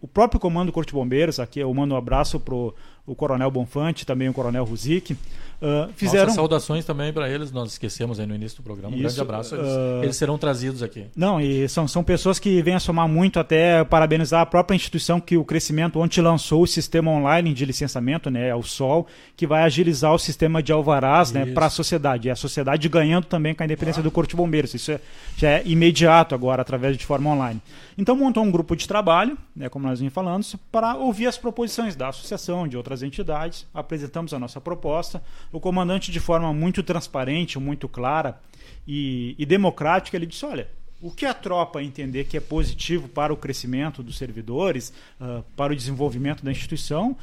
[0.00, 2.74] O próprio Comando Corte Bombeiros, aqui eu mando um abraço para o
[3.14, 5.16] Coronel Bonfante, também o Coronel Ruzic,
[5.60, 6.26] Uh, fizeram...
[6.26, 8.94] Nossas saudações também para eles, nós esquecemos aí no início do programa.
[8.94, 9.56] Um Isso, grande abraço.
[9.56, 10.04] Eles, uh...
[10.04, 11.06] eles, serão trazidos aqui.
[11.16, 15.20] Não, e são, são pessoas que vêm a somar muito, até parabenizar a própria instituição
[15.20, 19.64] que o crescimento ontem lançou o sistema online de licenciamento, né, o SOL, que vai
[19.64, 22.28] agilizar o sistema de alvarás né, para a sociedade.
[22.28, 24.04] E a sociedade ganhando também com a independência ah.
[24.04, 24.74] do Corpo de Bombeiros.
[24.74, 25.00] Isso é,
[25.36, 27.60] já é imediato agora, através de forma online.
[27.96, 31.96] Então montou um grupo de trabalho, né, como nós vimos falando, para ouvir as proposições
[31.96, 35.22] da associação, de outras entidades, apresentamos a nossa proposta
[35.52, 38.40] o comandante, de forma muito transparente, muito clara
[38.86, 40.68] e, e democrática, ele disse: olha,
[41.00, 45.72] o que a tropa entender que é positivo para o crescimento dos servidores, uh, para
[45.72, 47.16] o desenvolvimento da instituição,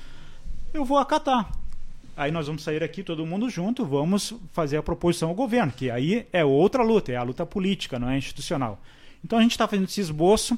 [0.73, 1.51] eu vou acatar.
[2.17, 5.91] Aí nós vamos sair aqui todo mundo junto, vamos fazer a proposição ao governo, que
[5.91, 8.79] aí é outra luta, é a luta política, não é institucional.
[9.23, 10.57] Então a gente está fazendo esse esboço.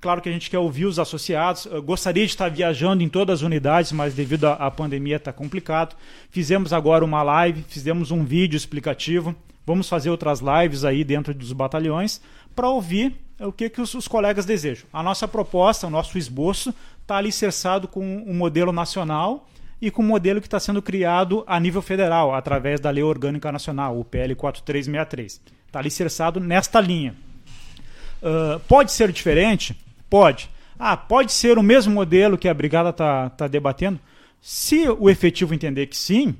[0.00, 1.66] Claro que a gente quer ouvir os associados.
[1.66, 5.96] Eu gostaria de estar viajando em todas as unidades, mas devido à pandemia está complicado.
[6.30, 9.34] Fizemos agora uma live, fizemos um vídeo explicativo.
[9.66, 12.20] Vamos fazer outras lives aí dentro dos batalhões
[12.54, 14.86] para ouvir o que, que os, os, colegas desejam.
[14.92, 19.48] A nossa proposta, o nosso esboço, está alicerçado com um modelo nacional
[19.80, 23.50] e com um modelo que está sendo criado a nível federal, através da Lei Orgânica
[23.50, 25.40] Nacional, o PL 4363.
[25.66, 27.14] Está alicerçado nesta linha.
[28.22, 29.76] Uh, pode ser diferente?
[30.08, 30.50] Pode.
[30.78, 33.98] Ah, pode ser o mesmo modelo que a brigada está tá debatendo?
[34.40, 36.34] Se o efetivo entender que sim,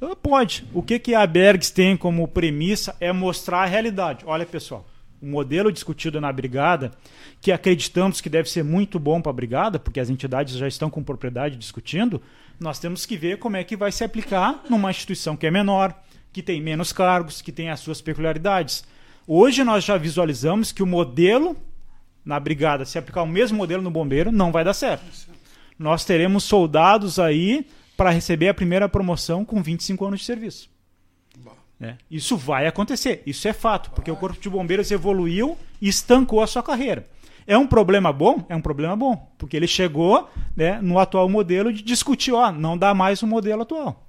[0.00, 0.66] ah, pode.
[0.72, 4.24] O que, que a Bergs tem como premissa é mostrar a realidade.
[4.26, 4.86] Olha, pessoal,
[5.20, 6.92] o modelo discutido na brigada,
[7.40, 10.88] que acreditamos que deve ser muito bom para a brigada, porque as entidades já estão
[10.88, 12.22] com propriedade discutindo,
[12.58, 15.94] nós temos que ver como é que vai se aplicar numa instituição que é menor,
[16.32, 18.84] que tem menos cargos, que tem as suas peculiaridades.
[19.26, 21.56] Hoje nós já visualizamos que o modelo
[22.30, 25.04] na brigada, se aplicar o mesmo modelo no bombeiro, não vai dar certo.
[25.76, 27.66] Nós teremos soldados aí
[27.96, 30.70] para receber a primeira promoção com 25 anos de serviço.
[31.80, 31.96] É.
[32.08, 36.46] Isso vai acontecer, isso é fato, porque o Corpo de Bombeiros evoluiu e estancou a
[36.46, 37.08] sua carreira.
[37.46, 38.44] É um problema bom?
[38.48, 42.78] É um problema bom, porque ele chegou né, no atual modelo de discutir, ó, não
[42.78, 44.06] dá mais o modelo atual.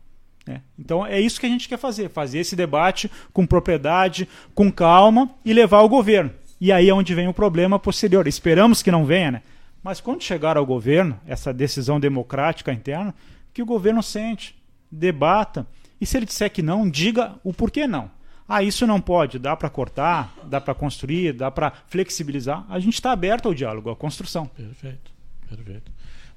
[0.48, 0.60] É.
[0.78, 5.30] Então é isso que a gente quer fazer, fazer esse debate com propriedade, com calma
[5.44, 6.32] e levar ao governo.
[6.62, 8.28] E aí é onde vem o problema posterior.
[8.28, 9.42] Esperamos que não venha, né?
[9.82, 13.16] Mas quando chegar ao governo, essa decisão democrática interna,
[13.52, 14.56] que o governo sente,
[14.92, 15.66] debata,
[16.00, 18.12] e se ele disser que não, diga o porquê não.
[18.48, 22.64] Ah, isso não pode, dá para cortar, dá para construir, dá para flexibilizar.
[22.70, 24.46] A gente está aberto ao diálogo, à construção.
[24.46, 25.12] Perfeito,
[25.50, 25.92] perfeito.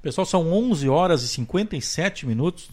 [0.05, 2.69] Pessoal, são 11 horas e 57 minutos.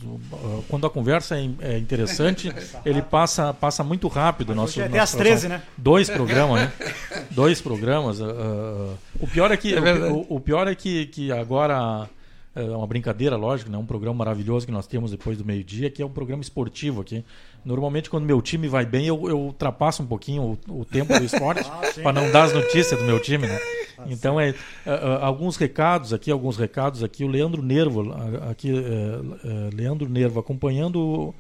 [0.69, 2.53] Quando a conversa é, é interessante,
[2.85, 4.55] ele passa, passa muito rápido.
[4.55, 5.63] Nosso, é até às 13, né?
[5.75, 6.73] Dois programas, né?
[7.33, 8.21] Dois programas.
[8.21, 12.07] Uh, o pior é que, é o, o, pior é que, que agora
[12.55, 13.79] é uma brincadeira, lógico, né?
[13.79, 17.25] Um programa maravilhoso que nós temos depois do meio-dia, que é um programa esportivo aqui.
[17.65, 21.25] Normalmente, quando meu time vai bem, eu, eu ultrapasso um pouquinho o, o tempo do
[21.25, 23.59] esporte ah, para não dar as notícias do meu time, né?
[23.99, 27.25] Ah, então, é, uh, alguns recados aqui, alguns recados aqui.
[27.25, 28.13] O Leandro Nervo,
[28.51, 31.35] aqui, uh, Leandro Nervo, acompanhando o,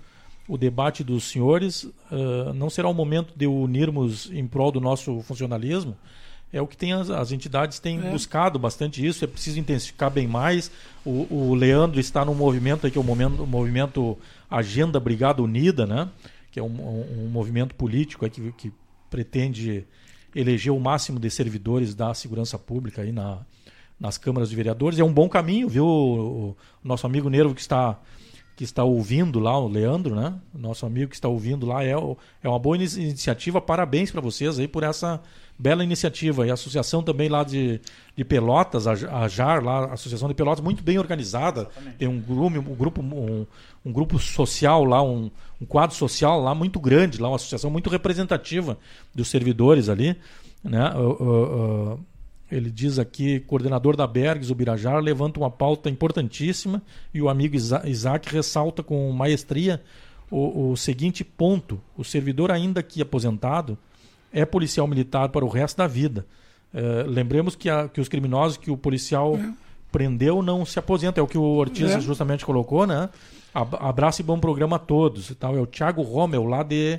[0.47, 1.89] o debate dos senhores,
[2.55, 5.97] não será o momento de unirmos em prol do nosso funcionalismo?
[6.53, 8.11] é o que tem as, as entidades têm é.
[8.11, 9.25] buscado bastante isso.
[9.25, 10.71] É preciso intensificar bem mais.
[11.05, 14.19] O, o Leandro está num movimento que é o, momento, o movimento
[14.57, 16.09] Agenda Brigada Unida, né?
[16.51, 18.73] Que é um, um, um movimento político que, que
[19.11, 19.87] pretende
[20.35, 23.41] eleger o máximo de servidores da segurança pública aí na,
[23.99, 24.99] nas câmaras de vereadores.
[24.99, 25.87] É um bom caminho, viu?
[25.87, 27.99] O, nosso amigo Nervo que está
[28.55, 30.35] que está ouvindo lá, o Leandro, né?
[30.55, 31.93] Nosso amigo que está ouvindo lá, é,
[32.43, 33.63] é uma boa iniciativa.
[33.63, 35.23] Parabéns para vocês aí por essa
[35.59, 36.47] bela iniciativa.
[36.47, 37.81] E a associação também lá de,
[38.17, 41.63] de Pelotas, a, JAR, lá, a Associação de Pelotas, muito bem organizada.
[41.63, 41.97] Exatamente.
[41.97, 43.47] Tem um grupo, um grupo, um,
[43.85, 45.31] um grupo social lá, um,
[45.61, 48.79] um, quadro social lá muito grande, lá, uma associação muito representativa
[49.15, 50.17] dos servidores ali.
[50.65, 50.91] Né?
[50.95, 52.01] Uh, uh, uh,
[52.51, 56.83] ele diz aqui, coordenador da Bergs, o Birajara, levanta uma pauta importantíssima
[57.15, 59.83] e o amigo Isaac ressalta com maestria
[60.33, 63.79] o, o seguinte ponto: o servidor, ainda que aposentado,
[64.33, 66.27] é policial militar para o resto da vida.
[66.75, 69.53] É, lembremos que, a, que os criminosos que o policial é.
[69.91, 71.23] prendeu não se aposentam.
[71.23, 72.01] É o que o Ortiz é.
[72.01, 73.11] justamente colocou, né?
[73.55, 75.31] Abraço e bom programa a todos.
[75.31, 75.57] E tal.
[75.57, 76.99] É o Thiago Rommel, lá de,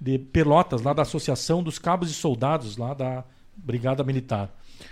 [0.00, 3.24] de Pelotas, lá da Associação dos Cabos e Soldados, lá da
[3.56, 4.50] Brigada Militar.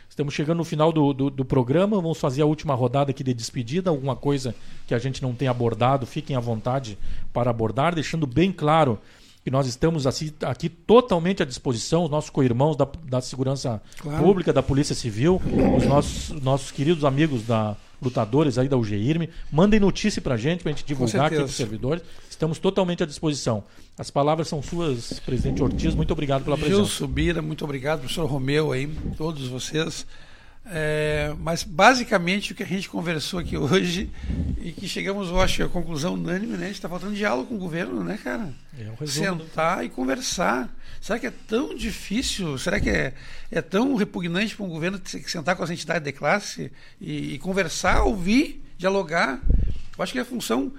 [0.09, 3.35] Estamos chegando no final do, do, do, programa, vamos fazer a última rodada aqui de
[3.35, 3.91] despedida.
[3.91, 4.55] Alguma coisa
[4.87, 6.97] que a gente não tenha abordado, fiquem à vontade
[7.33, 8.99] para abordar, deixando bem claro
[9.45, 14.25] que nós estamos assim, aqui totalmente à disposição, os nossos co-irmãos da, da Segurança claro.
[14.25, 15.41] Pública, da Polícia Civil,
[15.77, 20.63] os nossos, nossos queridos amigos da lutadores aí da UGIRME, mandem notícia para a gente,
[20.63, 22.03] para a gente divulgar aqui para os servidores.
[22.29, 23.63] Estamos totalmente à disposição.
[23.99, 25.95] As palavras são suas, presidente Ortiz.
[25.95, 26.77] Muito obrigado pela presença.
[26.77, 30.07] Gil Subira, muito obrigado, professor Romeu aí, todos vocês.
[30.67, 34.11] É, mas basicamente o que a gente conversou aqui hoje
[34.63, 36.65] e que chegamos, eu acho, à conclusão unânime, né?
[36.65, 38.51] A gente está faltando diálogo com o governo, né, cara?
[38.79, 39.85] É Sentar do...
[39.85, 40.75] e conversar.
[41.03, 42.57] Será que é tão difícil?
[42.57, 43.13] Será que é,
[43.51, 47.35] é tão repugnante para um governo ter que sentar com as entidades de classe e,
[47.35, 49.43] e conversar, ouvir, dialogar?
[49.99, 50.73] Eu acho que é a função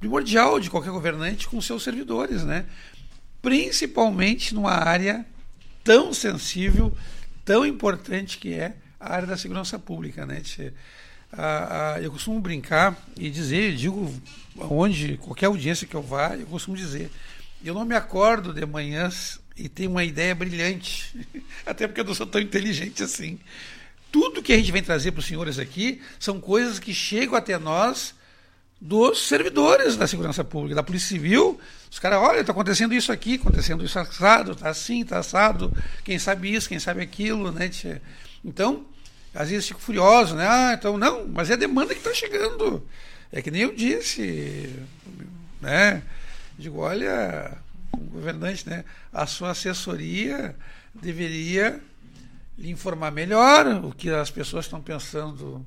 [0.00, 2.66] primordial de qualquer governante com seus servidores, né?
[3.40, 5.24] Principalmente numa área
[5.84, 6.92] tão sensível,
[7.44, 10.42] tão importante que é a área da segurança pública, né?
[12.02, 14.12] eu costumo brincar e dizer, digo
[14.56, 17.10] onde, qualquer audiência que eu vá, eu costumo dizer,
[17.64, 21.14] eu não me acordo de manhãs e tenho uma ideia brilhante,
[21.66, 23.38] até porque eu não sou tão inteligente assim.
[24.10, 27.58] Tudo que a gente vem trazer para os senhores aqui são coisas que chegam até
[27.58, 28.14] nós
[28.80, 31.60] dos servidores da segurança pública, da Polícia Civil.
[31.90, 36.18] Os caras, olha, está acontecendo isso aqui, acontecendo isso assado, está assim, está assado, quem
[36.18, 37.68] sabe isso, quem sabe aquilo, né?
[38.48, 38.86] Então,
[39.34, 40.46] às vezes fico furioso, né?
[40.48, 42.86] Ah, então não, mas é a demanda que está chegando.
[43.30, 44.74] É que nem eu disse,
[45.60, 46.02] né?
[46.58, 47.58] Digo, olha,
[48.10, 48.86] governante, né?
[49.12, 50.56] A sua assessoria
[50.94, 51.78] deveria
[52.56, 55.64] lhe informar melhor o que as pessoas estão pensando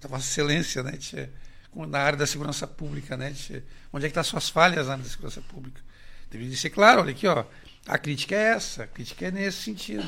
[0.00, 0.92] da Vossa Excelência, né?
[0.92, 1.28] Tchê,
[1.74, 3.32] na área da segurança pública, né?
[3.32, 5.80] Tchê, onde é que estão as suas falhas na área da segurança pública?
[6.30, 7.44] Deveria ser claro, olha aqui, ó,
[7.86, 10.06] A crítica é essa, a crítica é nesse sentido.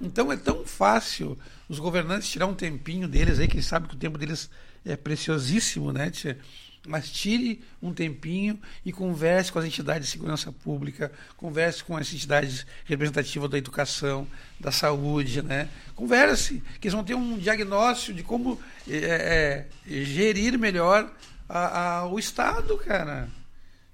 [0.00, 1.36] Então é tão fácil
[1.68, 4.48] os governantes tirar um tempinho deles aí, que sabe que o tempo deles
[4.84, 6.10] é preciosíssimo, né?
[6.10, 6.38] Tia?
[6.86, 12.12] Mas tire um tempinho e converse com as entidades de segurança pública, converse com as
[12.12, 14.26] entidades representativas da educação,
[14.58, 15.68] da saúde, né?
[15.94, 18.58] Converse, que eles vão ter um diagnóstico de como
[18.88, 21.12] é, é, gerir melhor
[21.48, 23.28] a, a, o Estado, cara.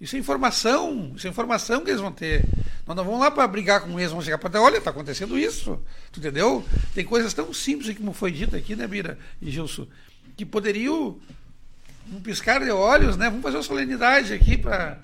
[0.05, 2.45] Isso é informação, isso é informação que eles vão ter.
[2.87, 5.81] Nós não vamos lá para brigar com eles, vamos chegar para olha, está acontecendo isso.
[6.13, 6.63] Tu entendeu?
[6.95, 9.87] Tem coisas tão simples como foi dito aqui, né, Bira e Gilson,
[10.37, 11.19] que poderiam
[12.13, 13.31] um piscar de olhos, né?
[13.31, 14.99] Vamos fazer uma solenidade aqui para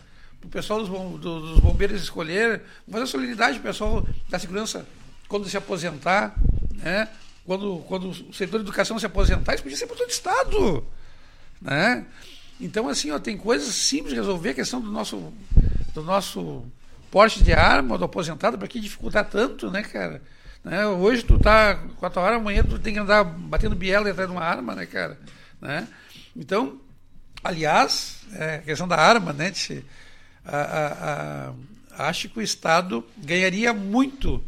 [0.45, 2.61] o pessoal dos, dos, bombeiros escolher.
[2.87, 4.87] Vamos fazer uma solenidade para o pessoal da segurança
[5.29, 6.35] quando se aposentar,
[6.75, 7.09] né?
[7.47, 10.85] Quando, quando o setor de educação se aposentar, isso podia ser para todo Estado.
[11.59, 12.05] Né?
[12.61, 15.33] Então, assim, ó, tem coisas simples de resolver, a questão do nosso,
[15.95, 16.65] do nosso
[17.11, 20.23] porte de arma do aposentado, para que dificultar tanto, né, cara?
[20.63, 20.87] Né?
[20.87, 24.29] Hoje tu tá com a tua arma, amanhã tu tem que andar batendo biela atrás
[24.29, 25.19] de uma arma, né, cara?
[25.61, 25.89] Né?
[26.37, 26.79] Então,
[27.43, 29.83] aliás, é, a questão da arma, né, de,
[30.45, 31.49] a, a,
[31.97, 34.45] a, acho que o Estado ganharia muito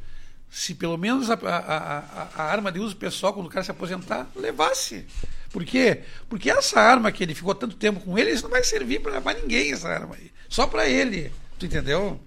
[0.52, 5.06] se pelo menos a, arma de uso pessoal, quando o cara se aposentar, levasse.
[5.52, 6.00] Por quê?
[6.28, 9.34] Porque essa arma que ele ficou tanto tempo com ele, isso não vai servir para
[9.34, 10.30] ninguém, essa arma aí.
[10.48, 11.30] Só para ele.
[11.58, 12.18] Tu entendeu?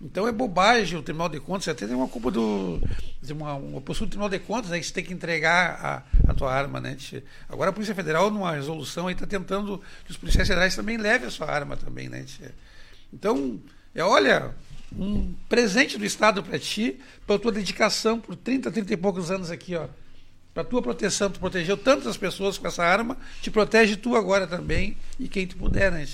[0.00, 2.80] Então é bobagem o Tribunal de Contas, até tem uma culpa do.
[3.30, 6.34] Uma, uma postura do Tribunal de Contas, né, que você tem que entregar a, a
[6.34, 6.78] tua arma.
[6.78, 6.96] Né?
[7.48, 11.30] Agora a Polícia Federal, numa resolução, está tentando que os policiais federais também levem a
[11.30, 12.08] sua arma também.
[12.08, 12.24] Né?
[13.12, 13.58] Então,
[13.94, 14.54] é, olha,
[14.96, 19.50] um presente do Estado para ti, pela tua dedicação por 30, 30 e poucos anos
[19.50, 19.88] aqui, ó
[20.58, 24.96] para tua proteção, tu protegeu tantas pessoas com essa arma, te protege tu agora também
[25.16, 26.04] e quem tu puder, né?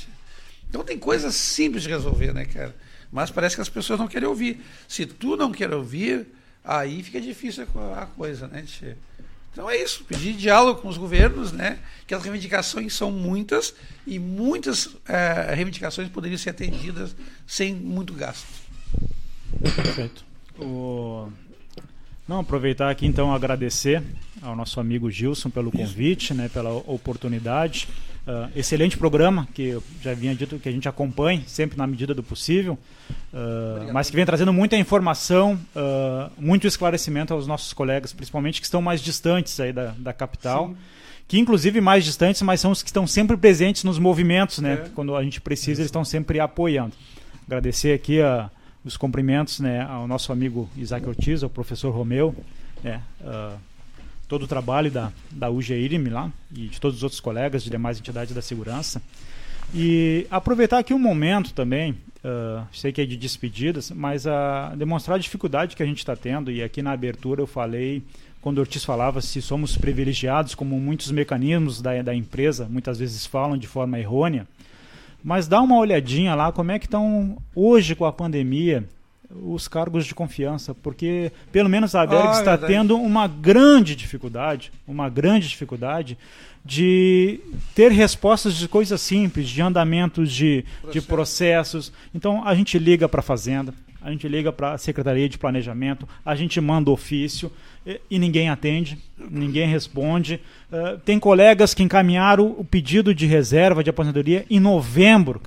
[0.68, 2.76] Então tem coisas simples de resolver, né, cara?
[3.10, 4.60] Mas parece que as pessoas não querem ouvir.
[4.86, 6.26] Se tu não quer ouvir,
[6.62, 7.66] aí fica difícil
[7.96, 8.62] a coisa, né?
[9.50, 11.78] Então é isso, pedir diálogo com os governos, né?
[12.06, 13.74] Que as reivindicações são muitas
[14.06, 17.16] e muitas é, reivindicações poderiam ser atendidas
[17.46, 18.46] sem muito gasto.
[19.74, 20.22] Perfeito.
[20.58, 21.32] O...
[22.26, 24.02] Não, aproveitar aqui então agradecer
[24.40, 27.86] ao nosso amigo Gilson pelo convite, né, pela oportunidade.
[28.26, 32.14] Uh, excelente programa, que eu já vinha dito que a gente acompanhe sempre na medida
[32.14, 32.78] do possível,
[33.34, 38.66] uh, mas que vem trazendo muita informação, uh, muito esclarecimento aos nossos colegas, principalmente que
[38.66, 40.68] estão mais distantes aí da, da capital.
[40.68, 40.76] Sim.
[41.28, 44.84] Que inclusive mais distantes, mas são os que estão sempre presentes nos movimentos, né?
[44.84, 44.88] É.
[44.94, 46.94] Quando a gente precisa, eles estão sempre apoiando.
[47.46, 48.50] Agradecer aqui a,
[48.84, 52.34] os cumprimentos né, ao nosso amigo Isaac Ortiz, ao professor Romeu,
[52.82, 53.58] né, uh,
[54.28, 57.98] todo o trabalho da, da UGIRM lá e de todos os outros colegas de demais
[57.98, 59.00] entidades da segurança.
[59.74, 65.16] E aproveitar aqui um momento também, uh, sei que é de despedidas, mas a demonstrar
[65.16, 68.02] a dificuldade que a gente está tendo, e aqui na abertura eu falei,
[68.40, 73.56] quando Ortiz falava se somos privilegiados, como muitos mecanismos da, da empresa muitas vezes falam
[73.56, 74.46] de forma errônea,
[75.24, 78.86] mas dá uma olhadinha lá como é que estão hoje com a pandemia
[79.42, 82.72] os cargos de confiança, porque pelo menos a Aberg ah, está verdade.
[82.72, 86.16] tendo uma grande dificuldade, uma grande dificuldade
[86.64, 87.40] de
[87.74, 90.92] ter respostas de coisas simples, de andamentos de, Processo.
[90.92, 91.92] de processos.
[92.14, 96.06] Então a gente liga para a Fazenda, a gente liga para a Secretaria de Planejamento,
[96.22, 97.50] a gente manda ofício
[97.86, 100.38] e, e ninguém atende, ninguém responde.
[100.70, 105.40] Uh, tem colegas que encaminharam o pedido de reserva de aposentadoria em novembro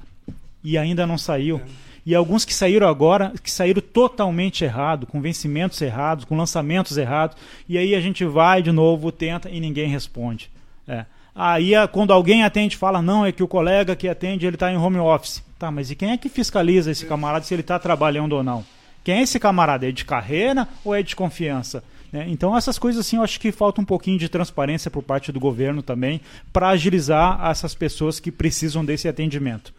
[0.63, 1.61] e ainda não saiu.
[2.03, 7.37] E alguns que saíram agora, que saíram totalmente errado, com vencimentos errados, com lançamentos errados.
[7.69, 10.49] E aí a gente vai de novo, tenta e ninguém responde.
[10.87, 11.05] É.
[11.35, 14.77] Aí quando alguém atende fala, não, é que o colega que atende ele está em
[14.77, 15.45] home office.
[15.57, 18.63] Tá, mas e quem é que fiscaliza esse camarada se ele está trabalhando ou não?
[19.03, 19.87] Quem é esse camarada?
[19.87, 21.83] É de carreira ou é de confiança?
[22.11, 22.25] Né?
[22.29, 25.39] Então essas coisas assim eu acho que falta um pouquinho de transparência por parte do
[25.39, 26.21] governo também
[26.53, 29.73] para agilizar essas pessoas que precisam desse atendimento.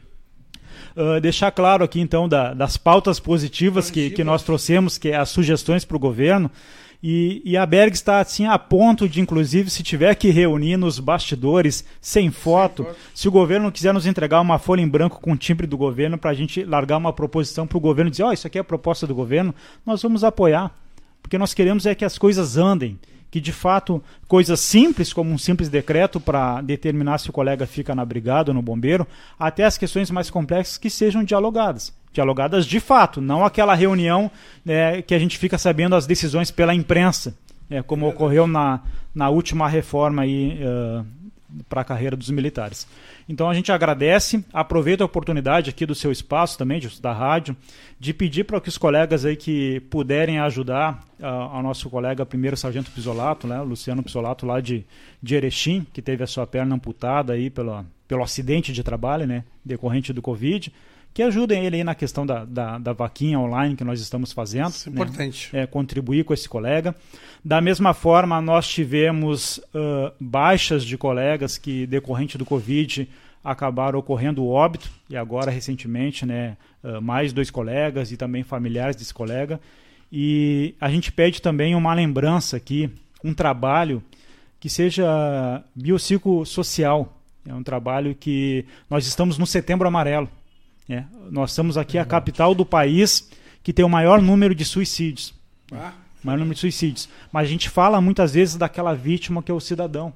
[0.97, 5.17] Uh, deixar claro aqui então da, das pautas positivas que, que nós trouxemos, que é
[5.17, 6.51] as sugestões para o governo.
[7.01, 10.99] E, e, a Berg está assim a ponto de, inclusive, se tiver que reunir nos
[10.99, 15.33] bastidores, sem foto, sem se o governo quiser nos entregar uma folha em branco com
[15.33, 18.31] o timbre do governo para a gente largar uma proposição para o governo dizer, ó,
[18.31, 19.55] oh, isso aqui é a proposta do governo,
[19.87, 20.75] nós vamos apoiar.
[21.23, 22.99] Porque nós queremos é que as coisas andem,
[23.31, 27.95] que de fato coisas simples, como um simples decreto para determinar se o colega fica
[27.95, 29.07] na brigada ou no bombeiro,
[29.39, 31.93] até as questões mais complexas que sejam dialogadas.
[32.13, 34.31] Dialogadas de fato, não aquela reunião
[34.65, 37.37] né, que a gente fica sabendo as decisões pela imprensa,
[37.69, 38.81] né, como ocorreu na,
[39.15, 41.05] na última reforma aí, uh,
[41.69, 42.87] para a carreira dos militares.
[43.29, 47.57] Então a gente agradece, aproveita a oportunidade aqui do seu espaço também, da rádio,
[47.99, 52.57] de pedir para que os colegas aí que puderem ajudar uh, ao nosso colega primeiro
[52.57, 54.85] sargento Pisolato, né, Luciano Pisolato lá de,
[55.23, 59.45] de Erechim, que teve a sua perna amputada aí pelo, pelo acidente de trabalho, né,
[59.65, 60.73] decorrente do Covid,
[61.13, 64.71] que ajudem ele aí na questão da, da, da vaquinha online que nós estamos fazendo.
[64.71, 65.01] Isso é né?
[65.01, 65.51] importante.
[65.53, 66.95] É, contribuir com esse colega.
[67.45, 73.09] Da mesma forma, nós tivemos uh, baixas de colegas que, decorrente do Covid,
[73.43, 78.97] acabaram ocorrendo o óbito, e agora, recentemente, né, uh, mais dois colegas e também familiares
[78.97, 79.61] desse colega.
[80.11, 82.91] E a gente pede também uma lembrança aqui,
[83.23, 84.03] um trabalho
[84.61, 87.15] que seja biopsicossocial.
[87.47, 90.29] É um trabalho que nós estamos no Setembro Amarelo.
[90.89, 93.31] É, nós estamos aqui a capital do país
[93.63, 95.35] que tem o maior número de suicídios.
[95.71, 95.93] Ah.
[96.25, 97.09] Maior número de suicídios.
[97.31, 100.13] Mas a gente fala muitas vezes daquela vítima que é o cidadão.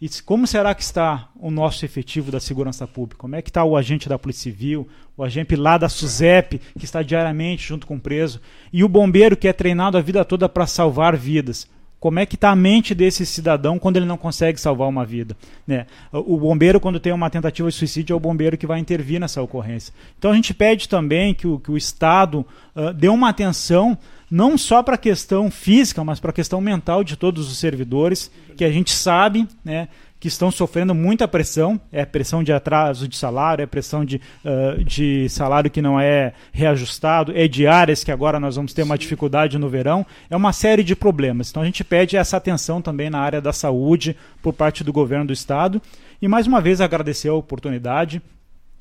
[0.00, 3.20] E como será que está o nosso efetivo da segurança pública?
[3.20, 6.84] Como é que está o agente da Polícia Civil, o agente lá da SUSEP, que
[6.84, 8.40] está diariamente junto com o preso,
[8.72, 11.68] e o bombeiro que é treinado a vida toda para salvar vidas?
[12.02, 15.36] Como é que está a mente desse cidadão quando ele não consegue salvar uma vida.
[15.64, 15.86] Né?
[16.10, 19.40] O bombeiro, quando tem uma tentativa de suicídio, é o bombeiro que vai intervir nessa
[19.40, 19.94] ocorrência.
[20.18, 23.96] Então a gente pede também que o, que o Estado uh, dê uma atenção
[24.28, 28.32] não só para a questão física, mas para a questão mental de todos os servidores,
[28.56, 29.86] que a gente sabe né,
[30.22, 34.84] que estão sofrendo muita pressão, é pressão de atraso de salário, é pressão de, uh,
[34.84, 38.96] de salário que não é reajustado, é de áreas que agora nós vamos ter uma
[38.96, 41.50] dificuldade no verão, é uma série de problemas.
[41.50, 45.26] Então a gente pede essa atenção também na área da saúde por parte do governo
[45.26, 45.82] do estado.
[46.20, 48.22] E mais uma vez agradecer a oportunidade,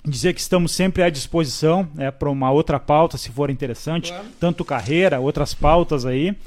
[0.05, 4.27] dizer que estamos sempre à disposição né, para uma outra pauta, se for interessante, claro.
[4.39, 6.37] tanto carreira, outras pautas aí.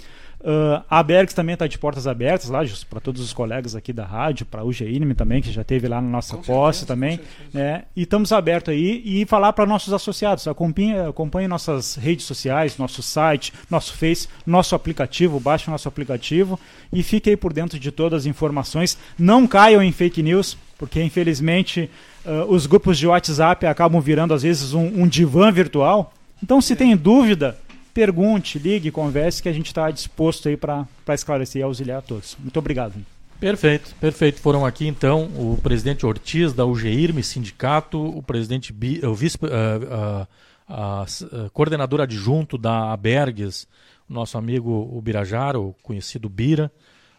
[0.44, 2.60] Uh, a Bergs também está de portas abertas lá,
[2.90, 6.02] para todos os colegas aqui da rádio, para o GINM também, que já teve lá
[6.02, 7.18] na nossa com posse certeza, também.
[7.50, 7.84] Né?
[7.96, 10.46] E estamos abertos aí e falar para nossos associados.
[10.46, 16.60] Acompanhe, acompanhe nossas redes sociais, nosso site, nosso Face, nosso aplicativo, baixe o nosso aplicativo
[16.92, 18.98] e fique aí por dentro de todas as informações.
[19.18, 21.88] Não caiam em fake news, porque infelizmente
[22.26, 26.12] uh, os grupos de WhatsApp acabam virando às vezes um, um divã virtual.
[26.42, 27.56] Então, se tem dúvida,
[27.94, 32.36] pergunte, ligue, converse, que a gente está disposto aí para esclarecer e auxiliar a todos.
[32.38, 32.94] Muito obrigado.
[33.38, 34.40] Perfeito, perfeito.
[34.40, 40.28] Foram aqui então o presidente Ortiz da UGIRME Sindicato, o presidente o vice, uh, uh,
[40.68, 41.06] a
[41.52, 43.68] coordenador adjunto da Abergues,
[44.08, 46.72] nosso amigo o Birajara, o conhecido Bira,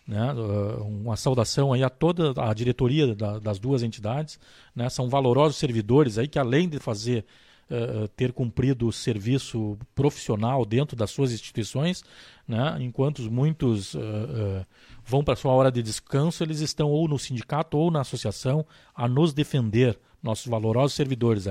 [0.08, 0.34] né?
[0.34, 4.40] Uh, uma saudação aí a toda a diretoria da, das duas entidades,
[4.76, 4.90] né?
[4.90, 7.26] São valorosos servidores aí que além de fazer
[7.70, 12.04] uh, ter cumprido o serviço profissional dentro das suas instituições,
[12.48, 12.78] né?
[12.80, 14.66] enquanto muitos uh, uh,
[15.04, 19.08] vão para sua hora de descanso, eles estão ou no sindicato ou na associação a
[19.08, 21.46] nos defender, nossos valorosos servidores.